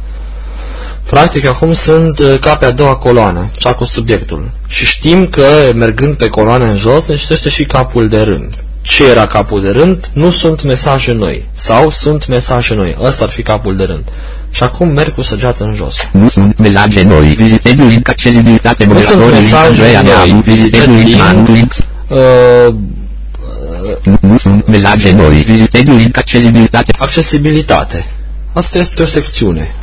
Practic 1.09 1.45
acum 1.45 1.73
sunt 1.73 2.19
uh, 2.19 2.37
ca 2.39 2.55
pe 2.55 2.65
a 2.65 2.71
doua 2.71 2.95
coloană, 2.95 3.49
cea 3.57 3.73
cu 3.73 3.83
subiectul. 3.83 4.49
Și 4.67 4.85
știm 4.85 5.27
că 5.27 5.45
mergând 5.75 6.15
pe 6.15 6.27
coloană 6.27 6.65
în 6.65 6.77
jos 6.77 7.05
ne 7.05 7.15
citește 7.15 7.49
și 7.49 7.65
capul 7.65 8.07
de 8.07 8.21
rând. 8.21 8.53
Ce 8.81 9.09
era 9.09 9.27
capul 9.27 9.61
de 9.61 9.69
rând? 9.69 10.09
Nu 10.13 10.29
sunt 10.29 10.63
mesaje 10.63 11.11
noi. 11.13 11.49
Sau 11.53 11.89
sunt 11.89 12.27
mesaje 12.27 12.73
noi. 12.73 12.97
Ăsta 13.01 13.23
ar 13.23 13.29
fi 13.29 13.41
capul 13.41 13.75
de 13.75 13.83
rând. 13.83 14.03
Și 14.53 14.63
acum 14.63 14.87
merg 14.87 15.13
cu 15.13 15.21
săgeată 15.21 15.63
în 15.63 15.73
jos. 15.75 15.95
Nu 16.11 16.29
sunt 16.29 16.57
mesaje 16.59 17.01
noi. 17.03 17.27
Vizitezi 17.35 17.81
link 17.81 18.07
accesibilitate, 18.07 18.85
Nu 18.85 18.99
sunt 18.99 19.19
moderatorii, 19.19 19.39
link 19.39 19.51
mesaje 19.51 19.67
Andreea 19.69 20.01
noi. 20.01 20.11
Dealu, 20.11 20.41
vizitezi 20.41 20.89
Vizitezi 20.89 21.09
link 21.09 21.21
anul, 21.21 21.43
link. 21.43 21.55
link 21.55 21.73
Uh, 22.07 22.75
Nu, 24.03 24.17
nu 24.21 24.37
sunt 24.37 24.67
mesaje 24.67 25.11
noi. 25.11 25.43
Vizitezi 25.43 25.91
link 25.91 26.17
accesibilitate. 26.17 26.91
accesibilitate. 26.99 28.05
Asta 28.53 28.77
este 28.77 29.01
o 29.01 29.05
secțiune. 29.05 29.75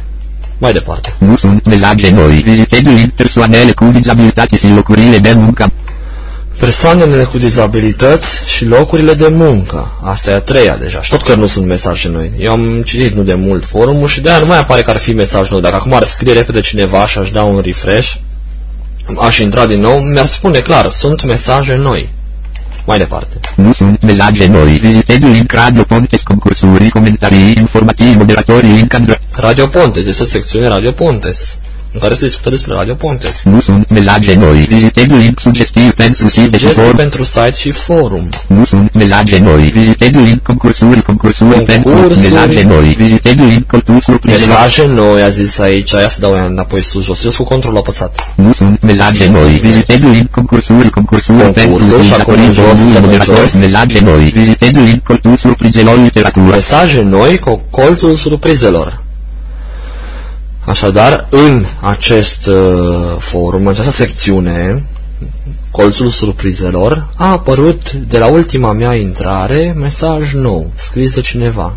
Mai 0.59 0.73
departe. 0.73 1.15
Nu 1.19 1.37
sunt 1.37 1.67
mesaje 1.67 2.11
noi. 2.11 2.43
Vizitezi 2.45 2.89
link 2.89 3.11
persoanele 3.11 3.73
cu 3.73 3.85
dizabilități 3.85 4.57
și 4.57 4.69
locurile 4.69 5.19
de 5.19 5.33
muncă. 5.33 5.73
Persoanele 6.61 7.25
cu 7.25 7.39
dizabilități 7.39 8.43
și 8.45 8.65
locurile 8.65 9.15
de 9.15 9.29
muncă. 9.29 9.93
Asta 10.03 10.31
e 10.31 10.35
a 10.35 10.41
treia 10.41 10.77
deja. 10.77 11.03
Și 11.03 11.11
tot 11.11 11.23
că 11.23 11.35
nu 11.35 11.47
sunt 11.47 11.67
mesaje 11.67 12.09
noi. 12.09 12.31
Eu 12.39 12.53
am 12.53 12.83
citit 12.83 13.15
nu 13.15 13.23
de 13.23 13.35
mult 13.35 13.65
forumul 13.65 14.09
și 14.09 14.21
de 14.21 14.31
aia 14.31 14.39
nu 14.39 14.47
mai 14.47 14.59
apare 14.59 14.83
că 14.83 14.91
ar 14.91 14.97
fi 14.97 15.13
mesaj 15.13 15.51
nou. 15.51 15.61
Dacă 15.61 15.75
acum 15.75 15.93
ar 15.95 16.05
scrie 16.05 16.33
repede 16.33 16.61
cineva 16.61 17.07
și 17.07 17.19
aș 17.19 17.31
da 17.31 17.43
un 17.43 17.61
refresh, 17.65 18.15
aș 19.21 19.39
intra 19.39 19.67
din 19.67 19.81
nou, 19.81 19.99
mi-ar 19.99 20.27
spune 20.27 20.59
clar, 20.59 20.89
sunt 20.89 21.25
mesaje 21.25 21.77
noi. 21.77 22.13
Mai 22.85 22.99
departe. 22.99 23.41
Nu 23.55 23.73
sunt 23.73 24.03
mesaje 24.03 24.47
noi. 24.47 24.79
Vizitezi 24.79 25.27
link 25.27 25.53
Radio 25.53 25.83
Pontes 25.83 26.23
concursuri, 26.23 26.89
comentarii, 26.89 27.55
informații, 27.57 28.15
moderatorii, 28.15 28.71
link 28.71 28.95
Andreea. 28.95 29.21
Radio 29.33 29.67
Pontes, 29.67 30.07
este 30.07 30.23
o 30.23 30.27
secțiune 30.27 30.69
Radio 30.69 30.91
Pontes, 30.91 31.59
în 31.93 32.01
care 32.01 32.15
se 32.15 32.25
discută 32.27 32.51
despre 32.51 32.75
Radio 32.75 32.95
Pontes. 32.95 33.43
Nu 33.45 33.61
sunt 33.61 33.91
mesaje 33.91 34.35
noi. 34.35 34.67
Vizitezi 34.69 35.15
link 35.15 35.41
sugestii 35.41 35.93
pentru 35.93 36.27
site 36.29 36.41
și 36.41 36.47
Sugestii 36.59 36.69
forum. 36.83 36.97
pentru 36.97 37.23
site 37.23 37.53
și 37.57 37.71
forum. 37.71 38.29
Nu 38.47 38.65
sunt 38.65 38.95
mesaje 38.95 39.39
noi. 39.39 39.63
Vizitezi 39.75 40.19
link 40.19 40.43
concursuri, 40.43 41.03
concursuri 41.03 41.63
pentru 41.63 41.91
Concursuri. 41.91 42.33
mesaje 42.33 42.63
noi. 42.63 42.95
Vizitezi 42.99 43.37
link 43.43 43.67
culturi 43.67 44.03
surprizelor. 44.03 44.49
Mesaje 44.49 44.87
noi, 44.87 45.23
a 45.23 45.29
zis 45.29 45.59
aici, 45.59 45.91
ia 45.91 46.09
să 46.09 46.21
dau 46.21 46.35
ea 46.35 46.45
înapoi 46.45 46.83
sus, 46.83 47.05
jos, 47.05 47.21
jos 47.21 47.37
cu 47.37 47.45
control 47.45 47.77
apăsat. 47.77 48.29
Nu 48.37 48.53
sunt 48.53 48.83
mesaje 48.83 49.29
noi. 49.33 49.51
Vizitezi 49.63 50.07
link 50.07 50.31
concursuri, 50.31 50.91
concursuri 50.91 51.39
pentru 51.39 51.63
Concursuri 51.63 52.05
și 52.07 52.13
acolo 52.13 52.37
în 52.37 52.53
jos, 52.53 52.65
utilizatorii 52.81 52.93
dăm 52.93 53.03
în 53.03 53.11
moderatori. 53.11 53.41
jos. 53.41 53.61
Mesaje 53.61 54.01
noi. 54.05 54.31
Vizitezi 54.35 54.79
link 54.79 55.03
culturi 55.03 55.39
surprizelor 55.41 56.03
literatură. 56.03 56.47
Mesaje 56.47 57.03
noi 57.03 57.39
cu 57.39 57.63
colțul 57.71 58.17
surprizelor. 58.17 59.03
Așadar, 60.65 61.27
în 61.31 61.65
acest 61.81 62.47
uh, 62.47 63.17
forum, 63.19 63.61
în 63.61 63.69
această 63.69 63.91
secțiune, 63.91 64.85
colțul 65.71 66.09
surprizelor, 66.09 67.09
a 67.17 67.31
apărut 67.31 67.93
de 67.93 68.19
la 68.19 68.27
ultima 68.27 68.73
mea 68.73 68.95
intrare 68.95 69.75
mesaj 69.77 70.33
nou, 70.33 70.71
scris 70.75 71.15
de 71.15 71.21
cineva. 71.21 71.75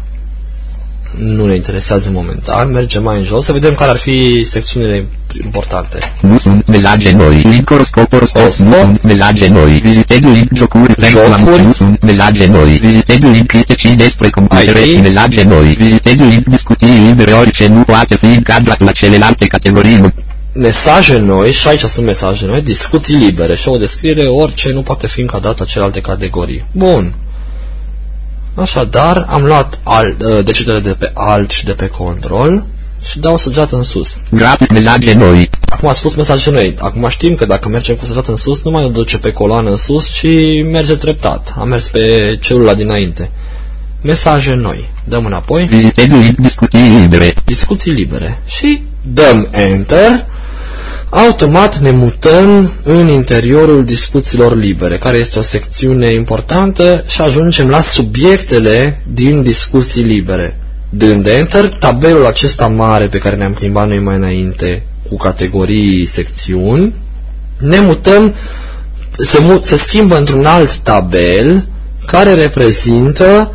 Nu 1.18 1.46
ne 1.46 1.56
interesează 1.56 2.10
momentan, 2.14 2.72
mergem 2.72 3.04
mai 3.04 3.18
în 3.18 3.24
jos 3.26 3.46
să 3.46 3.52
vedem 3.52 3.74
care 3.74 3.90
ar 3.92 3.98
fi 3.98 4.44
secțiunile 4.44 5.06
importante. 5.44 5.98
Nu 6.22 6.38
sunt 6.38 6.68
mesaje 6.68 7.12
noi. 7.12 7.36
Link 7.50 7.70
horoscop, 7.70 8.10
horoscop. 8.10 8.42
Horoscop. 8.42 8.66
Nu 8.68 8.74
sunt 8.76 9.04
mesaje 9.04 9.48
noi. 9.48 9.80
Vizitezi 9.84 10.28
link 10.28 10.50
jocuri 10.54 10.94
pentru 10.96 11.20
Jocuri. 11.20 11.60
am- 11.60 11.66
Nu 11.66 11.72
sunt 11.72 12.04
mesaje 12.04 12.46
noi. 12.46 12.78
Vizitezi 12.78 13.26
link 13.26 13.48
criticii 13.48 13.96
despre 13.96 14.30
computere. 14.30 14.80
IT. 14.88 15.02
Mesaje 15.02 15.44
noi. 15.44 15.76
Vizitezi 15.78 16.24
link 16.24 16.46
discuții 16.48 16.88
libere 17.08 17.32
orice 17.32 17.68
nu 17.68 17.82
poate 17.82 18.16
fi 18.16 18.26
încadrat 18.26 18.80
la 18.80 18.92
celelalte 18.92 19.46
categorii. 19.48 20.14
Mesaje 20.54 21.18
noi, 21.18 21.52
și 21.52 21.68
aici 21.68 21.80
sunt 21.80 22.06
mesaje 22.06 22.46
noi, 22.46 22.62
discuții 22.62 23.16
libere 23.16 23.56
și 23.56 23.68
o 23.68 23.78
descriere 23.78 24.22
orice 24.28 24.72
nu 24.74 24.82
poate 24.82 25.08
fi 25.08 25.22
încadrat 25.22 25.60
la 25.60 25.66
celelalte 25.66 26.02
categorii. 26.02 26.66
Bun. 26.72 27.14
Așadar, 28.56 29.26
am 29.30 29.44
luat 29.44 29.80
alt, 29.84 30.22
uh, 30.22 30.46
degetele 30.46 30.80
de 30.80 30.96
pe 31.00 31.12
alt 31.14 31.52
și 31.52 31.66
de 31.66 31.72
pe 31.72 31.88
control 31.88 32.66
și 33.10 33.20
dau 33.20 33.38
săgeată 33.38 33.76
în 33.76 33.84
sus. 33.84 34.18
Grafic 34.32 34.72
mesaje 34.72 35.14
noi. 35.14 35.50
Acum 35.70 35.90
a 35.90 35.92
spus 35.92 36.16
mesaje 36.16 36.52
noi. 36.52 36.76
Acum 36.80 37.08
știm 37.10 37.36
că 37.36 37.46
dacă 37.46 37.70
mergem 37.70 37.96
cu 37.96 38.06
săgeată 38.06 38.32
în 38.32 38.38
sus, 38.38 38.64
nu 38.64 38.72
mai 38.72 38.84
o 38.84 38.88
duce 38.90 39.18
pe 39.18 39.32
coloană 39.32 39.70
în 39.70 39.78
sus, 39.78 40.10
ci 40.10 40.28
merge 40.72 40.96
treptat. 40.96 41.54
Am 41.60 41.68
mers 41.68 41.88
pe 41.88 42.38
celula 42.42 42.74
dinainte. 42.74 43.32
Mesaje 44.02 44.54
noi. 44.54 44.90
Dăm 45.04 45.26
înapoi. 45.26 45.66
Vizitezi 45.66 46.16
link 46.16 46.40
discuții 46.40 46.80
libere. 46.80 47.34
discuții 47.46 47.92
libere 47.92 48.42
și 48.46 48.84
dăm 49.02 49.48
Enter. 49.52 50.26
Automat 51.14 51.78
ne 51.78 51.92
mutăm 51.92 52.72
în 52.84 53.08
interiorul 53.08 53.86
discuțiilor 53.86 54.56
libere, 54.56 54.98
care 54.98 55.18
este 55.18 55.40
o 55.40 55.42
secțiune 55.42 56.14
importantă 56.14 57.04
și 57.08 57.22
ajungem 57.22 57.70
la 57.70 57.82
subiectele 57.82 59.02
din 59.14 59.44
discuții 59.44 60.04
libere. 60.04 60.58
Dând 60.90 61.28
Enter, 61.28 61.70
tabelul 61.70 62.26
acesta 62.26 62.68
mare 62.68 63.06
pe 63.06 63.18
care 63.18 63.36
ne-am 63.36 63.54
plimbat 63.54 63.88
noi 63.88 64.00
mai 64.00 64.16
înainte 64.16 64.84
cu 65.10 65.18
categorii 65.18 66.06
secțiuni, 66.06 66.94
ne 67.58 67.80
mutăm, 67.80 68.34
se, 69.18 69.40
mu- 69.42 69.60
se 69.60 69.76
schimbă 69.76 70.18
într-un 70.18 70.46
alt 70.46 70.76
tabel 70.76 71.68
care 72.06 72.34
reprezintă 72.34 73.52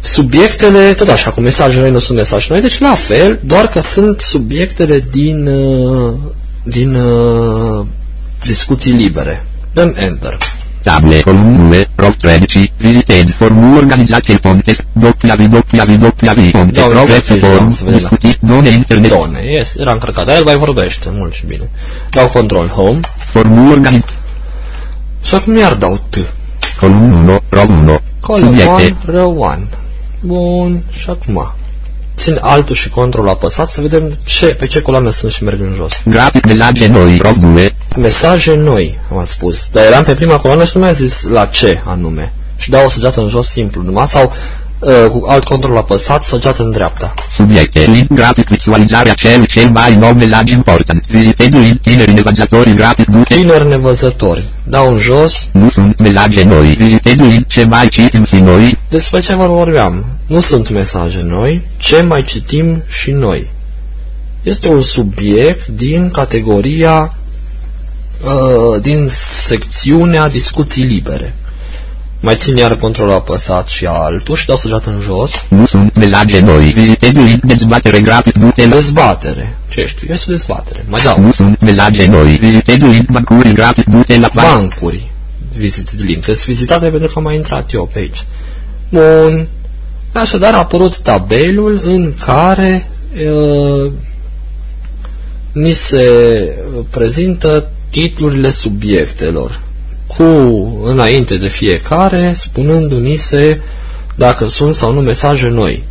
subiectele, 0.00 0.92
tot 0.92 1.08
așa, 1.08 1.30
cu 1.30 1.40
mesajele 1.40 1.80
noi 1.80 1.90
nu 1.90 1.98
sunt 1.98 2.18
mesaje 2.18 2.46
noi, 2.50 2.60
deci 2.60 2.78
la 2.78 2.94
fel, 2.94 3.38
doar 3.44 3.68
că 3.68 3.80
sunt 3.80 4.20
subiectele 4.20 5.04
din, 5.10 5.46
uh, 5.46 6.12
din 6.62 6.94
uh, 6.94 7.86
discuții 8.44 8.92
libere. 8.92 9.44
Dăm 9.72 9.92
Enter. 9.96 10.36
Table 10.82 11.20
column 11.20 11.68
2, 11.68 11.88
row 11.96 12.10
13, 12.20 12.72
visited 12.76 13.34
form 13.38 13.76
organizate 13.76 14.38
pontes, 14.38 14.78
www 14.92 16.10
pontes, 16.52 16.82
Da, 16.82 16.88
row 16.92 17.02
exact, 17.02 17.26
form, 17.26 17.64
da, 17.64 17.70
să 17.70 17.84
vedem. 17.84 17.98
discutit, 17.98 18.38
done 18.40 18.68
internet, 18.68 19.10
Done, 19.10 19.38
yes, 19.58 19.74
era 19.76 19.92
încărcat, 19.92 20.26
dar 20.26 20.36
el 20.36 20.44
mai 20.44 20.56
vorbește 20.56 21.08
mult 21.12 21.32
și 21.32 21.46
bine. 21.46 21.70
Dau 22.10 22.28
control 22.28 22.68
home 22.68 23.00
form 23.32 23.70
organizate, 23.70 24.12
și 25.22 25.34
acum 25.34 25.56
iar 25.56 25.74
dau 25.74 26.00
T. 26.08 26.16
column 26.80 27.12
1, 27.12 27.40
row 27.48 27.66
1, 27.68 28.00
Column 28.20 28.44
subiecte, 28.44 28.96
1, 29.06 29.16
row 29.18 29.30
1. 29.40 29.66
Bun, 30.20 30.82
și 30.98 31.10
acum. 31.10 31.52
Țin 32.20 32.38
altul 32.40 32.74
și 32.74 32.88
control 32.88 33.28
apăsat 33.28 33.68
să 33.70 33.80
vedem 33.80 34.18
ce, 34.24 34.46
pe 34.46 34.66
ce 34.66 34.82
coloană 34.82 35.10
sunt 35.10 35.32
și 35.32 35.44
merg 35.44 35.60
în 35.60 35.72
jos. 35.76 35.92
grafic 36.04 36.46
mesaje 36.46 36.86
noi, 36.86 37.18
row 37.22 37.34
2, 37.52 37.74
Mesaje 37.96 38.54
noi, 38.54 38.98
am 39.16 39.24
spus. 39.24 39.68
Dar 39.72 39.84
eram 39.84 40.04
pe 40.04 40.14
prima 40.14 40.36
coloană 40.36 40.64
și 40.64 40.76
nu 40.76 40.82
mi-a 40.82 40.92
zis 40.92 41.22
la 41.22 41.46
ce 41.46 41.82
anume. 41.84 42.32
Și 42.56 42.70
dau 42.70 42.84
o 42.84 42.88
săgeată 42.88 43.20
în 43.20 43.28
jos 43.28 43.48
simplu 43.48 43.82
numai 43.82 44.06
sau 44.06 44.32
uh, 44.80 45.06
cu 45.10 45.26
alt 45.28 45.44
control 45.44 45.76
apăsat, 45.76 46.22
săgeată 46.22 46.62
în 46.62 46.70
dreapta. 46.70 47.14
subiecte, 47.30 47.80
link 47.80 48.12
grafic 48.12 48.48
vizualizarea 48.48 49.14
cel 49.14 49.44
cel 49.46 49.70
mai 49.70 49.96
nou 49.96 50.12
mesaj 50.12 50.50
important, 50.50 51.06
visited 51.06 51.54
link 51.54 51.80
tineri 51.80 52.12
nevăzători 52.12 52.74
grafic 52.74 53.06
dute, 53.06 53.34
Tineri 53.34 53.68
nevăzători. 53.68 54.44
Dau 54.64 54.92
în 54.92 54.98
jos. 54.98 55.48
nu 55.52 55.70
sunt 55.70 56.00
mesaje 56.00 56.42
noi, 56.42 56.74
visited 56.78 57.20
link 57.20 57.46
ce 57.46 57.64
mai 57.64 57.88
citim 57.88 58.24
și 58.24 58.36
noi, 58.36 58.78
Despre 58.88 59.20
ce 59.20 59.34
vă 59.34 59.46
vorbeam? 59.46 60.04
Nu 60.26 60.40
sunt 60.40 60.70
mesaje 60.70 61.22
noi, 61.28 61.66
ce 61.76 62.02
mai 62.02 62.24
citim 62.24 62.82
și 62.88 63.10
noi. 63.10 63.50
Este 64.42 64.68
un 64.68 64.80
subiect 64.80 65.66
din 65.66 66.10
categoria, 66.10 67.18
uh, 68.24 68.82
din 68.82 69.06
secțiunea 69.08 70.28
discuții 70.28 70.84
libere. 70.84 71.34
Mai 72.22 72.36
țin 72.36 72.56
iar 72.56 72.76
controlul 72.76 73.12
apăsat 73.12 73.68
și 73.68 73.86
altul 73.86 74.36
și 74.36 74.46
dau 74.46 74.56
săgeată 74.56 74.90
în 74.90 75.00
jos. 75.00 75.30
nu 75.48 75.66
sunt 75.66 75.96
mesaje 75.96 76.40
noi, 76.40 76.72
visited 76.72 77.16
link 77.16 77.44
dezbatere 77.44 78.00
grafic 78.00 78.38
dute, 78.38 78.66
Dezbatere. 78.66 79.56
Ce 79.68 79.84
știu? 79.86 80.12
Este 80.12 80.24
o 80.28 80.32
dezbatere. 80.32 80.84
Mai 80.88 81.00
dau. 81.04 81.20
nu 81.20 81.30
sunt 81.30 81.62
mesaje 81.62 82.06
noi, 82.06 82.36
visited 82.36 82.82
link 82.82 83.10
bancuri 83.10 83.52
grafic 83.52 83.84
dute 83.84 84.18
la 84.18 84.30
banc, 84.34 84.48
Bancuri. 84.48 85.10
Visited 85.56 86.00
link. 86.00 86.24
Sunt 86.24 86.44
vizitate 86.44 86.88
pentru 86.88 87.08
că 87.08 87.14
am 87.16 87.22
mai 87.22 87.34
intrat 87.34 87.72
eu 87.72 87.90
pe 87.92 87.98
aici. 87.98 88.24
Bun. 88.88 89.48
Așadar 90.12 90.54
a 90.54 90.58
apărut 90.58 90.98
tabelul 90.98 91.80
în 91.84 92.14
care 92.24 92.90
uh, 93.12 93.92
ni 95.52 95.72
se 95.72 96.04
prezintă 96.90 97.70
titlurile 97.90 98.50
subiectelor 98.50 99.60
cu 100.16 100.22
înainte 100.84 101.36
de 101.36 101.48
fiecare 101.48 102.34
spunându-ni 102.36 103.16
se 103.16 103.60
dacă 104.14 104.46
sunt 104.46 104.74
sau 104.74 104.92
nu 104.92 105.00
mesaje 105.00 105.48
noi. 105.48 105.84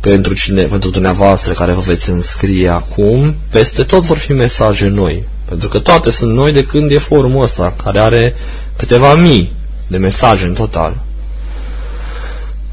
Pentru, 0.00 0.34
cine, 0.34 0.62
pentru 0.62 0.90
dumneavoastră 0.90 1.52
care 1.52 1.72
vă 1.72 1.80
veți 1.80 2.10
înscrie 2.10 2.68
acum, 2.68 3.34
peste 3.50 3.82
tot 3.82 4.02
vor 4.02 4.16
fi 4.16 4.32
mesaje 4.32 4.86
noi. 4.86 5.24
Pentru 5.44 5.68
că 5.68 5.78
toate 5.78 6.10
sunt 6.10 6.32
noi 6.32 6.52
de 6.52 6.64
când 6.64 6.90
e 6.90 6.98
forumul 6.98 7.42
ăsta, 7.42 7.74
care 7.84 8.00
are 8.00 8.34
câteva 8.76 9.14
mii 9.14 9.52
de 9.86 9.96
mesaje 9.96 10.46
în 10.46 10.54
total. 10.54 10.96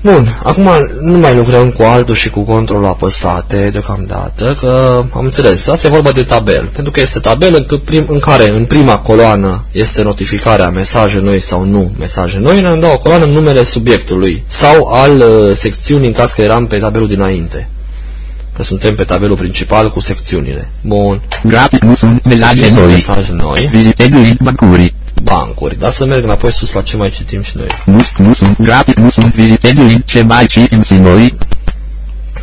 Bun, 0.01 0.39
acum 0.43 0.69
nu 1.01 1.17
mai 1.17 1.35
lucrăm 1.35 1.69
cu 1.71 1.83
altul 1.83 2.15
și 2.15 2.29
cu 2.29 2.43
controlul 2.43 2.85
apăsate 2.85 3.69
deocamdată, 3.71 4.55
că 4.59 5.03
am 5.13 5.23
înțeles, 5.23 5.67
asta 5.67 5.87
e 5.87 5.89
vorba 5.89 6.11
de 6.11 6.23
tabel, 6.23 6.69
pentru 6.73 6.91
că 6.91 6.99
este 6.99 7.19
tabel 7.19 7.55
în, 7.55 7.65
cât 7.65 7.81
prim, 7.81 8.05
în 8.07 8.19
care 8.19 8.49
în 8.49 8.65
prima 8.65 8.97
coloană 8.97 9.63
este 9.71 10.03
notificarea 10.03 10.69
mesaje 10.69 11.19
noi 11.19 11.39
sau 11.39 11.63
nu 11.63 11.91
mesaje 11.99 12.39
noi, 12.39 12.61
ne-am 12.61 12.79
dat 12.79 12.93
o 12.93 12.97
coloană 12.97 13.25
în 13.25 13.31
numele 13.31 13.63
subiectului 13.63 14.43
sau 14.47 14.87
al 14.87 15.17
uh, 15.17 15.55
secțiunii 15.55 16.07
în 16.07 16.13
caz 16.13 16.31
că 16.31 16.41
eram 16.41 16.67
pe 16.67 16.77
tabelul 16.77 17.07
dinainte. 17.07 17.69
Că 18.55 18.63
suntem 18.63 18.95
pe 18.95 19.03
tabelul 19.03 19.37
principal 19.37 19.91
cu 19.91 19.99
secțiunile. 19.99 20.71
Bun. 20.81 21.21
grafic 21.43 21.83
nu 21.83 21.95
sunt 21.95 22.25
mesaje 22.25 22.67
Sunt 22.67 22.79
noi, 22.79 22.91
mesaje 22.91 23.31
noi, 23.31 23.69
visited 23.71 24.13
link 24.13 24.39
bancuri, 25.23 25.47
bancuri, 25.57 25.79
dar 25.79 25.91
să 25.91 26.05
merg 26.05 26.23
înapoi 26.23 26.51
sus 26.51 26.73
la 26.73 26.81
ce 26.81 26.97
mai 26.97 27.09
citim 27.09 27.41
și 27.41 27.57
noi. 27.57 27.67
nu, 27.85 27.99
nu 28.17 28.33
sunt 28.33 28.61
grafic 28.61 28.97
nu 28.97 29.09
sunt 29.09 29.33
visited 29.33 29.77
link 29.77 30.05
ce 30.05 30.21
mai 30.21 30.47
citim 30.47 30.81
și 30.81 30.93
noi, 30.93 31.37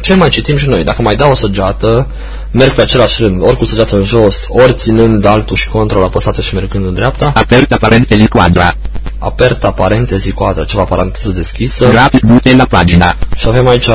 Ce 0.01 0.15
mai 0.15 0.29
citim 0.29 0.57
și 0.57 0.69
noi? 0.69 0.85
Dacă 0.85 1.03
mai 1.03 1.17
dau 1.17 1.31
o 1.31 1.35
săgeată, 1.35 2.09
merg 2.51 2.73
pe 2.73 2.83
același 2.83 3.23
rând, 3.23 3.43
ori 3.43 3.57
cu 3.57 3.65
săgeată 3.65 3.97
în 3.97 4.05
jos, 4.05 4.47
ori 4.49 4.75
ținând 4.75 5.25
altul 5.25 5.57
și 5.57 5.69
control 5.69 6.05
apăsată 6.05 6.41
și 6.41 6.55
mergând 6.55 6.87
în 6.87 6.95
dreapta, 6.95 7.33
aperta 7.35 7.77
parentesi 7.77 8.29
quadra, 8.29 8.77
aperta 9.19 9.71
parentezi 9.71 10.31
quadra, 10.31 10.65
ceva 10.65 10.83
paranteză 10.83 11.31
deschisă. 11.31 11.89
Grafic 11.91 12.25
dute 12.25 12.57
la 12.57 12.65
pagina, 12.65 13.17
și 13.37 13.49
avem 13.49 13.69
aici 13.69 13.89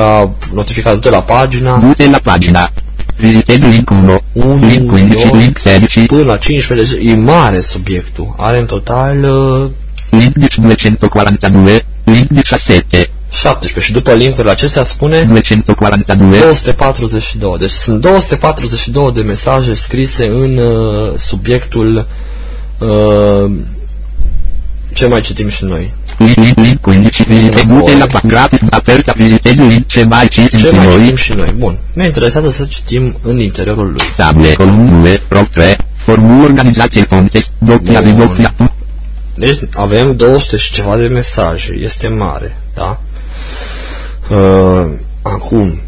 notificat 0.52 0.98
de 0.98 1.08
la 1.08 1.22
pagina. 1.22 1.78
Dute 1.78 2.08
la 2.08 2.18
pagina, 2.18 2.72
visited 3.20 3.62
link 3.62 3.90
1, 3.90 4.20
1, 4.32 4.66
link 4.66 4.90
15, 4.96 5.30
2, 5.30 5.40
link 5.40 5.56
16, 5.58 6.06
până 6.06 6.22
la 6.22 6.36
15, 6.36 6.98
e 6.98 7.14
mare 7.14 7.60
subiectul. 7.60 8.34
Are 8.36 8.58
în 8.58 8.66
total 8.66 9.22
uh, 9.22 9.70
link 10.10 10.32
242, 10.32 11.84
link 12.04 12.28
17, 12.42 13.10
17 13.30 13.80
și 13.80 13.92
după 13.92 14.12
linkurile 14.12 14.50
acestea 14.50 14.82
spune 14.82 15.22
242, 15.22 16.38
242. 16.38 17.56
Deci 17.58 17.70
sunt 17.70 18.00
242 18.00 19.12
de 19.12 19.20
mesaje 19.20 19.74
scrise 19.74 20.26
în 20.26 20.56
uh, 20.56 21.18
subiectul 21.18 22.06
uh, 22.78 23.52
ce 24.94 25.06
mai 25.06 25.20
citim 25.20 25.48
și 25.48 25.64
noi. 25.64 25.92
Link, 26.24 26.56
link, 26.56 26.86
link 26.86 27.10
15, 27.10 27.24
visited 27.24 27.66
dute 27.66 27.96
la 27.96 28.06
pagina, 28.06 28.32
grafic 28.32 28.62
aperta 28.70 29.12
visited 29.16 29.58
link 29.58 29.86
ce 29.86 30.04
mai 30.04 30.28
citim 30.28 30.58
Ce 30.58 30.66
și 30.66 30.74
mai 30.74 30.86
noi, 30.86 30.98
citim 30.98 31.16
și 31.16 31.32
noi. 31.32 31.54
Bun. 31.56 31.78
Ne 31.92 32.04
interesează 32.04 32.50
să 32.50 32.64
citim 32.64 33.18
în 33.22 33.38
interiorul 33.38 33.90
lui. 33.92 34.02
table, 34.16 34.52
column 34.52 35.02
2, 35.02 35.20
row 35.28 35.46
3, 35.52 35.76
formul 36.04 36.44
organizate 36.44 37.06
fontes, 37.08 37.50
www. 37.58 38.72
Deci 39.34 39.58
avem 39.74 40.16
200 40.16 40.56
și 40.56 40.72
ceva 40.72 40.96
de 40.96 41.06
mesaje. 41.06 41.72
Este 41.72 42.08
mare, 42.08 42.56
da? 42.74 43.00
Uh, 44.30 44.90
acum, 45.22 45.80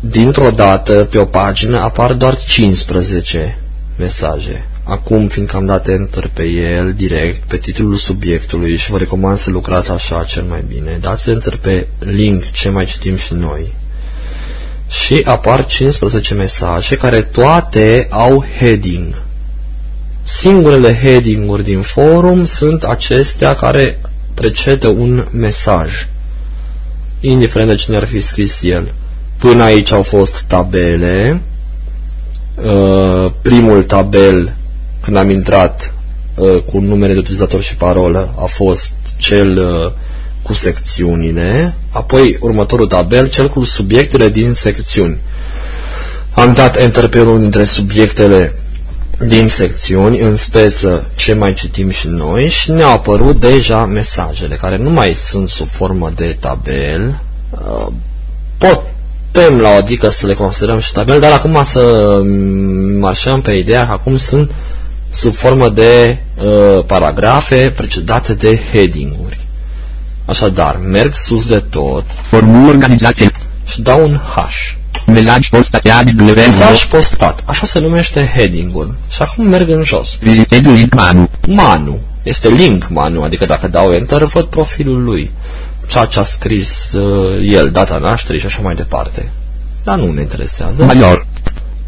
dintr-o 0.00 0.50
dată, 0.50 0.92
pe 0.92 1.18
o 1.18 1.24
pagină, 1.24 1.78
apar 1.78 2.12
doar 2.12 2.36
15 2.36 3.58
mesaje. 3.96 4.66
Acum, 4.84 5.28
fiindcă 5.28 5.56
am 5.56 5.66
dat 5.66 5.88
enter 5.88 6.30
pe 6.32 6.42
el 6.42 6.92
direct, 6.92 7.42
pe 7.42 7.56
titlul 7.56 7.94
subiectului 7.94 8.76
și 8.76 8.90
vă 8.90 8.98
recomand 8.98 9.38
să 9.38 9.50
lucrați 9.50 9.90
așa 9.90 10.24
cel 10.24 10.42
mai 10.42 10.64
bine, 10.68 10.98
dați 11.00 11.30
enter 11.30 11.56
pe 11.56 11.86
link 11.98 12.50
ce 12.50 12.68
mai 12.68 12.84
citim 12.84 13.16
și 13.16 13.34
noi 13.34 13.72
și 14.88 15.22
apar 15.24 15.66
15 15.66 16.34
mesaje 16.34 16.96
care 16.96 17.22
toate 17.22 18.06
au 18.10 18.44
heading. 18.58 19.22
Singurele 20.22 20.98
heading-uri 21.02 21.62
din 21.62 21.80
forum 21.80 22.44
sunt 22.44 22.82
acestea 22.82 23.54
care 23.54 23.98
precedă 24.34 24.88
un 24.88 25.24
mesaj, 25.32 26.06
indiferent 27.20 27.68
de 27.68 27.74
cine 27.74 27.96
ar 27.96 28.04
fi 28.04 28.20
scris 28.20 28.62
el. 28.62 28.92
Până 29.38 29.62
aici 29.62 29.92
au 29.92 30.02
fost 30.02 30.42
tabele. 30.42 31.42
Uh, 32.54 33.32
primul 33.42 33.82
tabel, 33.82 34.54
când 35.04 35.16
am 35.16 35.30
intrat 35.30 35.94
uh, 36.34 36.62
cu 36.62 36.78
numele 36.78 37.12
de 37.12 37.18
utilizator 37.18 37.62
și 37.62 37.76
parolă, 37.76 38.34
a 38.38 38.44
fost 38.44 38.92
cel 39.16 39.56
uh, 39.56 39.92
cu 40.42 40.52
secțiunile, 40.52 41.74
apoi 41.90 42.38
următorul 42.40 42.86
tabel, 42.86 43.28
cel 43.28 43.48
cu 43.48 43.64
subiectele 43.64 44.28
din 44.28 44.52
secțiuni. 44.52 45.18
Am 46.30 46.52
dat 46.52 46.76
enter 46.76 47.08
pe 47.08 47.20
unul 47.20 47.40
dintre 47.40 47.64
subiectele 47.64 48.54
din 49.26 49.48
secțiuni, 49.48 50.20
în 50.20 50.36
speță 50.36 51.10
ce 51.14 51.34
mai 51.34 51.54
citim 51.54 51.90
și 51.90 52.08
noi 52.08 52.48
și 52.48 52.70
ne-au 52.70 52.92
apărut 52.92 53.40
deja 53.40 53.84
mesajele 53.84 54.54
care 54.54 54.76
nu 54.76 54.90
mai 54.90 55.14
sunt 55.14 55.48
sub 55.48 55.68
formă 55.68 56.12
de 56.16 56.36
tabel, 56.40 57.20
uh, 57.50 57.86
pot 58.58 58.82
putem 59.34 59.60
la 59.60 59.68
o 59.68 59.76
adică 59.76 60.08
să 60.08 60.26
le 60.26 60.34
considerăm 60.34 60.78
și 60.78 60.92
tabel, 60.92 61.20
dar 61.20 61.32
acum 61.32 61.62
să 61.62 62.20
marșăm 62.98 63.40
pe 63.40 63.52
ideea 63.52 63.86
că 63.86 63.92
acum 63.92 64.18
sunt 64.18 64.50
sub 65.14 65.34
formă 65.34 65.68
de 65.68 66.18
uh, 66.34 66.84
paragrafe 66.86 67.72
precedate 67.76 68.34
de 68.34 68.58
heading-uri. 68.72 69.38
Așadar, 70.24 70.76
merg 70.76 71.14
sus 71.14 71.46
de 71.48 71.58
tot 71.58 72.04
Formul 72.28 72.68
organizație. 72.68 73.30
și 73.66 73.80
dau 73.80 74.02
un 74.02 74.16
H. 74.16 74.38
Mesaj 75.06 75.48
postat 75.50 75.86
AW. 75.86 76.32
Mesaj 76.34 76.84
postat. 76.86 77.42
Așa 77.44 77.66
se 77.66 77.78
numește 77.78 78.32
heading-ul. 78.34 78.94
Și 79.10 79.22
acum 79.22 79.46
merg 79.46 79.68
în 79.68 79.82
jos. 79.82 80.16
Vizitez 80.20 80.60
link 80.60 80.94
manu. 80.94 81.28
Manu. 81.46 82.00
Este 82.22 82.48
link 82.48 82.88
Manu, 82.88 83.22
adică 83.22 83.46
dacă 83.46 83.68
dau 83.68 83.92
Enter, 83.92 84.22
văd 84.22 84.44
profilul 84.44 85.02
lui. 85.02 85.30
Ceea 85.86 86.04
ce 86.04 86.18
a 86.18 86.22
scris 86.22 86.92
uh, 86.92 87.52
el, 87.52 87.70
data 87.70 87.98
nașterii 87.98 88.40
și 88.40 88.46
așa 88.46 88.60
mai 88.62 88.74
departe. 88.74 89.30
Dar 89.82 89.98
nu 89.98 90.12
ne 90.12 90.20
interesează. 90.20 90.84
Major. 90.84 91.26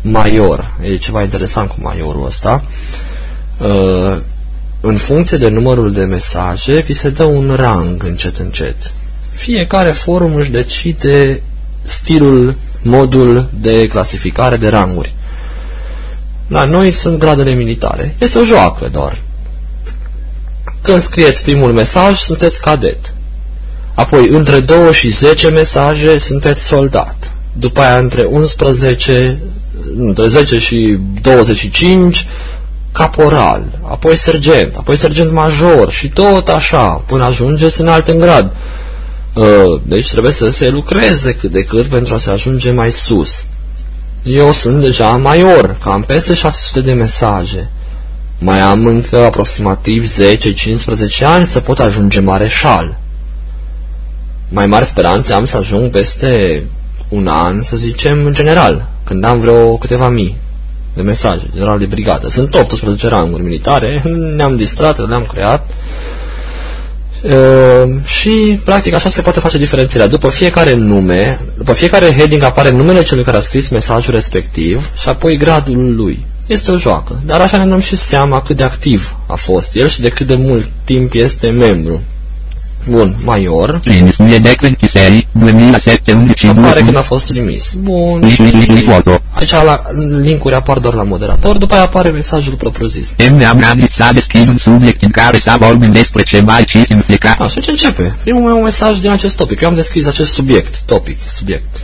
Major. 0.03 0.74
E 0.83 0.97
ceva 0.97 1.22
interesant 1.22 1.68
cu 1.68 1.77
majorul 1.81 2.27
ăsta. 2.27 2.62
Uh, 2.64 3.06
în 4.81 4.97
funcție 4.97 5.37
de 5.37 5.49
numărul 5.49 5.93
de 5.93 6.05
mesaje, 6.05 6.81
vi 6.81 6.93
se 6.93 7.09
dă 7.09 7.23
un 7.25 7.55
rang 7.55 8.05
încet 8.05 8.37
încet. 8.37 8.77
Fiecare 9.31 9.91
forum 9.91 10.35
își 10.35 10.51
decide 10.51 11.43
stilul, 11.83 12.55
modul 12.83 13.49
de 13.61 13.87
clasificare 13.89 14.57
de 14.57 14.69
ranguri. 14.69 15.15
La 16.49 16.65
noi 16.65 16.91
sunt 16.91 17.19
gradele 17.19 17.53
militare. 17.53 18.17
Este 18.19 18.39
o 18.39 18.45
joacă 18.45 18.89
doar. 18.93 19.23
Când 20.83 21.01
scrieți 21.01 21.43
primul 21.43 21.73
mesaj, 21.73 22.19
sunteți 22.19 22.61
cadet. 22.61 23.15
Apoi, 23.95 24.29
între 24.29 24.61
2 24.61 24.93
și 24.93 25.11
10 25.11 25.49
mesaje, 25.49 26.19
sunteți 26.19 26.67
soldat. 26.67 27.33
După 27.53 27.81
aia, 27.81 27.99
între 27.99 28.25
11, 28.25 29.39
între 29.99 30.27
10 30.27 30.59
și 30.59 30.99
25, 31.23 32.27
caporal, 32.97 33.63
apoi 33.83 34.17
sergent, 34.17 34.75
apoi 34.77 34.97
sergent 34.97 35.33
major 35.33 35.91
și 35.91 36.09
tot 36.09 36.49
așa, 36.49 37.03
până 37.07 37.25
ajungeți 37.25 37.81
în 37.81 37.89
alt 37.89 38.09
în 38.09 38.19
grad. 38.19 38.53
Uh, 39.35 39.81
Deci 39.83 40.11
trebuie 40.11 40.33
să 40.33 40.49
se 40.49 40.69
lucreze 40.69 41.33
cât 41.33 41.51
de 41.51 41.63
cât 41.63 41.85
pentru 41.85 42.15
a 42.15 42.19
se 42.19 42.31
ajunge 42.31 42.71
mai 42.71 42.91
sus. 42.91 43.45
Eu 44.23 44.53
sunt 44.53 44.81
deja 44.81 45.09
major, 45.11 45.77
cam 45.83 46.03
peste 46.03 46.35
600 46.35 46.81
de 46.81 46.93
mesaje. 46.93 47.71
Mai 48.39 48.61
am 48.61 48.87
încă 48.87 49.25
aproximativ 49.25 50.13
10-15 51.21 51.25
ani 51.25 51.47
să 51.47 51.61
pot 51.61 51.79
ajunge 51.79 52.21
mareșal. 52.21 52.99
Mai 54.49 54.67
mari 54.67 54.85
speranțe 54.85 55.33
am 55.33 55.45
să 55.45 55.57
ajung 55.57 55.91
peste 55.91 56.63
un 57.09 57.27
an, 57.27 57.63
să 57.63 57.77
zicem, 57.77 58.25
în 58.25 58.33
general, 58.33 58.89
când 59.05 59.25
am 59.25 59.41
vreo 59.41 59.77
câteva 59.77 60.09
mii 60.09 60.45
de 60.97 61.03
mesaje, 61.03 61.51
general 61.55 61.79
de 61.79 61.85
brigadă. 61.85 62.29
Sunt 62.29 62.55
18 62.55 63.09
ranguri 63.09 63.43
militare, 63.43 64.03
ne-am 64.37 64.57
distrat, 64.57 65.09
le-am 65.09 65.27
creat 65.33 65.71
Uh, 67.23 68.01
și, 68.05 68.61
practic, 68.65 68.95
așa 68.95 69.09
se 69.09 69.21
poate 69.21 69.41
face 69.41 69.59
diferențierea. 69.59 70.09
După 70.09 70.29
fiecare 70.29 70.75
nume, 70.75 71.41
după 71.57 71.73
fiecare 71.73 72.13
heading 72.13 72.43
apare 72.43 72.71
numele 72.71 73.03
celui 73.03 73.25
care 73.25 73.37
a 73.37 73.41
scris 73.41 73.69
mesajul 73.69 74.15
respectiv 74.15 74.91
și 75.01 75.09
apoi 75.09 75.37
gradul 75.37 75.95
lui. 75.95 76.27
Este 76.47 76.71
o 76.71 76.79
joacă, 76.79 77.21
dar 77.25 77.41
așa 77.41 77.57
ne 77.57 77.67
dăm 77.67 77.81
și 77.81 77.97
seama 77.97 78.43
cât 78.43 78.57
de 78.57 78.63
activ 78.63 79.17
a 79.27 79.35
fost 79.35 79.77
el 79.77 79.89
și 79.89 80.01
de 80.01 80.09
cât 80.09 80.27
de 80.27 80.35
mult 80.35 80.69
timp 80.85 81.15
este 81.15 81.49
membru. 81.49 82.01
Bun, 82.89 83.16
major, 83.24 83.80
Linis 83.84 84.18
1026 84.18 85.26
2007 85.32 86.12
11 86.12 86.47
apare 86.47 86.80
când 86.82 86.97
a 86.97 87.01
fost 87.01 87.26
trimis. 87.26 87.74
Bun, 87.78 88.18
Li- 88.20 88.37
li- 88.39 88.51
li- 88.51 88.74
li- 88.74 88.84
foto. 88.84 89.20
aici 89.30 89.51
la 89.51 89.82
linkuri 90.20 90.55
apar 90.55 90.78
doar 90.78 90.95
la 90.95 91.03
moderator, 91.03 91.57
după 91.57 91.74
aia 91.74 91.82
apare 91.82 92.09
mesajul 92.11 92.55
propriu-zis. 92.55 93.14
M. 93.30 93.45
Amrani 93.45 93.87
s-a 93.91 94.12
deschis 94.12 94.49
un 94.49 94.57
subiect 94.57 95.03
în 95.03 95.11
care 95.11 95.39
s-a 95.39 95.57
vorbit 95.57 95.91
despre 95.91 96.22
ce 96.22 96.41
mai 96.41 96.64
cit 96.64 96.91
în 96.91 97.03
fiecare. 97.07 97.43
A, 97.43 97.47
și 97.47 97.61
ce 97.61 97.70
începe? 97.70 98.14
Primul 98.22 98.43
meu 98.43 98.62
mesaj 98.62 98.99
din 98.99 99.11
acest 99.11 99.37
topic. 99.37 99.61
Eu 99.61 99.68
am 99.68 99.74
deschis 99.74 100.07
acest 100.07 100.32
subiect, 100.32 100.80
topic, 100.80 101.18
subiect. 101.28 101.76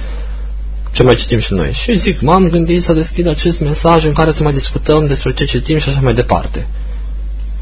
Ce 0.92 1.03
mai 1.03 1.14
citim 1.14 1.38
și 1.38 1.53
noi. 1.55 1.70
Și 1.72 1.96
zic, 1.96 2.20
m-am 2.20 2.48
gândit 2.48 2.82
să 2.82 2.92
deschid 2.92 3.26
acest 3.28 3.61
mesaj 3.61 4.05
în 4.05 4.12
care 4.12 4.32
să 4.32 4.42
mai 4.42 4.53
discutăm 4.53 5.07
despre 5.07 5.32
ce 5.32 5.44
citim 5.44 5.78
și 5.78 5.88
așa 5.88 6.00
mai 6.03 6.14
departe. 6.14 6.66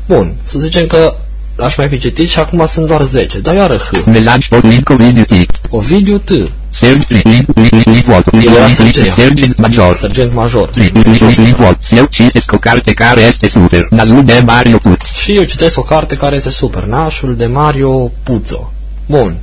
Bun, 0.06 0.34
să 0.42 0.58
zicem 0.58 0.86
că 0.86 1.16
aș 1.62 1.76
mai 1.76 1.88
fi 1.88 1.98
citit 1.98 2.28
și 2.28 2.38
acum 2.38 2.66
sunt 2.66 2.86
doar 2.86 3.02
10, 3.02 3.38
dar 3.38 3.54
iară 3.54 3.76
H. 3.76 4.06
Mesaj 4.06 4.48
pot 4.48 4.62
link 4.62 4.88
video 4.88 5.22
tic. 5.22 5.50
Ovidiu 5.70 6.18
T, 6.18 6.30
Serg 6.70 7.04
link 7.08 7.24
link 7.24 7.46
link 7.54 7.70
link 7.70 7.84
link 7.84 8.04
foto. 8.04 8.30
Link 8.32 8.44
El 8.44 8.52
era 8.52 8.66
link 8.66 8.78
link 8.78 8.94
sergent. 8.94 9.14
sergent 9.14 9.58
major. 9.58 9.96
sergent 9.96 10.32
major. 10.32 10.70
Link 10.74 10.94
link 10.94 11.20
link 11.20 11.36
link 11.36 11.56
foto. 11.56 11.78
Eu 11.96 12.04
citesc 12.04 12.52
o 12.52 12.58
carte 12.58 12.92
care 12.92 13.20
este 13.20 13.48
super. 13.48 13.86
Nazul 13.90 14.24
de 14.24 14.42
Mario 14.44 14.78
Put. 14.78 15.00
Și 15.22 15.36
eu 15.36 15.42
citesc 15.42 15.78
o 15.78 15.82
carte 15.82 16.16
care 16.16 16.36
este 16.36 16.50
super, 16.50 16.82
Nașul 16.82 17.36
de 17.36 17.46
Mario 17.46 18.10
Puzo. 18.22 18.72
Bun. 19.06 19.36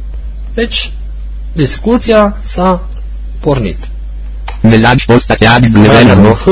Deci, 0.54 0.92
discuția 1.54 2.38
s-a 2.42 2.82
pornit. 3.40 3.78
Mesaj 4.62 5.06
postat 5.06 5.42
AW. 5.42 5.82
Level 5.82 6.34
H, 6.34 6.46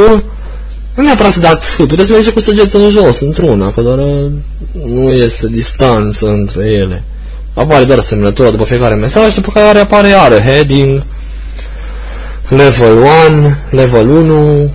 nu 0.96 1.04
neapărat 1.04 1.32
să 1.32 1.40
dați 1.40 1.74
H, 1.74 1.78
puteți 1.78 2.08
să 2.08 2.14
merge 2.14 2.32
cu 2.32 2.40
săgeți 2.40 2.76
în 2.76 2.90
jos, 2.90 3.20
într-una, 3.20 3.72
că 3.72 3.82
doar 3.82 3.98
uh, 3.98 4.32
nu 4.84 5.12
este 5.12 5.48
distanță 5.48 6.26
între 6.26 6.68
ele. 6.68 7.04
Apare 7.54 7.84
doar 7.84 8.00
semnătura 8.00 8.50
după 8.50 8.64
fiecare 8.64 8.96
mesaj, 8.96 9.34
după 9.34 9.52
care 9.52 9.80
apare 9.80 10.08
iară 10.08 10.40
heading, 10.40 11.04
level 12.48 12.98
1, 13.30 13.56
level 13.70 14.10
1 14.10 14.72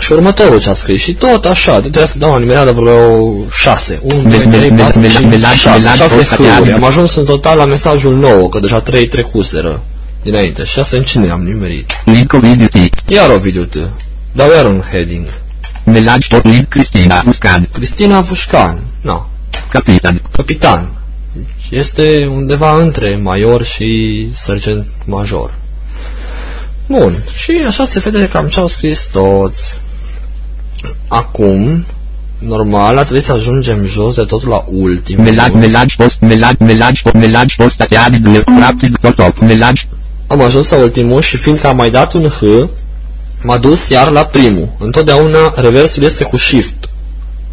și 0.00 0.12
următorul 0.12 0.60
ce 0.60 0.68
a 0.68 0.74
scris. 0.74 1.00
Și 1.02 1.14
tot 1.14 1.44
așa, 1.44 1.80
trebuia 1.80 2.06
să 2.06 2.18
dau 2.18 2.32
o 2.32 2.38
nimereală 2.38 2.72
vreo 2.72 3.34
6. 3.50 4.00
1, 4.02 4.22
2, 4.22 4.38
3, 4.38 4.70
4, 4.70 5.00
5, 5.00 5.34
6, 5.56 5.88
6 5.96 6.22
H-uri. 6.22 6.72
Am 6.72 6.84
ajuns 6.84 7.14
în 7.14 7.24
total 7.24 7.56
la 7.56 7.64
mesajul 7.64 8.16
9, 8.16 8.48
că 8.48 8.58
deja 8.60 8.80
3 8.80 9.06
trecuseră 9.06 9.82
dinainte. 10.22 10.64
6 10.64 10.96
în 10.96 11.02
cine 11.02 11.30
am 11.30 11.42
nimerit? 11.42 12.02
Link 12.04 12.32
video 12.32 12.66
tic. 12.66 12.94
Iar 13.06 13.30
o 13.30 13.38
video 13.38 13.64
T. 13.64 13.74
Dau 14.32 14.46
iar 14.56 14.64
un 14.64 14.82
heading. 14.90 15.26
Mesaj 15.92 16.26
pot 16.28 16.44
link 16.44 16.68
Cristina 16.68 17.22
Uscan. 17.26 17.68
Cristina 17.72 18.20
Vușcan. 18.20 18.82
No. 19.00 19.26
Capitan. 19.68 20.22
Capitan. 20.32 20.88
Deci 21.32 21.80
Este 21.80 22.28
undeva 22.30 22.80
între 22.80 23.18
major 23.22 23.64
și 23.64 24.28
sergent 24.34 24.86
major. 25.04 25.54
Bun. 26.86 27.16
Și 27.42 27.62
așa 27.66 27.84
se 27.84 27.98
vede 27.98 28.28
cam 28.28 28.46
ce 28.46 28.60
au 28.60 28.66
scris 28.66 29.08
toți. 29.12 29.78
Acum, 31.08 31.84
normal, 32.38 32.96
ar 32.96 33.04
trebui 33.04 33.22
să 33.22 33.32
ajungem 33.32 33.86
jos 33.86 34.14
de 34.14 34.22
tot 34.22 34.46
la 34.46 34.64
ultimul. 34.66 35.24
Mesaj 35.24 35.50
mesaj 35.50 35.94
post 35.96 36.20
mesaj 36.20 36.52
mesaj 36.58 37.00
post 37.02 37.14
mesaj 37.14 37.56
postat 37.56 37.90
AW. 37.90 38.42
Practic 38.58 38.98
tot 38.98 39.14
top. 39.14 39.38
Mesaj 39.38 39.86
Am 40.26 40.42
ajuns 40.42 40.70
la 40.70 40.76
ultimul 40.76 41.20
și 41.20 41.36
fiindcă 41.36 41.66
am 41.66 41.76
mai 41.76 41.90
dat 41.90 42.12
un 42.12 42.28
H, 42.28 42.42
m-a 43.42 43.58
dus 43.58 43.88
iar 43.88 44.10
la 44.10 44.24
primul. 44.24 44.68
Întotdeauna 44.78 45.52
reversul 45.56 46.02
este 46.02 46.24
cu 46.24 46.36
shift. 46.36 46.74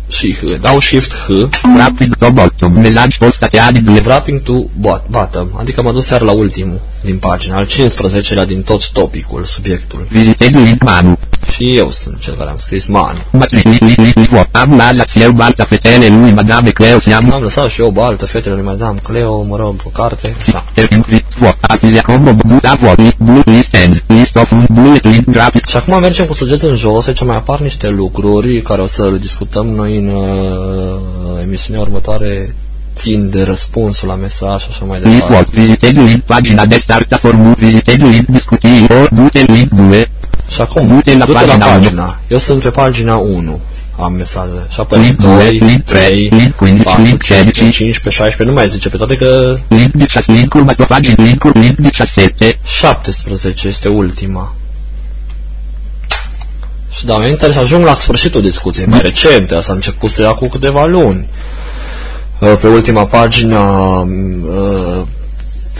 Și 0.10 0.34
H. 0.42 0.60
Dau 0.62 0.80
shift 0.80 1.12
H. 1.14 1.28
Wrapping 1.76 2.16
to 2.16 2.32
bottom. 2.32 2.74
Mesaj 2.74 3.08
postat 3.20 3.54
AW. 3.54 4.02
Wrapping 4.06 4.42
to 4.42 4.54
bot- 4.80 5.06
bottom, 5.10 5.48
adică 5.60 5.82
m-a 5.82 5.92
dus 5.92 6.10
iar 6.10 6.22
la 6.22 6.32
ultimul 6.32 6.82
din 7.02 7.18
pagină, 7.18 7.56
al 7.56 7.66
15-lea 7.68 8.46
din 8.46 8.62
tot 8.62 8.92
topicul, 8.92 9.44
subiectul. 9.44 10.08
Vizitez 10.12 10.50
link 10.50 10.82
manu. 10.84 11.18
Și 11.56 11.78
eu 11.78 11.92
sunt 11.92 12.20
cel 12.20 12.34
care 12.34 12.50
am 12.50 12.58
scris 12.58 12.86
man. 12.86 13.26
Matri 13.32 13.62
li 13.70 13.78
li 13.80 13.94
li 13.98 14.12
li 14.16 14.28
vo. 14.32 14.44
Am 14.52 14.76
lasat 14.76 15.10
eu 15.22 15.32
balta 15.32 15.64
fetele 15.66 16.08
lui 16.08 16.32
Madame 16.32 16.70
Cleo 16.70 17.00
siamo. 17.00 17.34
Am 17.34 17.42
lăsat 17.42 17.70
și 17.70 17.82
eu 17.82 17.90
baltă 17.90 18.26
fetele 18.26 18.56
lui 18.56 18.64
Madame 18.64 19.00
Cleo, 19.04 19.44
mă 19.44 19.56
rog, 19.56 19.76
o 19.84 19.90
carte. 19.90 20.36
Da. 20.52 20.64
Er 20.74 20.92
invit 20.92 21.26
vo. 21.40 21.54
Afizia 21.62 22.02
combo 22.02 22.34
buta 22.34 22.76
vo. 22.80 22.94
Li 22.98 23.16
blue 23.18 23.42
list 23.46 23.76
end. 23.76 24.04
List 24.08 24.36
of 24.36 24.52
un 24.52 24.66
bullet 24.72 25.04
link 25.04 25.30
graphic. 25.30 25.68
Și 25.68 25.78
acum 25.78 26.00
mergem 26.00 26.26
cu 26.26 26.34
săgeți 26.34 26.66
în 26.66 26.76
jos, 26.76 27.08
aici 27.08 27.24
mai 27.24 27.36
apar 27.36 27.60
niște 27.60 27.90
lucruri 27.90 28.62
care 28.62 28.82
o 28.82 28.86
să 28.86 29.10
le 29.12 29.18
discutăm 29.18 29.66
noi 29.68 29.98
în 29.98 30.08
uh, 30.08 31.42
emisiunea 31.42 31.82
următoare 31.82 32.56
țin 32.96 33.30
de 33.30 33.44
răspunsul 33.44 34.08
la 34.08 34.16
mesaj 34.16 34.62
și 34.62 34.68
așa 34.70 34.86
mai 34.86 35.00
List 35.00 35.12
departe. 35.12 35.34
what. 35.34 35.50
Vizitez 35.50 35.92
link 35.92 36.22
pagina 36.24 36.66
de 36.66 36.78
start 36.78 37.12
a 37.12 37.18
formu. 37.18 37.54
Vizitez 37.58 37.96
link 37.96 38.26
discutii. 38.28 38.88
O 38.90 39.16
du-te 39.16 39.44
link 39.48 39.70
2. 39.72 40.08
Și 40.50 40.62
acum, 40.62 40.88
Du-te 40.88 41.18
la 41.18 41.26
du-te 41.26 41.46
la 41.46 41.52
pagina 41.52 41.66
pagina. 41.66 42.20
Eu 42.28 42.38
sunt 42.38 42.62
pe 42.62 42.70
pagina 42.70 43.16
1 43.16 43.62
am 44.00 44.14
mesaje. 44.14 44.68
Și 44.70 44.80
apoi 44.80 45.00
Link 45.00 45.22
2, 45.22 45.36
doi, 45.36 45.58
link 45.58 45.84
3, 45.84 45.84
trei, 45.84 46.30
link 46.30 46.56
15, 46.58 46.84
4, 46.84 47.02
link 47.02 47.22
15, 47.22 47.62
16. 47.62 47.84
15, 47.84 48.10
16, 48.10 48.44
nu 48.44 48.54
mai 48.54 48.68
zice 48.68 48.90
pe 48.90 48.98
toate 48.98 49.16
că 49.16 49.58
Link 49.68 49.92
16. 50.08 50.32
Link 50.32 50.54
următor 50.54 50.86
pagina. 50.86 51.16
Link 51.18 51.44
link 51.54 51.78
17. 51.92 52.60
17 52.64 53.68
este 53.68 53.88
ultima. 53.88 54.56
Și 56.92 57.06
dau 57.06 57.22
enter 57.24 57.52
și 57.52 57.58
ajung 57.58 57.86
la 57.86 57.94
sfârșitul 57.94 58.42
discuției, 58.42 58.86
mai 58.86 59.02
recente, 59.02 59.56
asta 59.56 59.72
a 59.72 59.76
început 59.76 60.12
să 60.12 60.22
ia 60.22 60.32
cu 60.32 60.48
câteva 60.48 60.86
luni. 60.86 61.28
Uh, 62.40 62.58
Pe 62.62 62.68
ultima 62.68 63.06
pagină 63.06 63.58
uh, 63.58 65.02
pe 65.02 65.15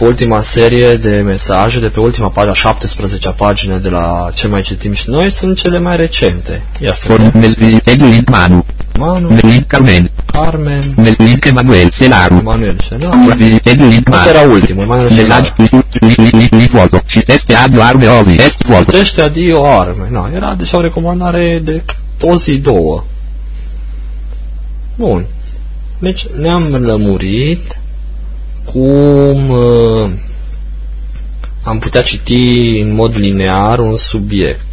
ultima 0.04 0.42
serie 0.42 0.96
de 0.96 1.22
mesaje, 1.24 1.78
de 1.80 1.88
pe 1.88 2.00
ultima 2.00 2.28
pagină, 2.28 2.54
17 2.54 3.28
pagină 3.28 3.76
de 3.76 3.88
la 3.88 4.28
ce 4.34 4.48
mai 4.48 4.62
citim 4.62 4.92
și 4.92 5.10
noi, 5.10 5.30
sunt 5.30 5.56
cele 5.58 5.78
mai 5.78 5.96
recente. 5.96 6.62
Ia 6.80 6.92
să 6.92 7.06
vedem. 7.08 7.30
Formes 7.30 7.54
visited 7.54 8.00
link 8.00 8.28
Manu. 8.28 8.64
Manu, 8.98 9.28
Link 9.42 9.66
Carmen. 9.66 10.10
Carmen, 10.32 10.94
Link 11.18 11.44
Emanuel 11.44 11.88
Selaru. 11.90 12.34
Emanuel 12.36 12.76
Șelar. 12.82 13.34
Visited 13.36 13.80
link 13.80 14.08
Asta 14.14 14.30
Manu. 14.30 14.38
era 14.38 14.52
ultimul, 14.52 14.82
Emanuel 14.82 15.08
Mesaj 15.10 15.24
Șelar. 15.26 15.54
li 15.56 16.14
li 16.16 16.30
li 16.30 16.48
li 16.50 16.68
foto. 16.68 17.02
Citeste 17.06 17.54
audio 17.54 17.82
arme 17.82 18.06
ovi. 18.06 18.34
Est 18.34 18.62
foto. 18.66 18.82
Putește 18.84 19.20
adio 19.22 19.78
arme. 19.78 20.08
Na, 20.10 20.30
era 20.34 20.54
deci 20.58 20.72
o 20.72 20.80
recomandare 20.80 21.60
de 21.64 21.82
o 22.20 22.36
zi, 22.36 22.58
două. 22.58 23.04
Bun. 24.96 25.26
Deci 25.98 26.26
ne-am 26.40 26.62
lămurit 26.74 27.78
cum 28.72 29.50
uh, 29.50 30.10
am 31.62 31.78
putea 31.78 32.02
citi 32.02 32.78
în 32.80 32.94
mod 32.94 33.16
linear 33.16 33.78
un 33.78 33.96
subiect. 33.96 34.66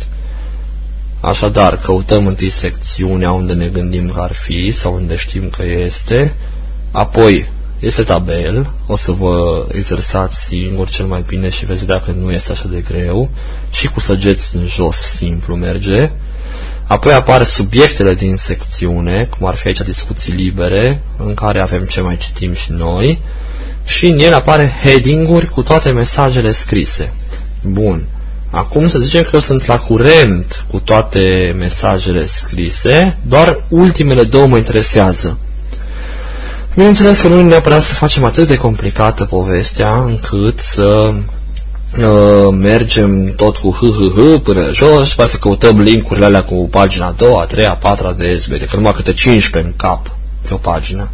Așadar, 1.19 1.77
căutăm 1.77 2.27
întâi 2.27 2.49
secțiunea 2.49 3.31
unde 3.31 3.53
ne 3.53 3.67
gândim 3.67 4.11
că 4.11 4.21
ar 4.21 4.31
fi 4.31 4.71
sau 4.71 4.93
unde 4.93 5.15
știm 5.15 5.49
că 5.49 5.63
este, 5.65 6.33
apoi 6.91 7.49
este 7.79 8.03
tabel, 8.03 8.69
o 8.87 8.95
să 8.95 9.11
vă 9.11 9.65
exersați 9.71 10.45
singur 10.45 10.89
cel 10.89 11.05
mai 11.05 11.23
bine 11.27 11.49
și 11.49 11.65
veți 11.65 11.79
vedea 11.79 11.99
că 11.99 12.11
nu 12.11 12.31
este 12.31 12.51
așa 12.51 12.67
de 12.67 12.83
greu 12.87 13.29
și 13.71 13.87
cu 13.87 13.99
săgeți 13.99 14.55
în 14.55 14.67
jos 14.67 14.95
simplu 14.95 15.55
merge. 15.55 16.11
Apoi 16.87 17.13
apar 17.13 17.43
subiectele 17.43 18.13
din 18.13 18.35
secțiune, 18.35 19.27
cum 19.37 19.47
ar 19.47 19.55
fi 19.55 19.67
aici 19.67 19.81
discuții 19.81 20.33
libere, 20.33 21.01
în 21.17 21.33
care 21.33 21.59
avem 21.59 21.85
ce 21.85 22.01
mai 22.01 22.17
citim 22.17 22.53
și 22.53 22.71
noi, 22.71 23.21
și 23.85 24.07
în 24.07 24.19
el 24.19 24.33
apare 24.33 24.73
heading-uri 24.83 25.49
cu 25.49 25.61
toate 25.61 25.89
mesajele 25.89 26.51
scrise. 26.51 27.13
Bun. 27.63 28.03
Acum 28.49 28.87
să 28.87 28.99
zicem 28.99 29.21
că 29.21 29.29
eu 29.33 29.39
sunt 29.39 29.65
la 29.65 29.77
curent 29.77 30.65
cu 30.71 30.79
toate 30.79 31.55
mesajele 31.57 32.25
scrise, 32.25 33.17
doar 33.21 33.63
ultimele 33.67 34.23
două 34.23 34.47
mă 34.47 34.57
interesează. 34.57 35.37
Bineînțeles 36.73 37.19
că 37.19 37.27
nu 37.27 37.39
e 37.39 37.41
neapărat 37.41 37.81
să 37.81 37.93
facem 37.93 38.23
atât 38.23 38.47
de 38.47 38.55
complicată 38.55 39.25
povestea 39.25 39.93
încât 39.93 40.59
să 40.59 41.13
uh, 41.97 42.55
mergem 42.59 43.33
tot 43.35 43.57
cu 43.57 43.71
h-h-h 43.71 44.41
până 44.43 44.71
jos 44.71 45.09
și 45.09 45.27
să 45.27 45.37
căutăm 45.37 45.81
linkurile 45.81 46.25
alea 46.25 46.43
cu 46.43 46.67
pagina 46.71 47.05
a 47.05 47.11
doua, 47.17 47.41
a 47.41 47.45
treia, 47.45 47.71
a 47.71 47.75
patra 47.75 48.13
de 48.13 48.35
SBT, 48.35 48.69
că 48.69 48.75
numai 48.75 48.93
câte 48.93 49.13
15 49.13 49.71
în 49.71 49.77
cap 49.77 50.15
pe 50.47 50.53
o 50.53 50.57
pagină. 50.57 51.09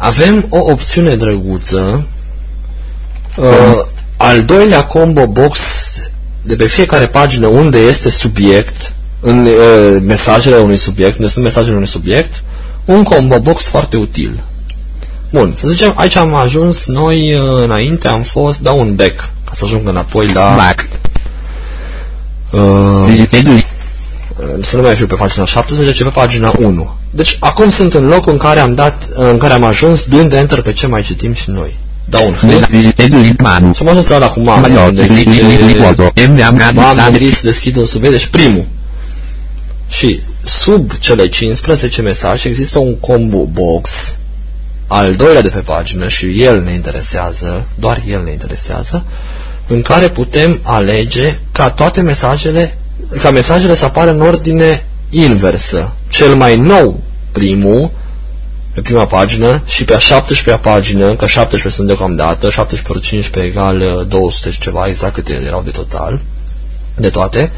Avem 0.00 0.46
o 0.48 0.58
opțiune 0.58 1.16
drăguță, 1.16 2.06
uh, 3.36 3.84
al 4.16 4.44
doilea 4.44 4.84
combo 4.84 5.26
box 5.26 5.60
de 6.42 6.56
pe 6.56 6.66
fiecare 6.66 7.06
pagină 7.06 7.46
unde 7.46 7.78
este 7.78 8.10
subiect, 8.10 8.92
în 9.20 9.46
uh, 9.46 10.02
mesajele 10.02 10.56
unui 10.56 10.76
subiect, 10.76 11.18
unde 11.18 11.30
sunt 11.30 11.44
mesajele 11.44 11.74
unui 11.74 11.86
subiect, 11.86 12.42
un 12.84 13.02
combo 13.02 13.38
box 13.38 13.66
foarte 13.66 13.96
util. 13.96 14.40
Bun, 15.30 15.54
să 15.56 15.68
zicem, 15.68 15.92
aici 15.96 16.16
am 16.16 16.34
ajuns 16.34 16.86
noi 16.86 17.34
uh, 17.34 17.62
înainte, 17.62 18.08
am 18.08 18.22
fost, 18.22 18.62
dau 18.62 18.80
un 18.80 18.94
back, 18.94 19.16
ca 19.44 19.50
să 19.52 19.64
ajung 19.64 19.88
înapoi 19.88 20.32
la... 20.32 20.54
Back. 20.56 20.86
Uh, 22.50 23.10
Visited 23.10 23.46
link. 23.46 23.64
Să 24.62 24.76
nu 24.76 24.82
mai 24.82 24.94
fiu 24.94 25.06
pe 25.06 25.14
pagina 25.14 25.44
17, 25.44 25.94
ci 25.94 26.02
pe 26.02 26.08
pagina 26.08 26.52
1. 26.58 26.96
Deci 27.10 27.36
acum 27.40 27.70
sunt 27.70 27.94
în 27.94 28.06
locul 28.06 28.32
în 28.32 28.38
care 28.38 28.60
am 28.60 28.74
dat, 28.74 29.08
în 29.14 29.38
care 29.38 29.52
am 29.52 29.64
ajuns 29.64 30.04
dând 30.04 30.32
enter 30.32 30.60
pe 30.60 30.72
ce 30.72 30.86
mai 30.86 31.02
citim 31.02 31.32
și 31.34 31.50
noi. 31.50 31.76
Dau 32.04 32.26
un 32.26 32.34
H 32.34 32.66
Visited 32.68 33.12
link 33.12 33.40
Manu. 33.40 33.74
și 33.74 33.82
am 33.82 33.88
ajuns 33.88 34.08
la 34.08 34.26
cu 34.26 34.40
mama, 34.40 34.60
Mario. 34.60 34.80
unde 34.80 35.02
Li 35.02 35.08
li 35.08 35.24
li 35.24 35.56
li 35.56 35.68
zice 35.68 35.82
foto. 35.82 36.02
M 36.02 36.42
am 36.42 36.54
m-am 36.54 36.94
gradit 36.94 37.18
gândit 37.18 37.34
să 37.34 37.40
deschid 37.44 37.76
un 37.76 37.84
subiect, 37.84 38.14
deci 38.14 38.26
primul. 38.26 38.66
Și 39.88 40.20
sub 40.44 40.92
cele 40.98 41.28
15 41.28 42.02
mesaje 42.02 42.48
există 42.48 42.78
un 42.78 42.96
combo 42.98 43.44
box, 43.44 44.16
al 44.86 45.14
doilea 45.14 45.42
de 45.42 45.48
pe 45.48 45.58
pagină 45.58 46.08
și 46.08 46.42
el 46.42 46.62
ne 46.62 46.72
interesează, 46.72 47.66
doar 47.78 48.02
el 48.06 48.22
ne 48.22 48.30
interesează, 48.30 49.04
în 49.66 49.82
care 49.82 50.08
putem 50.08 50.60
alege 50.62 51.38
ca 51.52 51.70
toate 51.70 52.00
mesajele, 52.00 52.78
ca 53.22 53.30
mesajele 53.30 53.74
să 53.74 53.84
apară 53.84 54.10
în 54.10 54.20
ordine 54.20 54.86
inversă. 55.10 55.92
Cel 56.08 56.34
mai 56.34 56.56
nou 56.56 57.00
primul, 57.32 57.90
pe 58.74 58.80
prima 58.80 59.06
pagină 59.06 59.62
și 59.66 59.84
pe 59.84 59.94
a 59.94 59.98
17-a 59.98 60.56
pagină, 60.56 61.16
că 61.16 61.26
17 61.26 61.68
sunt 61.68 61.86
deocamdată, 61.86 62.50
17 62.50 62.92
ori 62.92 63.00
15 63.00 63.52
egal 63.52 63.80
uh, 63.80 64.06
200 64.08 64.50
și 64.50 64.60
ceva, 64.60 64.86
exact 64.86 65.14
câte 65.14 65.42
erau 65.46 65.62
de 65.62 65.70
total, 65.70 66.20
de 66.96 67.08
toate, 67.08 67.50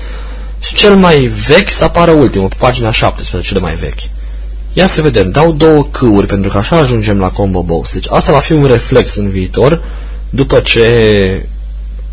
și 0.60 0.74
cel 0.74 0.94
mai 0.94 1.32
vechi 1.46 1.70
să 1.70 1.84
apară 1.84 2.10
ultimul, 2.10 2.48
pe 2.48 2.56
pagina 2.58 2.90
17, 2.90 3.48
cele 3.48 3.60
mai 3.60 3.74
vechi. 3.74 4.00
Ia 4.72 4.86
să 4.86 5.02
vedem, 5.02 5.30
dau 5.30 5.52
două 5.52 5.84
câuri, 5.90 6.26
pentru 6.26 6.50
că 6.50 6.58
așa 6.58 6.76
ajungem 6.76 7.18
la 7.18 7.28
combo 7.28 7.62
box. 7.62 7.92
Deci 7.92 8.06
asta 8.10 8.32
va 8.32 8.38
fi 8.38 8.52
un 8.52 8.64
reflex 8.64 9.14
în 9.14 9.30
viitor, 9.30 9.82
după 10.30 10.60
ce 10.60 11.46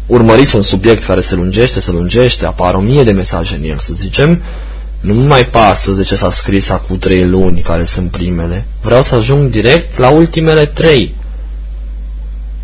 urmăriți 0.08 0.56
un 0.56 0.62
subiect 0.62 1.06
care 1.06 1.22
se 1.22 1.36
lungește, 1.36 1.80
se 1.80 1.92
lungește, 1.92 2.46
apar 2.46 2.74
o 2.74 2.80
mie 2.80 3.04
de 3.04 3.12
mesaje 3.12 3.56
în 3.56 3.70
el, 3.70 3.78
să 3.78 3.94
zicem, 3.94 4.42
nu 5.02 5.14
mai 5.14 5.46
pasă 5.46 5.92
de 5.92 6.04
ce 6.04 6.16
s-a 6.16 6.32
scris 6.32 6.70
acum 6.70 6.98
trei 6.98 7.26
luni, 7.26 7.60
care 7.60 7.86
sunt 7.86 8.12
primele. 8.12 8.66
Vreau 8.82 9.02
să 9.02 9.16
ajung 9.16 9.50
direct 9.50 9.98
la 9.98 10.10
ultimele 10.10 10.66
trei. 10.66 11.16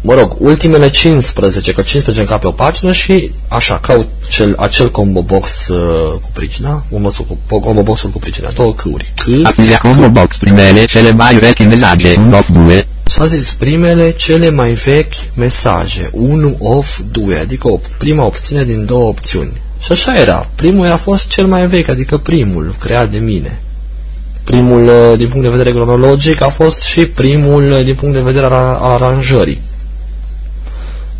Mă 0.06 0.14
rog, 0.14 0.36
ultimele 0.38 0.90
15, 0.90 1.74
că 1.74 1.82
15 1.82 2.24
încape 2.24 2.48
o 2.48 2.52
pagină 2.52 2.92
și 2.92 3.32
așa, 3.48 3.80
caut 3.80 4.08
cel, 4.30 4.56
acel 4.58 4.92
combo 4.92 5.22
box 5.22 5.68
uh, 5.68 6.12
cu 6.22 6.30
pricina, 6.34 6.86
combo, 6.92 7.10
cu, 7.48 7.60
combo 7.60 7.84
boxul 7.84 8.10
cu 8.10 8.20
pricina, 8.20 8.50
două 8.56 8.74
câuri. 8.74 9.14
C, 9.16 9.46
Apizia 9.46 9.78
combo 9.78 10.10
box 10.10 10.38
primele 10.38 10.86
cele 10.86 11.12
mai 11.12 11.36
vechi 11.36 11.60
mesaje. 11.60 12.16
1 12.18 12.38
of 12.38 12.48
2. 12.50 12.88
și 13.12 13.18
a 13.20 13.26
zis 13.26 13.52
primele 13.52 14.12
cele 14.12 14.50
mai 14.50 14.72
vechi 14.72 15.14
mesaje, 15.36 16.10
1 16.14 16.58
of 16.60 17.00
2, 17.12 17.38
adică 17.38 17.68
o, 17.68 17.80
prima 17.98 18.26
opțiune 18.26 18.64
din 18.64 18.86
două 18.86 19.08
opțiuni. 19.08 19.52
Și 19.80 19.92
așa 19.92 20.20
era, 20.20 20.50
primul 20.56 20.92
a 20.92 20.98
fost 20.98 21.28
cel 21.28 21.46
mai 21.46 21.68
vechi, 21.68 21.90
adică 21.90 22.18
primul, 22.18 22.76
creat 22.80 23.10
de 23.10 23.18
mine. 23.18 23.62
Primul, 24.44 24.84
uh, 24.84 25.18
din 25.18 25.28
punct 25.28 25.44
de 25.44 25.52
vedere 25.52 25.72
cronologic, 25.72 26.42
a 26.42 26.50
fost 26.50 26.82
și 26.82 27.06
primul 27.06 27.72
uh, 27.72 27.84
din 27.84 27.96
punct 27.96 28.16
de 28.16 28.22
vedere 28.22 28.46
al, 28.46 28.54
al 28.54 28.92
aranjării. 28.92 29.62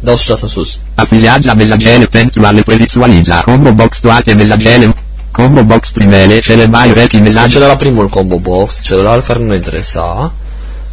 Dau 0.04 0.16
sus 0.16 0.42
în 0.42 0.48
sus. 0.48 0.78
Apizează 0.96 1.54
mesajele 1.58 2.06
pentru 2.06 2.46
a 2.46 2.52
le 2.52 2.62
previzualiza. 2.62 3.42
Combo 3.42 3.72
box 3.72 4.00
toate 4.00 4.34
mesajele. 4.34 4.96
Combo 5.32 5.64
box 5.64 5.90
primele 5.92 6.40
cele 6.40 6.66
mai 6.66 6.90
vechi 6.90 7.14
mesaje. 7.20 7.46
Acela 7.46 7.66
era 7.66 7.76
primul 7.76 8.08
combo 8.08 8.38
box, 8.40 8.82
celălalt 8.84 9.26
care 9.26 9.40
nu 9.40 9.46
ne 9.48 9.56
interesa 9.56 10.34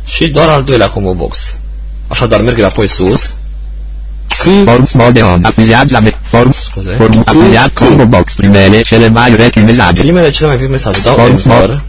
și 0.05 0.29
doar 0.29 0.49
al 0.49 0.63
doilea 0.63 0.89
combo 0.89 1.15
box. 1.15 1.59
Așadar, 2.09 2.41
merg 2.41 2.59
înapoi 2.59 2.87
sus. 2.89 3.35
C, 4.27 4.65
Forms 4.65 4.93
mode 4.93 5.21
on. 5.23 5.45
Apizează 5.45 6.01
me 6.03 6.13
forms. 6.31 6.57
Scuze. 6.57 6.91
Form. 6.91 7.13
Cu- 7.13 7.23
Apizează 7.25 7.71
cu- 7.75 7.85
combo 7.85 8.05
box 8.07 8.35
primele 8.35 8.83
cele 8.83 9.09
mai 9.09 9.31
vechi 9.31 9.55
mesaje. 9.65 10.01
primele 10.01 10.31
cele 10.31 10.49
mai 10.49 10.57
vechi 10.57 10.71
mesaje, 10.71 11.01
dau 11.01 11.15
Forms 11.15 11.45
enter. 11.45 11.61
mode. 11.61 11.81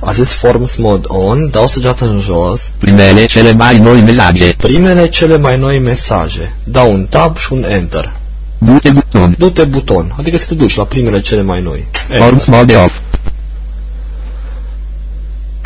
A 0.00 0.12
zis 0.12 0.34
forms 0.34 0.76
mode 0.76 1.06
on, 1.06 1.50
dau 1.50 1.66
săgeată 1.66 2.04
în 2.04 2.20
jos. 2.20 2.70
Primele 2.78 3.26
cele 3.26 3.52
mai 3.52 3.78
noi 3.78 4.00
mesaje. 4.00 4.54
Primele 4.56 5.08
cele 5.08 5.38
mai 5.38 5.58
noi 5.58 5.78
mesaje. 5.78 6.56
Dau 6.64 6.92
un 6.92 7.06
tab 7.06 7.36
și 7.36 7.52
un 7.52 7.64
enter. 7.64 8.12
Du-te 8.58 8.90
buton. 8.90 9.34
Du-te 9.38 9.64
buton, 9.64 10.14
adică 10.18 10.36
să 10.36 10.46
te 10.48 10.54
duci 10.54 10.76
la 10.76 10.84
primele 10.84 11.20
cele 11.20 11.42
mai 11.42 11.62
noi. 11.62 11.86
Forms 12.18 12.44
mode 12.44 12.74
off. 12.74 12.92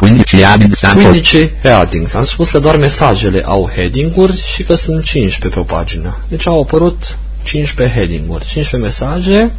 15 0.03 0.45
adding 0.45 0.75
sample. 0.75 1.03
15 1.03 1.53
headings. 1.63 2.15
Am 2.15 2.25
spus 2.25 2.51
că 2.51 2.59
doar 2.59 2.77
mesajele 2.77 3.43
au 3.47 3.71
heading-uri 3.75 4.43
și 4.55 4.63
că 4.63 4.75
sunt 4.75 5.05
15 5.05 5.49
pe 5.49 5.59
o 5.59 5.75
pagină. 5.77 6.17
Deci 6.29 6.47
au 6.47 6.61
apărut 6.61 7.19
15 7.43 7.99
heading-uri, 7.99 8.47
15 8.47 8.77
mesaje. 8.77 9.53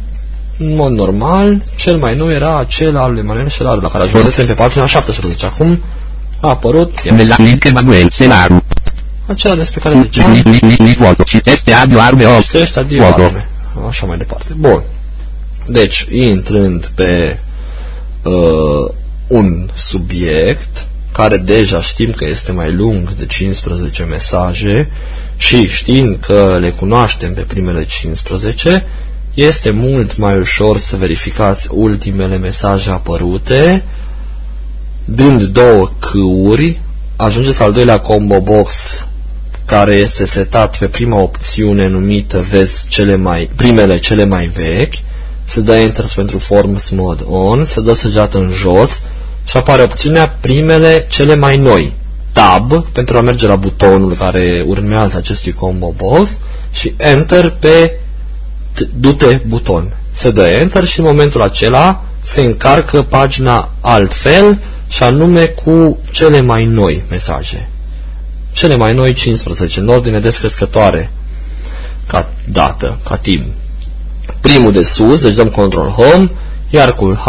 În 0.58 0.74
mod 0.74 0.90
normal, 0.92 1.62
cel 1.76 1.96
mai 1.96 2.16
nou 2.16 2.30
era 2.32 2.58
acela 2.58 3.02
al 3.02 3.10
lui 3.10 3.20
Emanuel 3.20 3.48
Șelaru, 3.48 3.80
la 3.80 3.88
care 3.88 4.04
ajunsesem 4.04 4.46
pe 4.46 4.52
pagina 4.52 4.86
17. 4.86 5.46
Acum 5.46 5.82
a 6.40 6.48
apărut 6.48 6.98
ia, 7.04 7.12
Mesaj 7.12 7.36
link 7.38 7.64
Emanuel 7.64 8.08
Selaru. 8.10 8.62
acela 9.26 9.54
despre 9.54 9.80
care 9.80 9.94
Li 9.94 10.00
ziceam. 10.02 10.32
li 10.32 10.42
li 10.60 10.76
li 10.78 10.94
foto. 10.94 11.22
Citește 11.22 11.72
audio 11.72 12.00
arme 12.00 12.24
off. 12.24 12.44
Citește 12.44 12.78
adio 12.78 13.02
Foto. 13.04 13.22
arme. 13.22 13.48
Așa 13.88 14.06
mai 14.06 14.16
departe. 14.16 14.46
Bun. 14.56 14.82
Deci, 15.66 16.06
intrând 16.10 16.90
pe 16.94 17.38
uh, 18.22 18.92
un 19.26 19.68
subiect 19.74 20.86
care 21.12 21.36
deja 21.36 21.80
știm 21.82 22.10
că 22.10 22.24
este 22.24 22.52
mai 22.52 22.72
lung 22.72 23.10
de 23.12 23.26
15 23.26 24.02
mesaje 24.02 24.90
și 25.36 25.66
știind 25.68 26.18
că 26.20 26.56
le 26.60 26.70
cunoaștem 26.70 27.34
pe 27.34 27.40
primele 27.40 27.84
15, 27.84 28.84
este 29.34 29.70
mult 29.70 30.16
mai 30.16 30.38
ușor 30.38 30.78
să 30.78 30.96
verificați 30.96 31.68
ultimele 31.72 32.36
mesaje 32.36 32.90
apărute, 32.90 33.84
dând 35.04 35.42
două 35.42 35.90
câuri, 35.98 36.80
ajungeți 37.16 37.62
al 37.62 37.72
doilea 37.72 38.00
combo 38.00 38.40
box 38.40 39.06
care 39.64 39.94
este 39.94 40.26
setat 40.26 40.78
pe 40.78 40.86
prima 40.86 41.20
opțiune 41.20 41.88
numită 41.88 42.44
vezi 42.50 42.88
cele 42.88 43.16
mai, 43.16 43.50
primele 43.56 43.98
cele 43.98 44.24
mai 44.24 44.46
vechi, 44.46 44.94
se 45.44 45.60
dă 45.60 45.74
Enter 45.74 46.04
pentru 46.14 46.38
Forms 46.38 46.90
Mode 46.90 47.22
On, 47.22 47.64
se 47.64 47.80
dă 47.80 47.94
săgeată 47.94 48.38
în 48.38 48.50
jos 48.52 49.00
și 49.44 49.56
apare 49.56 49.82
opțiunea 49.82 50.28
primele 50.40 51.06
cele 51.08 51.34
mai 51.34 51.56
noi. 51.56 51.92
Tab 52.32 52.72
pentru 52.92 53.16
a 53.16 53.20
merge 53.20 53.46
la 53.46 53.56
butonul 53.56 54.14
care 54.14 54.64
urmează 54.66 55.16
acestui 55.16 55.52
combo 55.52 55.94
box 55.96 56.38
și 56.72 56.94
Enter 56.96 57.50
pe 57.50 57.98
du-te 58.94 59.40
buton. 59.46 59.92
Se 60.12 60.30
dă 60.30 60.46
Enter 60.46 60.84
și 60.84 60.98
în 60.98 61.04
momentul 61.04 61.42
acela 61.42 62.04
se 62.20 62.40
încarcă 62.40 63.02
pagina 63.02 63.70
altfel 63.80 64.58
și 64.88 65.02
anume 65.02 65.44
cu 65.44 65.98
cele 66.10 66.40
mai 66.40 66.64
noi 66.64 67.02
mesaje. 67.10 67.68
Cele 68.52 68.76
mai 68.76 68.94
noi 68.94 69.12
15, 69.12 69.80
în 69.80 69.88
ordine 69.88 70.20
descrescătoare 70.20 71.10
ca 72.06 72.28
dată, 72.44 72.98
ca 73.04 73.16
timp. 73.16 73.44
Primul 74.40 74.72
de 74.72 74.82
sus, 74.82 75.22
deci 75.22 75.34
dăm 75.34 75.48
Control 75.48 75.88
Home, 75.88 76.30
iar 76.70 76.94
cu 76.94 77.12
H 77.12 77.28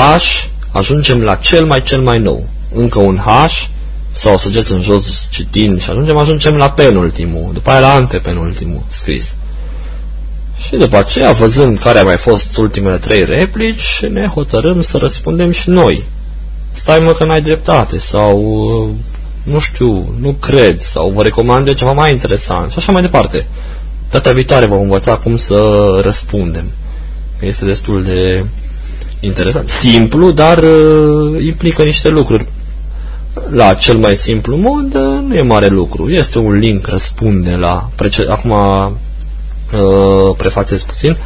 ajungem 0.71 1.23
la 1.23 1.35
cel 1.35 1.65
mai 1.65 1.83
cel 1.83 2.01
mai 2.01 2.19
nou. 2.19 2.47
Încă 2.73 2.99
un 2.99 3.17
H 3.17 3.67
sau 4.11 4.37
săgeți 4.37 4.71
în 4.71 4.81
jos 4.81 5.27
citind 5.31 5.81
și 5.81 5.89
ajungem, 5.89 6.17
ajungem 6.17 6.55
la 6.55 6.71
penultimul, 6.71 7.49
după 7.53 7.69
aia 7.69 7.79
la 7.79 7.93
antepenultimul 7.93 8.83
scris. 8.87 9.35
Și 10.57 10.75
după 10.75 10.97
aceea, 10.97 11.31
văzând 11.31 11.79
care 11.79 11.99
a 11.99 12.03
mai 12.03 12.17
fost 12.17 12.57
ultimele 12.57 12.97
trei 12.97 13.25
replici, 13.25 14.05
ne 14.09 14.25
hotărâm 14.25 14.81
să 14.81 14.97
răspundem 14.97 15.51
și 15.51 15.69
noi. 15.69 16.03
Stai 16.71 16.99
mă 16.99 17.11
că 17.11 17.25
n-ai 17.25 17.41
dreptate 17.41 17.97
sau 17.97 18.39
nu 19.43 19.59
știu, 19.59 20.15
nu 20.19 20.31
cred 20.39 20.81
sau 20.81 21.09
vă 21.09 21.23
recomand 21.23 21.67
eu 21.67 21.73
ceva 21.73 21.91
mai 21.91 22.11
interesant 22.11 22.71
și 22.71 22.77
așa 22.77 22.91
mai 22.91 23.01
departe. 23.01 23.47
Data 24.11 24.31
viitoare 24.31 24.65
vom 24.65 24.81
învăța 24.81 25.15
cum 25.15 25.37
să 25.37 25.59
răspundem. 26.03 26.71
Este 27.39 27.65
destul 27.65 28.03
de 28.03 28.45
interesant. 29.19 29.69
Simplu, 29.69 30.31
dar 30.31 30.57
uh, 30.57 31.43
implică 31.45 31.83
niște 31.83 32.09
lucruri. 32.09 32.45
La 33.49 33.73
cel 33.73 33.97
mai 33.97 34.15
simplu 34.15 34.55
mod 34.55 34.95
uh, 34.95 35.23
nu 35.27 35.35
e 35.35 35.41
mare 35.41 35.67
lucru. 35.67 36.09
Este 36.09 36.39
un 36.39 36.53
link, 36.53 36.87
răspunde 36.87 37.51
la... 37.51 37.89
Acum 38.29 38.53
uh, 39.73 40.35
prefațez 40.37 40.81
puțin. 40.81 41.17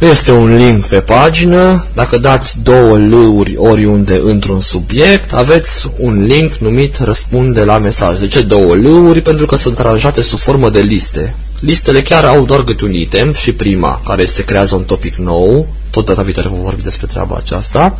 Este 0.00 0.32
un 0.32 0.56
link 0.56 0.84
pe 0.84 1.00
pagină. 1.00 1.86
Dacă 1.94 2.18
dați 2.18 2.62
două 2.62 2.98
lăuri 2.98 3.56
oriunde 3.56 4.20
într-un 4.22 4.60
subiect, 4.60 5.32
aveți 5.32 5.90
un 5.98 6.24
link 6.24 6.54
numit 6.54 6.98
răspunde 6.98 7.64
la 7.64 7.78
mesaj. 7.78 8.18
De 8.18 8.28
ce 8.28 8.40
două 8.40 8.74
lăuri? 8.74 9.20
Pentru 9.20 9.46
că 9.46 9.56
sunt 9.56 9.78
aranjate 9.78 10.20
sub 10.20 10.38
formă 10.38 10.70
de 10.70 10.80
liste. 10.80 11.34
Listele 11.60 12.02
chiar 12.02 12.24
au 12.24 12.44
doar 12.44 12.64
câte 12.64 12.84
un 12.84 12.92
item 12.92 13.32
și 13.32 13.52
prima, 13.52 14.00
care 14.04 14.24
se 14.24 14.44
creează 14.44 14.74
un 14.74 14.82
topic 14.82 15.14
nou, 15.14 15.68
tot 15.90 16.06
data 16.06 16.22
viitoare 16.22 16.48
vom 16.48 16.62
vorbi 16.62 16.82
despre 16.82 17.06
treaba 17.06 17.36
aceasta, 17.36 17.98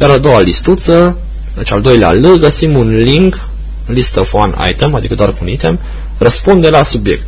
iar 0.00 0.10
a 0.10 0.18
doua 0.18 0.40
listuță, 0.40 1.16
deci 1.56 1.72
al 1.72 1.80
doilea 1.80 2.12
L, 2.12 2.38
găsim 2.38 2.76
un 2.76 2.96
link, 2.96 3.48
list 3.86 4.16
of 4.16 4.32
one 4.32 4.54
item, 4.70 4.94
adică 4.94 5.14
doar 5.14 5.30
cu 5.30 5.38
un 5.40 5.48
item, 5.48 5.78
răspunde 6.18 6.68
la 6.68 6.82
subiect 6.82 7.26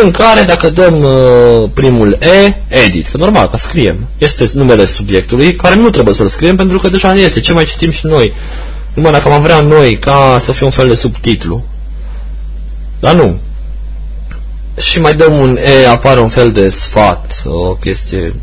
în 0.00 0.10
care 0.10 0.42
dacă 0.42 0.70
dăm 0.70 1.02
uh, 1.02 1.70
primul 1.74 2.18
E, 2.20 2.54
edit, 2.68 3.08
că 3.08 3.16
normal, 3.16 3.48
că 3.48 3.56
scriem, 3.56 4.08
este 4.18 4.50
numele 4.54 4.84
subiectului, 4.84 5.56
care 5.56 5.74
nu 5.74 5.90
trebuie 5.90 6.14
să-l 6.14 6.28
scriem 6.28 6.56
pentru 6.56 6.78
că 6.78 6.88
deja 6.88 7.14
este, 7.14 7.40
ce 7.40 7.52
mai 7.52 7.64
citim 7.64 7.90
și 7.90 8.06
noi. 8.06 8.32
Numai 8.94 9.12
dacă 9.12 9.32
am 9.32 9.42
vrea 9.42 9.60
noi 9.60 9.98
ca 9.98 10.36
să 10.40 10.52
fie 10.52 10.64
un 10.64 10.72
fel 10.72 10.88
de 10.88 10.94
subtitlu. 10.94 11.64
Dar 13.00 13.14
nu. 13.14 13.38
Și 14.80 15.00
mai 15.00 15.14
dăm 15.14 15.38
un 15.38 15.56
E, 15.56 15.88
apare 15.88 16.20
un 16.20 16.28
fel 16.28 16.52
de 16.52 16.68
sfat, 16.68 17.42
o 17.44 17.74
chestie 17.74 18.34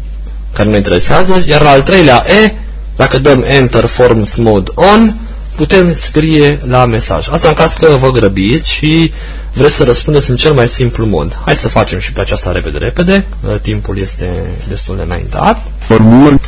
care 0.53 0.69
ne 0.69 0.77
interesează, 0.77 1.43
iar 1.47 1.61
la 1.61 1.69
al 1.69 1.81
treilea 1.81 2.25
E, 2.43 2.53
dacă 2.95 3.19
dăm 3.19 3.43
Enter 3.47 3.85
Forms 3.85 4.35
Mode 4.35 4.71
On, 4.75 5.13
putem 5.59 5.93
scrie 5.93 6.59
la 6.67 6.85
mesaj. 6.85 7.27
Asta 7.29 7.47
în 7.47 7.53
caz 7.53 7.73
că 7.73 7.97
vă 7.99 8.11
grăbiți 8.11 8.71
și 8.71 9.11
vreți 9.53 9.75
să 9.75 9.83
răspundeți 9.83 10.29
în 10.29 10.35
cel 10.35 10.53
mai 10.53 10.67
simplu 10.67 11.05
mod. 11.05 11.39
Hai 11.45 11.55
să 11.55 11.67
facem 11.67 11.99
și 11.99 12.13
pe 12.13 12.21
aceasta 12.21 12.51
repede, 12.51 12.77
repede. 12.77 13.25
Timpul 13.61 13.99
este 13.99 14.55
destul 14.67 14.95
de 14.95 15.01
înaintat. 15.01 15.65
Formul. 15.87 16.39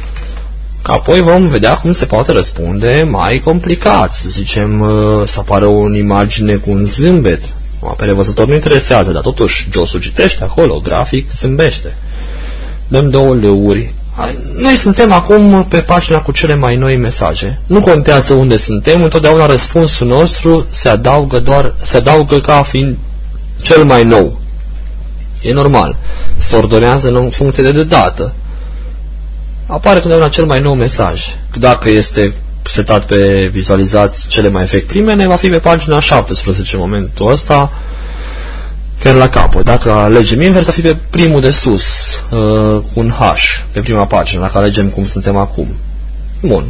Că 0.81 0.91
apoi 0.91 1.21
vom 1.21 1.47
vedea 1.47 1.75
cum 1.75 1.91
se 1.91 2.05
poate 2.05 2.31
răspunde 2.31 3.07
mai 3.09 3.41
complicat. 3.43 4.11
Să 4.11 4.29
zicem, 4.29 4.79
uh, 4.79 5.27
să 5.27 5.39
apară 5.39 5.65
o 5.65 5.95
imagine 5.95 6.55
cu 6.55 6.71
un 6.71 6.83
zâmbet. 6.83 7.41
Pe 7.97 8.05
revăzător 8.05 8.47
nu 8.47 8.53
interesează, 8.53 9.11
dar 9.11 9.21
totuși 9.21 9.69
Josul 9.71 9.99
citește 9.99 10.43
acolo, 10.43 10.79
grafic, 10.79 11.31
zâmbește. 11.31 11.95
Dăm 12.87 13.09
două 13.09 13.35
leuri 13.35 13.93
noi 14.55 14.75
suntem 14.75 15.11
acum 15.11 15.65
pe 15.69 15.77
pagina 15.77 16.21
cu 16.21 16.31
cele 16.31 16.55
mai 16.55 16.75
noi 16.75 16.95
mesaje. 16.95 17.59
Nu 17.65 17.79
contează 17.79 18.33
unde 18.33 18.57
suntem, 18.57 19.03
întotdeauna 19.03 19.45
răspunsul 19.45 20.07
nostru 20.07 20.67
se 20.69 20.89
adaugă 20.89 21.39
doar 21.39 21.73
se 21.81 21.97
adaugă 21.97 22.39
ca 22.39 22.63
fiind 22.63 22.97
cel 23.61 23.83
mai 23.83 24.03
nou. 24.03 24.39
E 25.41 25.53
normal. 25.53 25.95
Se 26.37 26.55
ordonează 26.55 27.09
în 27.09 27.29
funcție 27.29 27.71
de 27.71 27.83
dată. 27.83 28.33
Apare 29.65 29.95
întotdeauna 29.95 30.29
cel 30.29 30.45
mai 30.45 30.61
nou 30.61 30.73
mesaj. 30.73 31.21
Dacă 31.57 31.89
este 31.89 32.35
setat 32.61 33.05
pe 33.05 33.49
vizualizați 33.51 34.27
cele 34.27 34.49
mai 34.49 34.63
efect 34.63 34.87
primene, 34.87 35.27
va 35.27 35.35
fi 35.35 35.49
pe 35.49 35.59
pagina 35.59 35.99
17 35.99 36.75
în 36.75 36.81
momentul 36.81 37.31
ăsta 37.31 37.71
chiar 39.03 39.15
la 39.15 39.29
capăt. 39.29 39.65
Dacă 39.65 39.91
alegem 39.91 40.41
invers, 40.41 40.65
va 40.65 40.71
fi 40.71 40.81
pe 40.81 40.97
primul 41.09 41.41
de 41.41 41.51
sus, 41.51 41.83
uh, 42.29 42.81
cu 42.93 42.99
un 42.99 43.09
H, 43.09 43.23
pe 43.71 43.79
prima 43.79 44.05
pagină, 44.05 44.41
dacă 44.41 44.57
alegem 44.57 44.87
cum 44.89 45.05
suntem 45.05 45.35
acum. 45.35 45.67
Bun. 46.41 46.65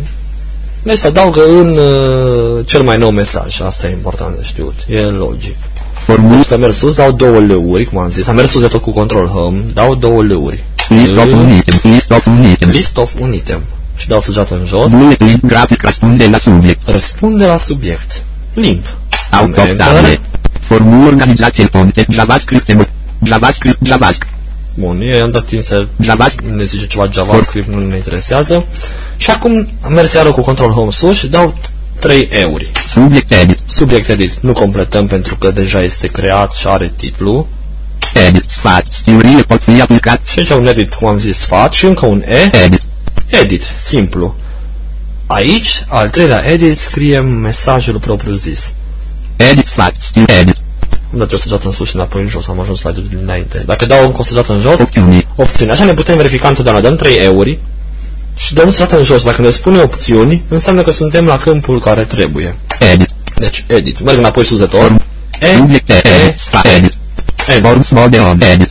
Deci 0.83 0.97
se 0.97 1.07
adaugă 1.07 1.41
în 1.59 1.77
uh, 1.77 2.65
cel 2.65 2.81
mai 2.81 2.97
nou 2.97 3.09
mesaj. 3.09 3.61
Asta 3.61 3.87
e 3.87 3.91
important 3.91 4.35
de 4.35 4.43
știut. 4.43 4.75
E 4.87 5.09
logic. 5.09 5.55
Formul. 6.05 6.45
Am 6.51 6.59
mers 6.59 6.77
sus, 6.77 6.95
dau 6.95 7.11
două 7.11 7.39
lăuri, 7.39 7.85
cum 7.85 7.97
am 7.97 8.09
zis. 8.09 8.27
Am 8.27 8.35
mers 8.35 8.51
sus 8.51 8.61
de 8.61 8.67
tot 8.67 8.81
cu 8.81 8.91
control 8.91 9.27
home, 9.27 9.63
dau 9.73 9.95
două 9.95 10.23
lăuri. 10.23 10.63
List 10.89 11.17
of 11.17 11.31
un 11.31 11.49
item. 11.49 11.79
List 11.91 12.11
of 12.11 12.25
un 12.25 12.43
item. 12.43 12.69
List 12.69 12.97
of 12.97 13.13
un 13.19 13.33
item. 13.33 13.61
Și 13.95 14.07
dau 14.07 14.19
săgeată 14.19 14.53
în 14.53 14.65
jos. 14.65 14.91
Bullet 14.91 15.45
grafic 15.45 15.81
răspunde 15.81 16.27
la 16.27 16.37
subiect. 16.37 16.81
Răspunde 16.87 17.45
la 17.45 17.57
subiect. 17.57 18.23
Link. 18.53 18.85
Auto 19.31 19.61
Formul 20.67 21.07
organizație 21.07 21.67
ponte 21.67 22.05
JavaScript 22.09 22.75
JavaScript 23.23 23.77
JavaScript. 23.83 24.33
Bun, 24.73 25.01
eu 25.01 25.23
am 25.23 25.31
dat 25.31 25.51
insert. 25.51 25.87
JavaScript. 25.99 26.55
Ne 26.55 26.63
zice 26.63 26.87
ceva 26.87 27.09
JavaScript, 27.11 27.67
nu 27.67 27.87
ne 27.87 27.95
interesează. 27.95 28.65
Și 29.17 29.29
acum 29.29 29.67
am 29.81 29.93
mers 29.93 30.13
iară 30.13 30.31
cu 30.31 30.41
Control 30.41 30.71
Home 30.71 30.91
sus 30.91 31.17
și 31.17 31.27
dau 31.27 31.55
3 31.99 32.27
euro. 32.31 32.63
Subiect 32.87 33.31
edit. 33.31 33.59
Subiect 33.67 34.09
edit. 34.09 34.33
Nu 34.39 34.53
completăm 34.53 35.07
pentru 35.07 35.35
că 35.35 35.51
deja 35.51 35.81
este 35.81 36.07
creat 36.07 36.51
și 36.51 36.67
are 36.67 36.91
titlu. 36.95 37.47
Edit, 38.27 38.43
sfat, 38.47 38.85
stiurile 38.89 39.41
pot 39.41 39.63
fi 39.63 39.81
aplicat. 39.81 40.21
Și 40.25 40.39
aici 40.39 40.49
un 40.49 40.67
edit, 40.67 40.93
cum 40.93 41.07
am 41.07 41.17
zis, 41.17 41.37
sfat 41.37 41.73
și 41.73 41.85
încă 41.85 42.05
un 42.05 42.23
E. 42.25 42.63
Edit. 42.63 42.81
Edit, 43.25 43.63
simplu. 43.77 44.35
Aici, 45.25 45.85
al 45.87 46.09
treilea 46.09 46.45
edit, 46.45 46.77
scriem 46.77 47.25
mesajul 47.25 47.99
propriu 47.99 48.33
zis. 48.33 48.73
Edit, 49.49 49.65
sfat, 49.65 49.95
stil, 49.99 50.25
edit. 50.39 50.55
Nu 51.09 51.17
trebuie 51.17 51.39
să 51.39 51.49
dat 51.49 51.63
în 51.63 51.71
sus 51.71 51.89
și 51.89 51.95
înapoi 51.95 52.21
în 52.21 52.27
jos, 52.27 52.47
am 52.47 52.59
ajuns 52.59 52.79
slide-ul 52.79 53.07
dinainte. 53.09 53.63
Dacă 53.65 53.85
dau 53.85 54.05
încă 54.05 54.17
o 54.19 54.23
săgeată 54.23 54.53
în 54.53 54.59
jos, 54.59 54.79
opțiuni. 54.79 55.27
opțiuni. 55.35 55.71
Așa 55.71 55.83
ne 55.83 55.93
putem 55.93 56.15
verifica 56.15 56.47
întotdeauna. 56.47 56.81
Dăm 56.81 56.95
3 56.95 57.17
euro 57.17 57.49
și 58.35 58.53
dăm 58.53 58.69
săgeată 58.69 58.97
în 58.97 59.03
jos. 59.03 59.23
Dacă 59.23 59.41
ne 59.41 59.49
spune 59.49 59.79
opțiuni, 59.79 60.43
înseamnă 60.47 60.81
că 60.81 60.91
suntem 60.91 61.25
la 61.25 61.37
câmpul 61.37 61.81
care 61.81 62.03
trebuie. 62.03 62.57
Edit. 62.79 63.09
Deci, 63.35 63.65
edit. 63.67 64.01
Merg 64.01 64.17
înapoi 64.17 64.43
sus 64.43 64.59
de 64.59 64.65
tot. 64.65 64.91
E, 65.39 65.47
edit, 65.47 65.89
edit. 66.75 66.97
Forms 67.61 67.89
mode 67.89 68.17
on, 68.17 68.41
edit. 68.41 68.69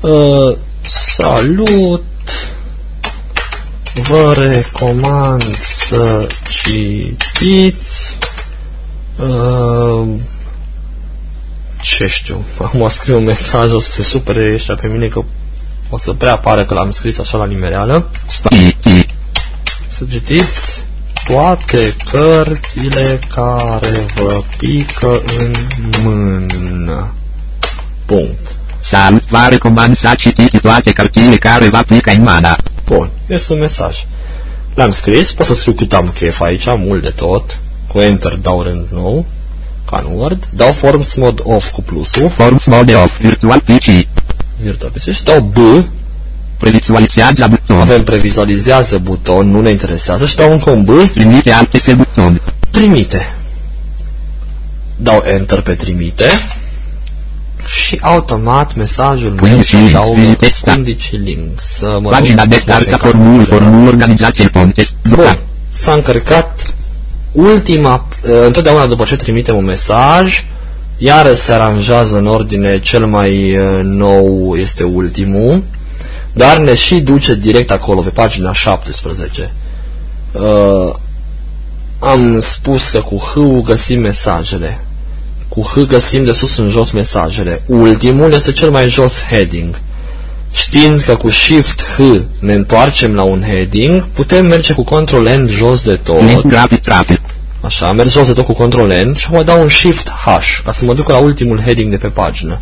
Uh, 0.00 0.56
salut! 0.86 2.02
Vă 3.94 4.34
recomand 4.38 5.56
să 5.60 6.26
citiți 6.48 8.16
uh, 9.18 10.08
ce 11.80 12.06
știu, 12.06 12.44
acum 12.64 12.88
scriu 12.88 13.16
un 13.16 13.24
mesaj, 13.24 13.72
o 13.72 13.80
să 13.80 13.90
se 13.90 14.02
supere 14.02 14.52
ăștia 14.52 14.74
pe 14.74 14.86
mine 14.86 15.06
că 15.06 15.22
o 15.90 15.98
să 15.98 16.12
prea 16.12 16.32
apară 16.32 16.64
că 16.64 16.74
l-am 16.74 16.90
scris 16.90 17.18
așa 17.18 17.38
la 17.38 17.46
nimereală. 17.46 18.10
Să 19.88 20.04
citiți 20.10 20.84
toate 21.26 21.96
cărțile 22.10 23.20
care 23.34 24.06
vă 24.14 24.42
pică 24.56 25.22
în 25.38 25.54
mână. 26.02 27.14
Punct. 28.04 28.56
Salut, 28.80 29.26
vă 29.28 29.46
recomand 29.48 29.96
să 29.96 30.14
citiți 30.16 30.56
toate 30.56 30.92
cărțile 30.92 31.36
care 31.36 31.68
vă 31.68 31.82
pică 31.86 32.10
în 32.10 32.22
mână. 32.22 32.56
Bun, 32.84 33.10
este 33.26 33.52
un 33.52 33.58
mesaj. 33.58 34.06
L-am 34.74 34.90
scris, 34.90 35.32
pot 35.32 35.46
să 35.46 35.54
scriu 35.54 35.72
cât 35.72 35.92
am 35.92 36.08
chef 36.08 36.40
aici, 36.40 36.66
mult 36.66 37.02
de 37.02 37.10
tot. 37.10 37.58
Cu 37.96 38.02
Enter 38.02 38.32
dau 38.42 38.62
rând 38.62 38.86
nou 38.92 39.24
ca 39.90 40.04
în 40.06 40.18
Word, 40.18 40.48
dau 40.50 40.72
Forms 40.72 41.14
Mode 41.14 41.42
Off 41.44 41.70
cu 41.70 41.82
plusul, 41.82 42.30
Forms 42.36 42.64
mode 42.64 42.94
off. 42.94 43.18
Virtual 43.20 43.60
PC. 43.60 43.84
Virtual 44.60 44.90
PC, 44.94 45.10
și 45.12 45.22
dau 45.24 45.40
B, 45.40 45.56
Previzualizează 46.58 47.46
buton. 47.48 47.80
avem 47.80 48.02
previzualizează 48.04 48.98
buton, 48.98 49.50
nu 49.50 49.60
ne 49.60 49.70
interesează, 49.70 50.26
și 50.26 50.36
dau 50.36 50.52
încă 50.52 50.70
un 50.70 50.84
B, 50.84 50.90
Trimite 51.12 51.50
alte 51.52 51.92
buton. 51.96 52.40
trimite. 52.70 53.34
Dau 54.96 55.22
Enter 55.26 55.60
pe 55.60 55.74
trimite 55.74 56.26
și 57.66 57.98
automat 58.02 58.74
mesajul 58.74 59.30
meu 59.30 59.38
Quindi 59.38 59.62
se 59.66 59.76
links, 59.76 59.94
adaugă 59.94 60.20
visitezi 60.20 60.58
sta- 60.58 60.72
indici 60.72 61.10
link 61.24 61.60
să 61.60 61.98
mă 62.02 62.10
Pagina 62.10 62.42
rog, 62.42 62.50
de 62.50 62.54
să 62.56 62.60
start 62.60 62.84
se 62.84 62.96
formul. 62.96 63.26
încărce. 63.38 63.54
Formul 63.54 63.88
organizat 63.88 64.36
el 64.36 64.48
ponte. 64.48 64.86
Bun, 65.08 65.38
s-a 65.72 65.92
încărcat 65.92 66.74
ultima, 67.36 68.06
uh, 68.24 68.30
întotdeauna 68.46 68.86
după 68.86 69.04
ce 69.04 69.16
trimitem 69.16 69.56
un 69.56 69.64
mesaj, 69.64 70.44
iară 70.96 71.32
se 71.32 71.52
aranjează 71.52 72.16
în 72.16 72.26
ordine, 72.26 72.80
cel 72.80 73.06
mai 73.06 73.58
uh, 73.58 73.80
nou 73.82 74.54
este 74.54 74.84
ultimul, 74.84 75.62
dar 76.32 76.56
ne 76.56 76.74
și 76.74 77.00
duce 77.00 77.34
direct 77.34 77.70
acolo, 77.70 78.00
pe 78.00 78.08
pagina 78.08 78.52
17. 78.52 79.52
Uh, 80.32 80.94
am 81.98 82.40
spus 82.40 82.90
că 82.90 83.00
cu 83.00 83.16
H 83.16 83.62
găsim 83.64 84.00
mesajele. 84.00 84.84
Cu 85.48 85.60
H 85.60 85.86
găsim 85.88 86.24
de 86.24 86.32
sus 86.32 86.56
în 86.56 86.70
jos 86.70 86.90
mesajele. 86.90 87.62
Ultimul 87.66 88.32
este 88.32 88.52
cel 88.52 88.70
mai 88.70 88.88
jos 88.88 89.22
heading. 89.22 89.80
Știind 90.56 91.00
că 91.00 91.14
cu 91.14 91.30
Shift 91.30 91.82
H 91.96 92.00
ne 92.38 92.54
întoarcem 92.54 93.14
la 93.14 93.22
un 93.22 93.42
heading, 93.42 94.06
putem 94.06 94.46
merge 94.46 94.72
cu 94.72 94.84
Ctrl 94.84 95.28
N 95.28 95.46
jos 95.46 95.84
de 95.84 95.94
tot. 95.96 96.20
Link 96.20 96.46
graphic 96.46 96.82
traffic. 96.82 97.20
Așa, 97.60 97.92
merg 97.92 98.08
jos 98.08 98.26
de 98.26 98.32
tot 98.32 98.44
cu 98.44 98.52
Ctrl 98.52 98.92
N 98.92 99.14
și 99.14 99.30
mă 99.30 99.42
dau 99.42 99.60
un 99.62 99.68
Shift 99.68 100.08
H 100.08 100.24
ca 100.64 100.72
să 100.72 100.84
mă 100.84 100.94
duc 100.94 101.08
la 101.08 101.16
ultimul 101.16 101.60
heading 101.60 101.90
de 101.90 101.96
pe 101.96 102.06
pagină. 102.06 102.60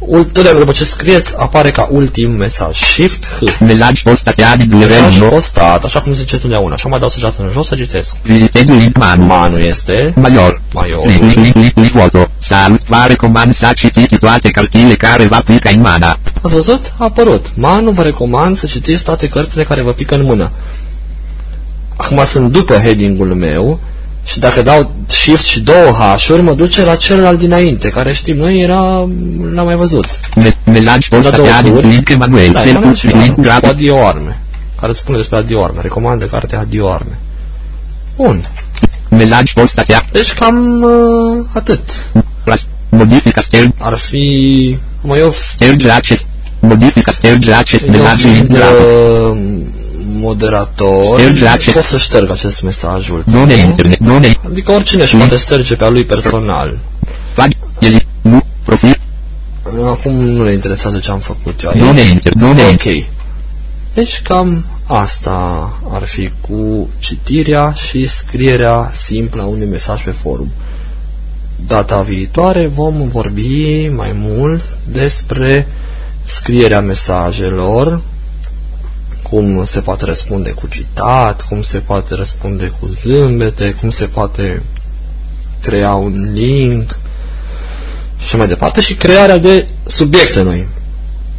Ul- 0.00 0.24
Totdeauna 0.24 0.58
după 0.60 0.72
ce 0.72 0.84
scrieți, 0.84 1.34
apare 1.38 1.70
ca 1.70 1.88
ultim 1.90 2.30
mesaj. 2.30 2.76
Shift 2.82 3.24
H. 3.26 3.60
Mesaj 3.60 4.02
postatea 4.02 4.56
din 4.56 4.76
Mesaj 4.78 5.12
nivel 5.14 5.28
postat, 5.28 5.84
așa 5.84 6.00
cum 6.00 6.12
ziceți 6.12 6.34
întotdeauna. 6.34 6.74
Așa 6.74 6.88
mai 6.88 6.98
dau 6.98 7.08
săgeată 7.08 7.42
în 7.42 7.50
jos 7.52 7.66
să 7.66 7.74
citesc. 7.74 8.16
Vizitezi 8.22 8.72
link 8.72 8.96
manu. 8.96 9.24
Manu 9.24 9.58
este. 9.58 10.12
Major. 10.16 10.62
Major. 10.72 11.06
Link, 11.06 11.20
link, 11.22 11.34
link, 11.34 11.54
link, 11.54 11.72
link, 11.74 11.90
foto. 11.92 12.28
Salut, 12.38 12.80
vă 12.88 13.04
recomand 13.08 13.54
să 13.54 13.72
citiți 13.76 14.16
toate 14.16 14.50
cărțile 14.50 14.94
care 14.94 15.26
vă 15.26 15.42
pică 15.44 15.68
în 15.68 15.80
mână. 15.80 16.18
Ați 16.42 16.54
văzut? 16.54 16.92
A 16.98 17.04
apărut. 17.04 17.46
Manu 17.54 17.90
vă 17.90 18.02
recomand 18.02 18.56
să 18.56 18.66
citiți 18.66 19.04
toate 19.04 19.28
cărțile 19.28 19.62
care 19.62 19.82
vă 19.82 19.90
pică 19.92 20.14
în 20.14 20.24
mână. 20.24 20.50
Acum 21.96 22.24
sunt 22.24 22.52
după 22.52 22.74
heading-ul 22.74 23.34
meu 23.34 23.80
și 24.32 24.38
dacă 24.38 24.62
dau 24.62 24.90
shift 25.06 25.44
și 25.44 25.60
două 25.60 25.90
H-uri, 26.16 26.42
mă 26.42 26.54
duce 26.54 26.84
la 26.84 26.94
celălalt 26.96 27.38
dinainte, 27.38 27.88
care 27.88 28.12
știm 28.12 28.36
noi 28.36 28.60
era, 28.60 28.80
l-am 29.54 29.64
mai 29.64 29.74
văzut. 29.74 30.04
Me- 30.36 30.56
Mesaj 30.64 31.08
Da, 31.08 31.18
două 31.20 31.22
postatea 31.22 31.62
din 31.62 31.72
ori. 31.72 31.86
link 31.86 32.08
Emanuel. 32.08 32.52
Da, 32.52 32.58
Self 32.60 32.70
Emanuel 32.74 32.94
și 32.94 33.06
link 33.06 33.16
Ioan, 33.24 33.34
cu 33.34 33.40
graphic. 33.40 33.68
Adio 33.68 34.06
Arme, 34.06 34.40
care 34.80 34.92
spune 34.92 35.16
despre 35.16 35.36
Adio 35.36 35.64
Arme. 35.64 35.80
Recomandă 35.82 36.24
cartea 36.24 36.58
Adio 36.58 36.92
Arme. 36.92 37.18
Bun. 38.16 38.48
Mesaj 39.08 39.52
postatea. 39.52 40.04
Deci 40.12 40.32
cam 40.32 40.82
uh, 40.82 41.44
atât. 41.54 41.80
Plus. 42.44 42.66
Modifica 42.88 43.40
sterg. 43.40 43.70
Ar 43.78 43.96
fi... 43.96 44.76
Mă, 45.02 45.16
eu, 45.16 45.32
Sterg 45.32 45.86
acest. 45.88 46.24
Modifica 46.60 47.12
sterg 47.12 47.48
acest 47.48 47.84
eu 47.86 47.90
mesaj 47.90 48.22
link 48.22 48.34
fiind 48.34 48.48
graphic. 48.48 48.80
uh, 48.80 49.36
moderator, 50.06 51.18
Ștergi 51.18 51.44
acest- 51.46 51.74
pot 51.74 51.82
să 51.82 51.98
șterg 51.98 52.30
acest 52.30 52.62
mesaj 52.62 53.08
ultim. 53.08 53.32
Zone 53.32 53.52
internet. 53.54 53.98
Zone. 54.04 54.36
Adică 54.46 54.72
oricine 54.72 55.02
își 55.02 55.16
poate 55.16 55.36
șterge 55.36 55.74
pe 55.74 55.84
a 55.84 55.88
lui 55.88 56.04
personal. 56.04 56.78
Pag. 57.34 57.50
Ezi. 57.78 58.06
Nu. 58.22 58.42
Profil. 58.64 59.00
Acum 59.84 60.14
nu 60.14 60.44
le 60.44 60.52
interesează 60.52 60.98
ce 60.98 61.10
am 61.10 61.18
făcut 61.18 61.62
eu 61.62 61.72
Zone 61.76 62.00
aici. 62.00 62.08
inter. 62.10 62.32
Zone 62.38 62.60
inter. 62.70 62.92
Ok. 62.96 63.04
Deci 63.94 64.20
cam 64.22 64.64
asta 64.86 65.70
ar 65.92 66.04
fi 66.04 66.30
cu 66.40 66.88
citirea 66.98 67.72
și 67.88 68.08
scrierea 68.08 68.90
simplă 68.94 69.42
a 69.42 69.44
unui 69.44 69.66
mesaj 69.66 70.02
pe 70.04 70.10
forum. 70.22 70.50
Data 71.66 72.00
viitoare 72.00 72.66
vom 72.74 73.08
vorbi 73.08 73.88
mai 73.96 74.12
mult 74.14 74.62
despre 74.92 75.66
scrierea 76.24 76.80
mesajelor, 76.80 78.02
cum 79.30 79.64
se 79.64 79.80
poate 79.80 80.04
răspunde 80.04 80.50
cu 80.50 80.66
citat, 80.66 81.46
cum 81.48 81.62
se 81.62 81.78
poate 81.78 82.14
răspunde 82.14 82.72
cu 82.80 82.86
zâmbete, 82.86 83.74
cum 83.80 83.90
se 83.90 84.06
poate 84.06 84.62
crea 85.62 85.94
un 85.94 86.32
link 86.32 86.98
și 88.18 88.24
așa 88.24 88.36
mai 88.36 88.46
departe 88.46 88.80
și 88.80 88.94
crearea 88.94 89.38
de 89.38 89.66
subiecte 89.84 90.42
noi. 90.42 90.66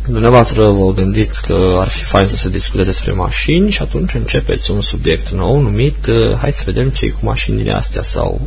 Dumneavoastră 0.08 0.70
vă 0.70 0.94
gândiți 0.94 1.42
că 1.42 1.78
ar 1.80 1.88
fi 1.88 2.04
fain 2.04 2.28
să 2.28 2.36
se 2.36 2.50
discute 2.50 2.84
despre 2.84 3.12
mașini 3.12 3.72
și 3.72 3.82
atunci 3.82 4.14
începeți 4.14 4.72
un 4.72 4.82
subiect 4.82 5.30
nou 5.30 5.60
numit 5.60 6.06
uh, 6.06 6.38
Hai 6.38 6.52
să 6.52 6.64
vedem 6.66 6.90
ce 6.90 7.10
cu 7.10 7.20
mașinile 7.22 7.72
astea 7.72 8.04
sau 8.04 8.42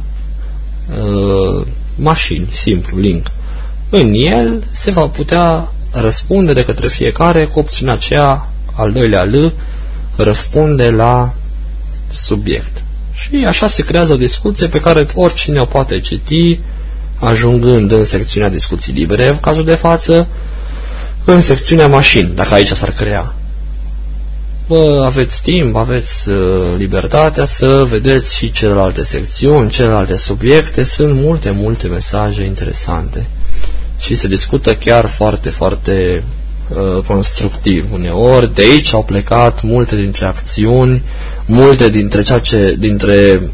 uh, 0.91 1.67
mașini, 1.97 2.49
simplu, 2.53 2.99
link. 2.99 3.27
În 3.91 4.13
el 4.15 4.65
se 4.73 4.91
va 4.91 5.07
putea 5.07 5.69
răspunde 5.91 6.53
de 6.53 6.65
către 6.65 6.89
fiecare 6.89 7.45
cu 7.45 7.59
opțiunea 7.59 7.95
aceea, 7.95 8.49
al 8.75 8.93
doilea 8.93 9.23
L, 9.23 9.53
răspunde 10.17 10.91
la 10.91 11.35
subiect. 12.11 12.83
Și 13.13 13.45
așa 13.49 13.67
se 13.67 13.83
creează 13.83 14.13
o 14.13 14.17
discuție 14.17 14.67
pe 14.67 14.81
care 14.81 15.07
oricine 15.15 15.61
o 15.61 15.65
poate 15.65 16.01
citi, 16.01 16.61
ajungând 17.19 17.93
în 17.93 18.05
secțiunea 18.05 18.49
discuții 18.49 18.93
libere, 18.93 19.29
în 19.29 19.39
cazul 19.39 19.65
de 19.65 19.75
față, 19.75 20.29
în 21.25 21.41
secțiunea 21.41 21.87
mașini, 21.87 22.33
dacă 22.35 22.55
aici 22.55 22.69
s-ar 22.69 22.93
crea. 22.93 23.35
Bă, 24.67 25.03
aveți 25.05 25.43
timp, 25.43 25.77
aveți 25.77 26.29
uh, 26.29 26.77
libertatea 26.77 27.45
să 27.45 27.87
vedeți 27.89 28.37
și 28.37 28.53
celelalte 28.53 29.05
secțiuni, 29.05 29.71
celelalte 29.71 30.17
subiecte, 30.17 30.83
sunt 30.83 31.15
multe, 31.15 31.51
multe 31.51 31.87
mesaje 31.87 32.45
interesante 32.45 33.27
și 33.99 34.15
se 34.15 34.29
discută 34.29 34.75
chiar 34.75 35.07
foarte, 35.07 35.49
foarte 35.49 36.23
uh, 36.27 36.44
constructiv 37.07 37.87
uneori. 37.93 38.55
De 38.55 38.63
aici 38.63 38.93
au 38.93 39.03
plecat 39.03 39.63
multe 39.63 39.97
dintre 39.97 40.27
acțiuni, 40.27 41.03
multe 41.47 41.89
dintre 41.89 42.23
ceea 42.23 42.39
ce, 42.39 42.77
dintre 42.79 43.51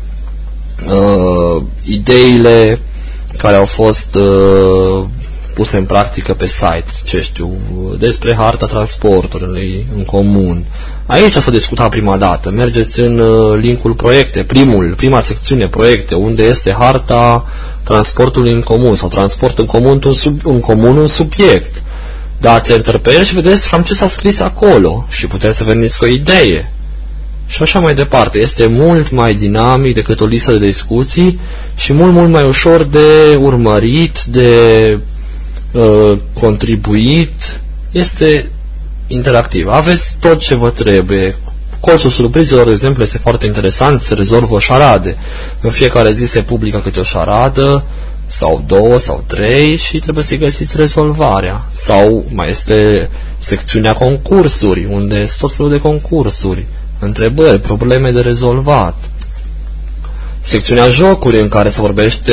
uh, 0.86 1.62
ideile 1.82 2.78
care 3.36 3.56
au 3.56 3.64
fost 3.64 4.14
uh, 4.14 5.04
puse 5.54 5.76
în 5.76 5.84
practică 5.84 6.34
pe 6.34 6.46
site, 6.46 6.84
ce 7.04 7.20
știu, 7.20 7.52
despre 7.98 8.34
harta 8.34 8.66
transportului 8.66 9.86
în 9.96 10.04
comun. 10.04 10.66
Aici 11.06 11.32
s-a 11.32 11.50
discutat 11.50 11.90
prima 11.90 12.16
dată. 12.16 12.50
Mergeți 12.50 13.00
în 13.00 13.18
uh, 13.18 13.58
linkul 13.58 13.92
proiecte, 13.92 14.42
primul, 14.42 14.94
prima 14.96 15.20
secțiune 15.20 15.68
proiecte, 15.68 16.14
unde 16.14 16.42
este 16.42 16.74
harta 16.78 17.46
transportului 17.82 18.52
în 18.52 18.62
comun 18.62 18.94
sau 18.94 19.08
transport 19.08 19.58
în 19.58 19.66
comun 19.66 20.00
un, 20.04 20.12
sub, 20.12 20.40
în 20.44 20.60
comun 20.60 20.96
un 20.96 21.06
subiect. 21.06 21.82
Dați 22.40 22.72
enter 22.72 22.98
pe 22.98 23.12
el 23.12 23.24
și 23.24 23.34
vedeți 23.34 23.70
cam 23.70 23.82
ce 23.82 23.94
s-a 23.94 24.08
scris 24.08 24.40
acolo 24.40 25.06
și 25.08 25.26
puteți 25.26 25.56
să 25.56 25.64
veniți 25.64 25.98
cu 25.98 26.04
o 26.04 26.08
idee 26.08 26.72
și 27.50 27.62
așa 27.62 27.78
mai 27.78 27.94
departe. 27.94 28.38
Este 28.38 28.66
mult 28.66 29.10
mai 29.10 29.34
dinamic 29.34 29.94
decât 29.94 30.20
o 30.20 30.26
listă 30.26 30.52
de 30.52 30.66
discuții 30.66 31.40
și 31.76 31.92
mult, 31.92 32.12
mult 32.12 32.30
mai 32.30 32.46
ușor 32.46 32.82
de 32.82 33.36
urmărit, 33.38 34.22
de 34.22 34.48
uh, 35.72 36.18
contribuit. 36.40 37.60
Este 37.90 38.48
interactiv. 39.06 39.68
Aveți 39.68 40.16
tot 40.20 40.38
ce 40.38 40.54
vă 40.54 40.70
trebuie. 40.70 41.38
Colțul 41.80 42.10
surprizelor, 42.10 42.64
de 42.64 42.70
exemplu, 42.70 43.02
este 43.02 43.18
foarte 43.18 43.46
interesant, 43.46 44.02
se 44.02 44.14
rezolvă 44.14 44.58
șarade. 44.58 45.16
În 45.60 45.70
fiecare 45.70 46.12
zi 46.12 46.24
se 46.24 46.42
publică 46.42 46.78
câte 46.78 47.00
o 47.00 47.02
șaradă, 47.02 47.84
sau 48.30 48.64
două, 48.66 48.98
sau 48.98 49.24
trei 49.26 49.76
și 49.76 49.98
trebuie 49.98 50.24
să 50.24 50.34
găsiți 50.34 50.76
rezolvarea. 50.76 51.68
Sau 51.72 52.24
mai 52.32 52.50
este 52.50 53.08
secțiunea 53.38 53.92
concursuri, 53.92 54.86
unde 54.90 55.26
sunt 55.26 55.38
tot 55.38 55.52
felul 55.52 55.70
de 55.70 55.78
concursuri, 55.78 56.66
întrebări, 56.98 57.60
probleme 57.60 58.10
de 58.10 58.20
rezolvat. 58.20 58.94
Secțiunea 60.40 60.88
jocuri, 60.88 61.40
în 61.40 61.48
care 61.48 61.68
se 61.68 61.80
vorbește 61.80 62.32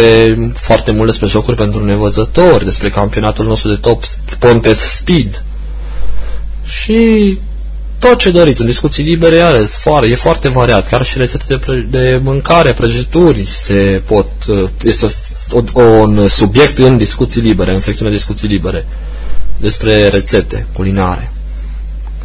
foarte 0.54 0.92
mult 0.92 1.08
despre 1.08 1.28
jocuri 1.28 1.58
pentru 1.58 1.86
nevăzători, 1.86 2.64
despre 2.64 2.90
campionatul 2.90 3.46
nostru 3.46 3.70
de 3.70 3.76
top 3.76 4.04
Pontes 4.40 4.80
Speed. 4.80 5.44
Și 6.64 7.40
tot 8.00 8.18
ce 8.18 8.32
doriți, 8.32 8.62
în 8.62 8.68
discuții 8.68 9.04
libere, 9.04 9.40
are, 9.40 9.62
foarte, 9.62 10.08
e 10.08 10.16
foarte 10.16 10.50
variat, 10.50 10.88
chiar 10.88 11.04
și 11.04 11.18
rețete 11.18 11.44
de, 11.48 11.58
pre, 11.58 11.86
de 11.90 12.20
mâncare, 12.24 12.74
prăjituri 12.74 13.48
se 13.54 14.02
pot, 14.06 14.28
este 14.84 15.06
o, 15.52 15.62
o, 15.72 15.82
un 15.82 16.28
subiect 16.28 16.78
în 16.78 16.98
discuții 16.98 17.42
libere, 17.42 17.74
în 17.74 17.80
secțiunea 17.80 18.14
discuții 18.14 18.48
libere, 18.48 18.88
despre 19.60 20.08
rețete 20.08 20.68
culinare 20.74 21.32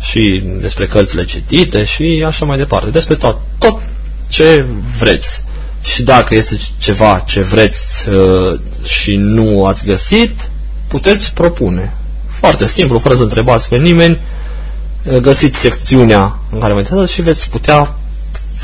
și 0.00 0.42
despre 0.60 0.86
cărțile 0.86 1.24
citite 1.24 1.84
și 1.84 2.24
așa 2.26 2.44
mai 2.44 2.56
departe, 2.56 2.90
despre 2.90 3.14
tot, 3.14 3.38
tot 3.58 3.82
ce 4.28 4.64
vreți. 4.98 5.44
și 5.82 6.02
dacă 6.02 6.34
este 6.34 6.60
ceva 6.78 7.22
ce 7.26 7.40
vreți 7.40 8.08
uh, 8.08 8.60
și 8.84 9.14
nu 9.16 9.66
ați 9.66 9.84
găsit, 9.84 10.50
puteți 10.88 11.34
propune. 11.34 11.92
Foarte 12.30 12.66
simplu, 12.66 12.98
fără 12.98 13.14
să 13.14 13.22
întrebați 13.22 13.68
pe 13.68 13.76
nimeni, 13.76 14.12
uh, 14.12 14.41
găsiți 15.20 15.58
secțiunea 15.58 16.38
în 16.50 16.58
care 16.58 16.72
vă 16.72 16.78
interesează 16.78 17.12
și 17.12 17.22
veți 17.22 17.50
putea 17.50 17.94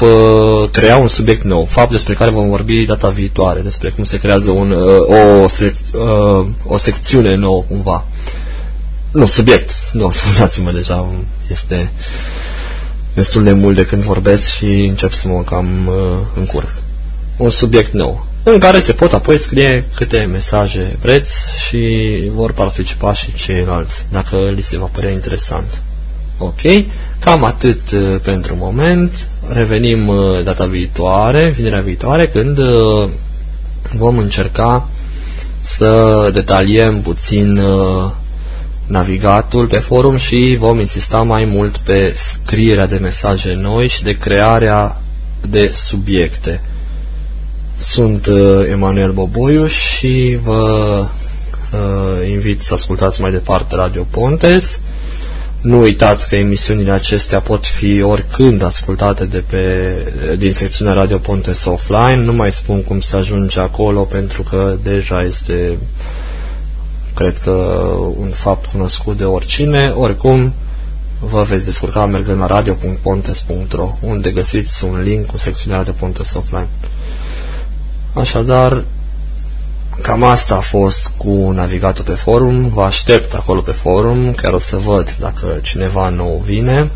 uh, 0.01 0.71
crea 0.71 0.97
un 0.97 1.09
subiect 1.09 1.43
nou, 1.43 1.65
fapt 1.65 1.91
despre 1.91 2.15
care 2.15 2.31
vom 2.31 2.49
vorbi 2.49 2.85
data 2.85 3.09
viitoare, 3.09 3.61
despre 3.61 3.91
cum 3.91 4.05
se 4.05 4.19
creează 4.19 4.51
un, 4.51 4.71
uh, 4.71 5.45
o, 5.45 5.49
sec- 5.49 5.93
uh, 5.93 6.47
o 6.65 6.77
secțiune 6.77 7.35
nouă 7.35 7.63
cumva. 7.69 8.05
Nu, 9.13 9.27
subiect, 9.27 9.73
nu, 9.93 10.11
scuzați-mă 10.21 10.73
deja, 10.73 11.09
este 11.51 11.93
destul 13.15 13.45
de 13.45 13.53
mult 13.53 13.77
de 13.77 13.87
când 13.87 14.03
vorbesc 14.03 14.55
și 14.55 14.65
încep 14.89 15.13
să 15.13 15.29
mă 15.29 15.43
cam 15.43 15.87
uh, 15.87 16.19
încurc. 16.35 16.73
Un 17.37 17.51
subiect 17.51 17.93
nou, 17.93 18.27
în 18.43 18.59
care 18.59 18.81
se 18.81 18.93
pot 18.93 19.13
apoi 19.13 19.39
scrie 19.39 19.85
câte 19.95 20.29
mesaje 20.33 20.99
vreți 21.01 21.49
și 21.69 22.23
vor 22.35 22.53
participa 22.53 23.13
și 23.13 23.35
ceilalți, 23.35 24.07
dacă 24.11 24.53
li 24.55 24.61
se 24.61 24.79
va 24.79 24.89
părea 24.93 25.11
interesant. 25.11 25.83
Ok, 26.39 26.61
cam 27.21 27.45
atât 27.45 27.91
uh, 27.91 28.21
pentru 28.23 28.57
moment. 28.57 29.29
Revenim 29.49 30.09
uh, 30.09 30.43
data 30.45 30.65
viitoare, 30.67 31.49
vinerea 31.49 31.81
viitoare, 31.81 32.29
când 32.29 32.59
uh, 32.59 33.09
vom 33.97 34.19
încerca 34.19 34.89
să 35.61 36.31
detaliem 36.35 37.01
puțin 37.03 37.57
uh, 37.57 38.11
navigatul 38.87 39.67
pe 39.67 39.79
forum 39.79 40.17
și 40.17 40.57
vom 40.59 40.79
insista 40.79 41.23
mai 41.23 41.45
mult 41.45 41.77
pe 41.77 42.15
scrierea 42.17 42.87
de 42.87 42.97
mesaje 42.97 43.55
noi 43.55 43.89
și 43.89 44.03
de 44.03 44.13
crearea 44.13 45.01
de 45.49 45.71
subiecte. 45.75 46.63
Sunt 47.77 48.27
uh, 48.27 48.69
Emanuel 48.71 49.13
Boboiu 49.13 49.67
și 49.67 50.39
vă 50.43 51.07
uh, 51.73 52.29
invit 52.31 52.63
să 52.63 52.75
ascultați 52.75 53.21
mai 53.21 53.31
departe 53.31 53.75
Radio 53.75 54.07
Pontes. 54.11 54.81
Nu 55.61 55.81
uitați 55.81 56.29
că 56.29 56.37
emisiunile 56.37 56.91
acestea 56.91 57.41
pot 57.41 57.67
fi 57.67 58.03
oricând 58.03 58.63
ascultate 58.63 59.25
de 59.25 59.45
pe, 59.51 60.37
din 60.39 60.53
secțiunea 60.53 60.95
Radio 60.95 61.19
Pontes 61.19 61.65
Offline. 61.65 62.17
Nu 62.17 62.33
mai 62.33 62.53
spun 62.53 62.83
cum 62.83 63.01
să 63.01 63.17
ajunge 63.17 63.61
acolo 63.61 64.03
pentru 64.03 64.43
că 64.43 64.77
deja 64.83 65.23
este 65.23 65.79
cred 67.15 67.39
că 67.39 67.51
un 68.17 68.31
fapt 68.31 68.67
cunoscut 68.67 69.17
de 69.17 69.25
oricine. 69.25 69.89
Oricum, 69.89 70.55
vă 71.21 71.43
veți 71.43 71.65
descurca 71.65 72.07
mergând 72.07 72.39
la 72.39 72.47
radio.pontes.ro 72.47 73.97
unde 74.01 74.31
găsiți 74.31 74.85
un 74.85 75.01
link 75.03 75.27
cu 75.27 75.39
secțiunea 75.39 75.79
Radio 75.79 75.95
Pontes 75.99 76.35
Offline. 76.35 76.69
Așadar, 78.13 78.85
cam 80.03 80.23
asta 80.23 80.55
a 80.55 80.61
fost 80.61 81.11
cu 81.17 81.51
navigatul 81.51 82.05
pe 82.05 82.13
forum. 82.13 82.69
Vă 82.69 82.83
aștept 82.83 83.35
acolo 83.35 83.61
pe 83.61 83.73
forum, 83.73 84.33
chiar 84.33 84.53
o 84.53 84.59
să 84.59 84.77
văd 84.77 85.17
dacă 85.21 85.59
cineva 85.63 86.09
nou 86.09 86.43
vine. 86.45 86.91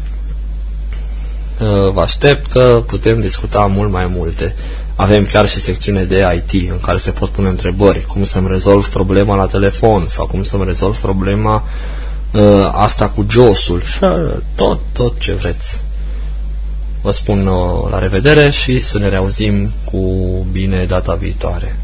Vă 1.93 2.01
aștept 2.01 2.51
că 2.51 2.83
putem 2.87 3.21
discuta 3.21 3.67
mult 3.67 3.91
mai 3.91 4.07
multe. 4.15 4.55
Avem 4.97 5.27
chiar 5.27 5.49
și 5.49 5.61
secțiune 5.61 6.05
de 6.05 6.25
IT 6.35 6.71
în 6.71 6.81
care 6.81 6.99
se 6.99 7.11
pot 7.11 7.29
pune 7.29 7.49
întrebări, 7.49 8.05
cum 8.07 8.25
să-mi 8.25 8.49
rezolv 8.49 8.89
problema 8.89 9.37
la 9.37 9.47
telefon 9.47 10.05
sau 10.09 10.27
cum 10.27 10.43
să-mi 10.43 10.65
rezolv 10.65 10.97
problema 10.97 11.63
uh, 12.33 12.43
asta 12.73 13.09
cu 13.09 13.27
josul 13.31 13.83
și 13.83 13.99
tot, 14.55 14.81
tot 14.93 15.19
ce 15.19 15.33
vreți. 15.33 15.83
Vă 17.03 17.11
spun 17.11 17.47
uh, 17.47 17.91
la 17.91 17.99
revedere 17.99 18.51
și 18.51 18.83
să 18.83 18.99
ne 18.99 19.09
reauzim 19.09 19.73
cu 19.85 19.99
bine 20.53 20.85
data 20.85 21.15
viitoare. 21.15 21.77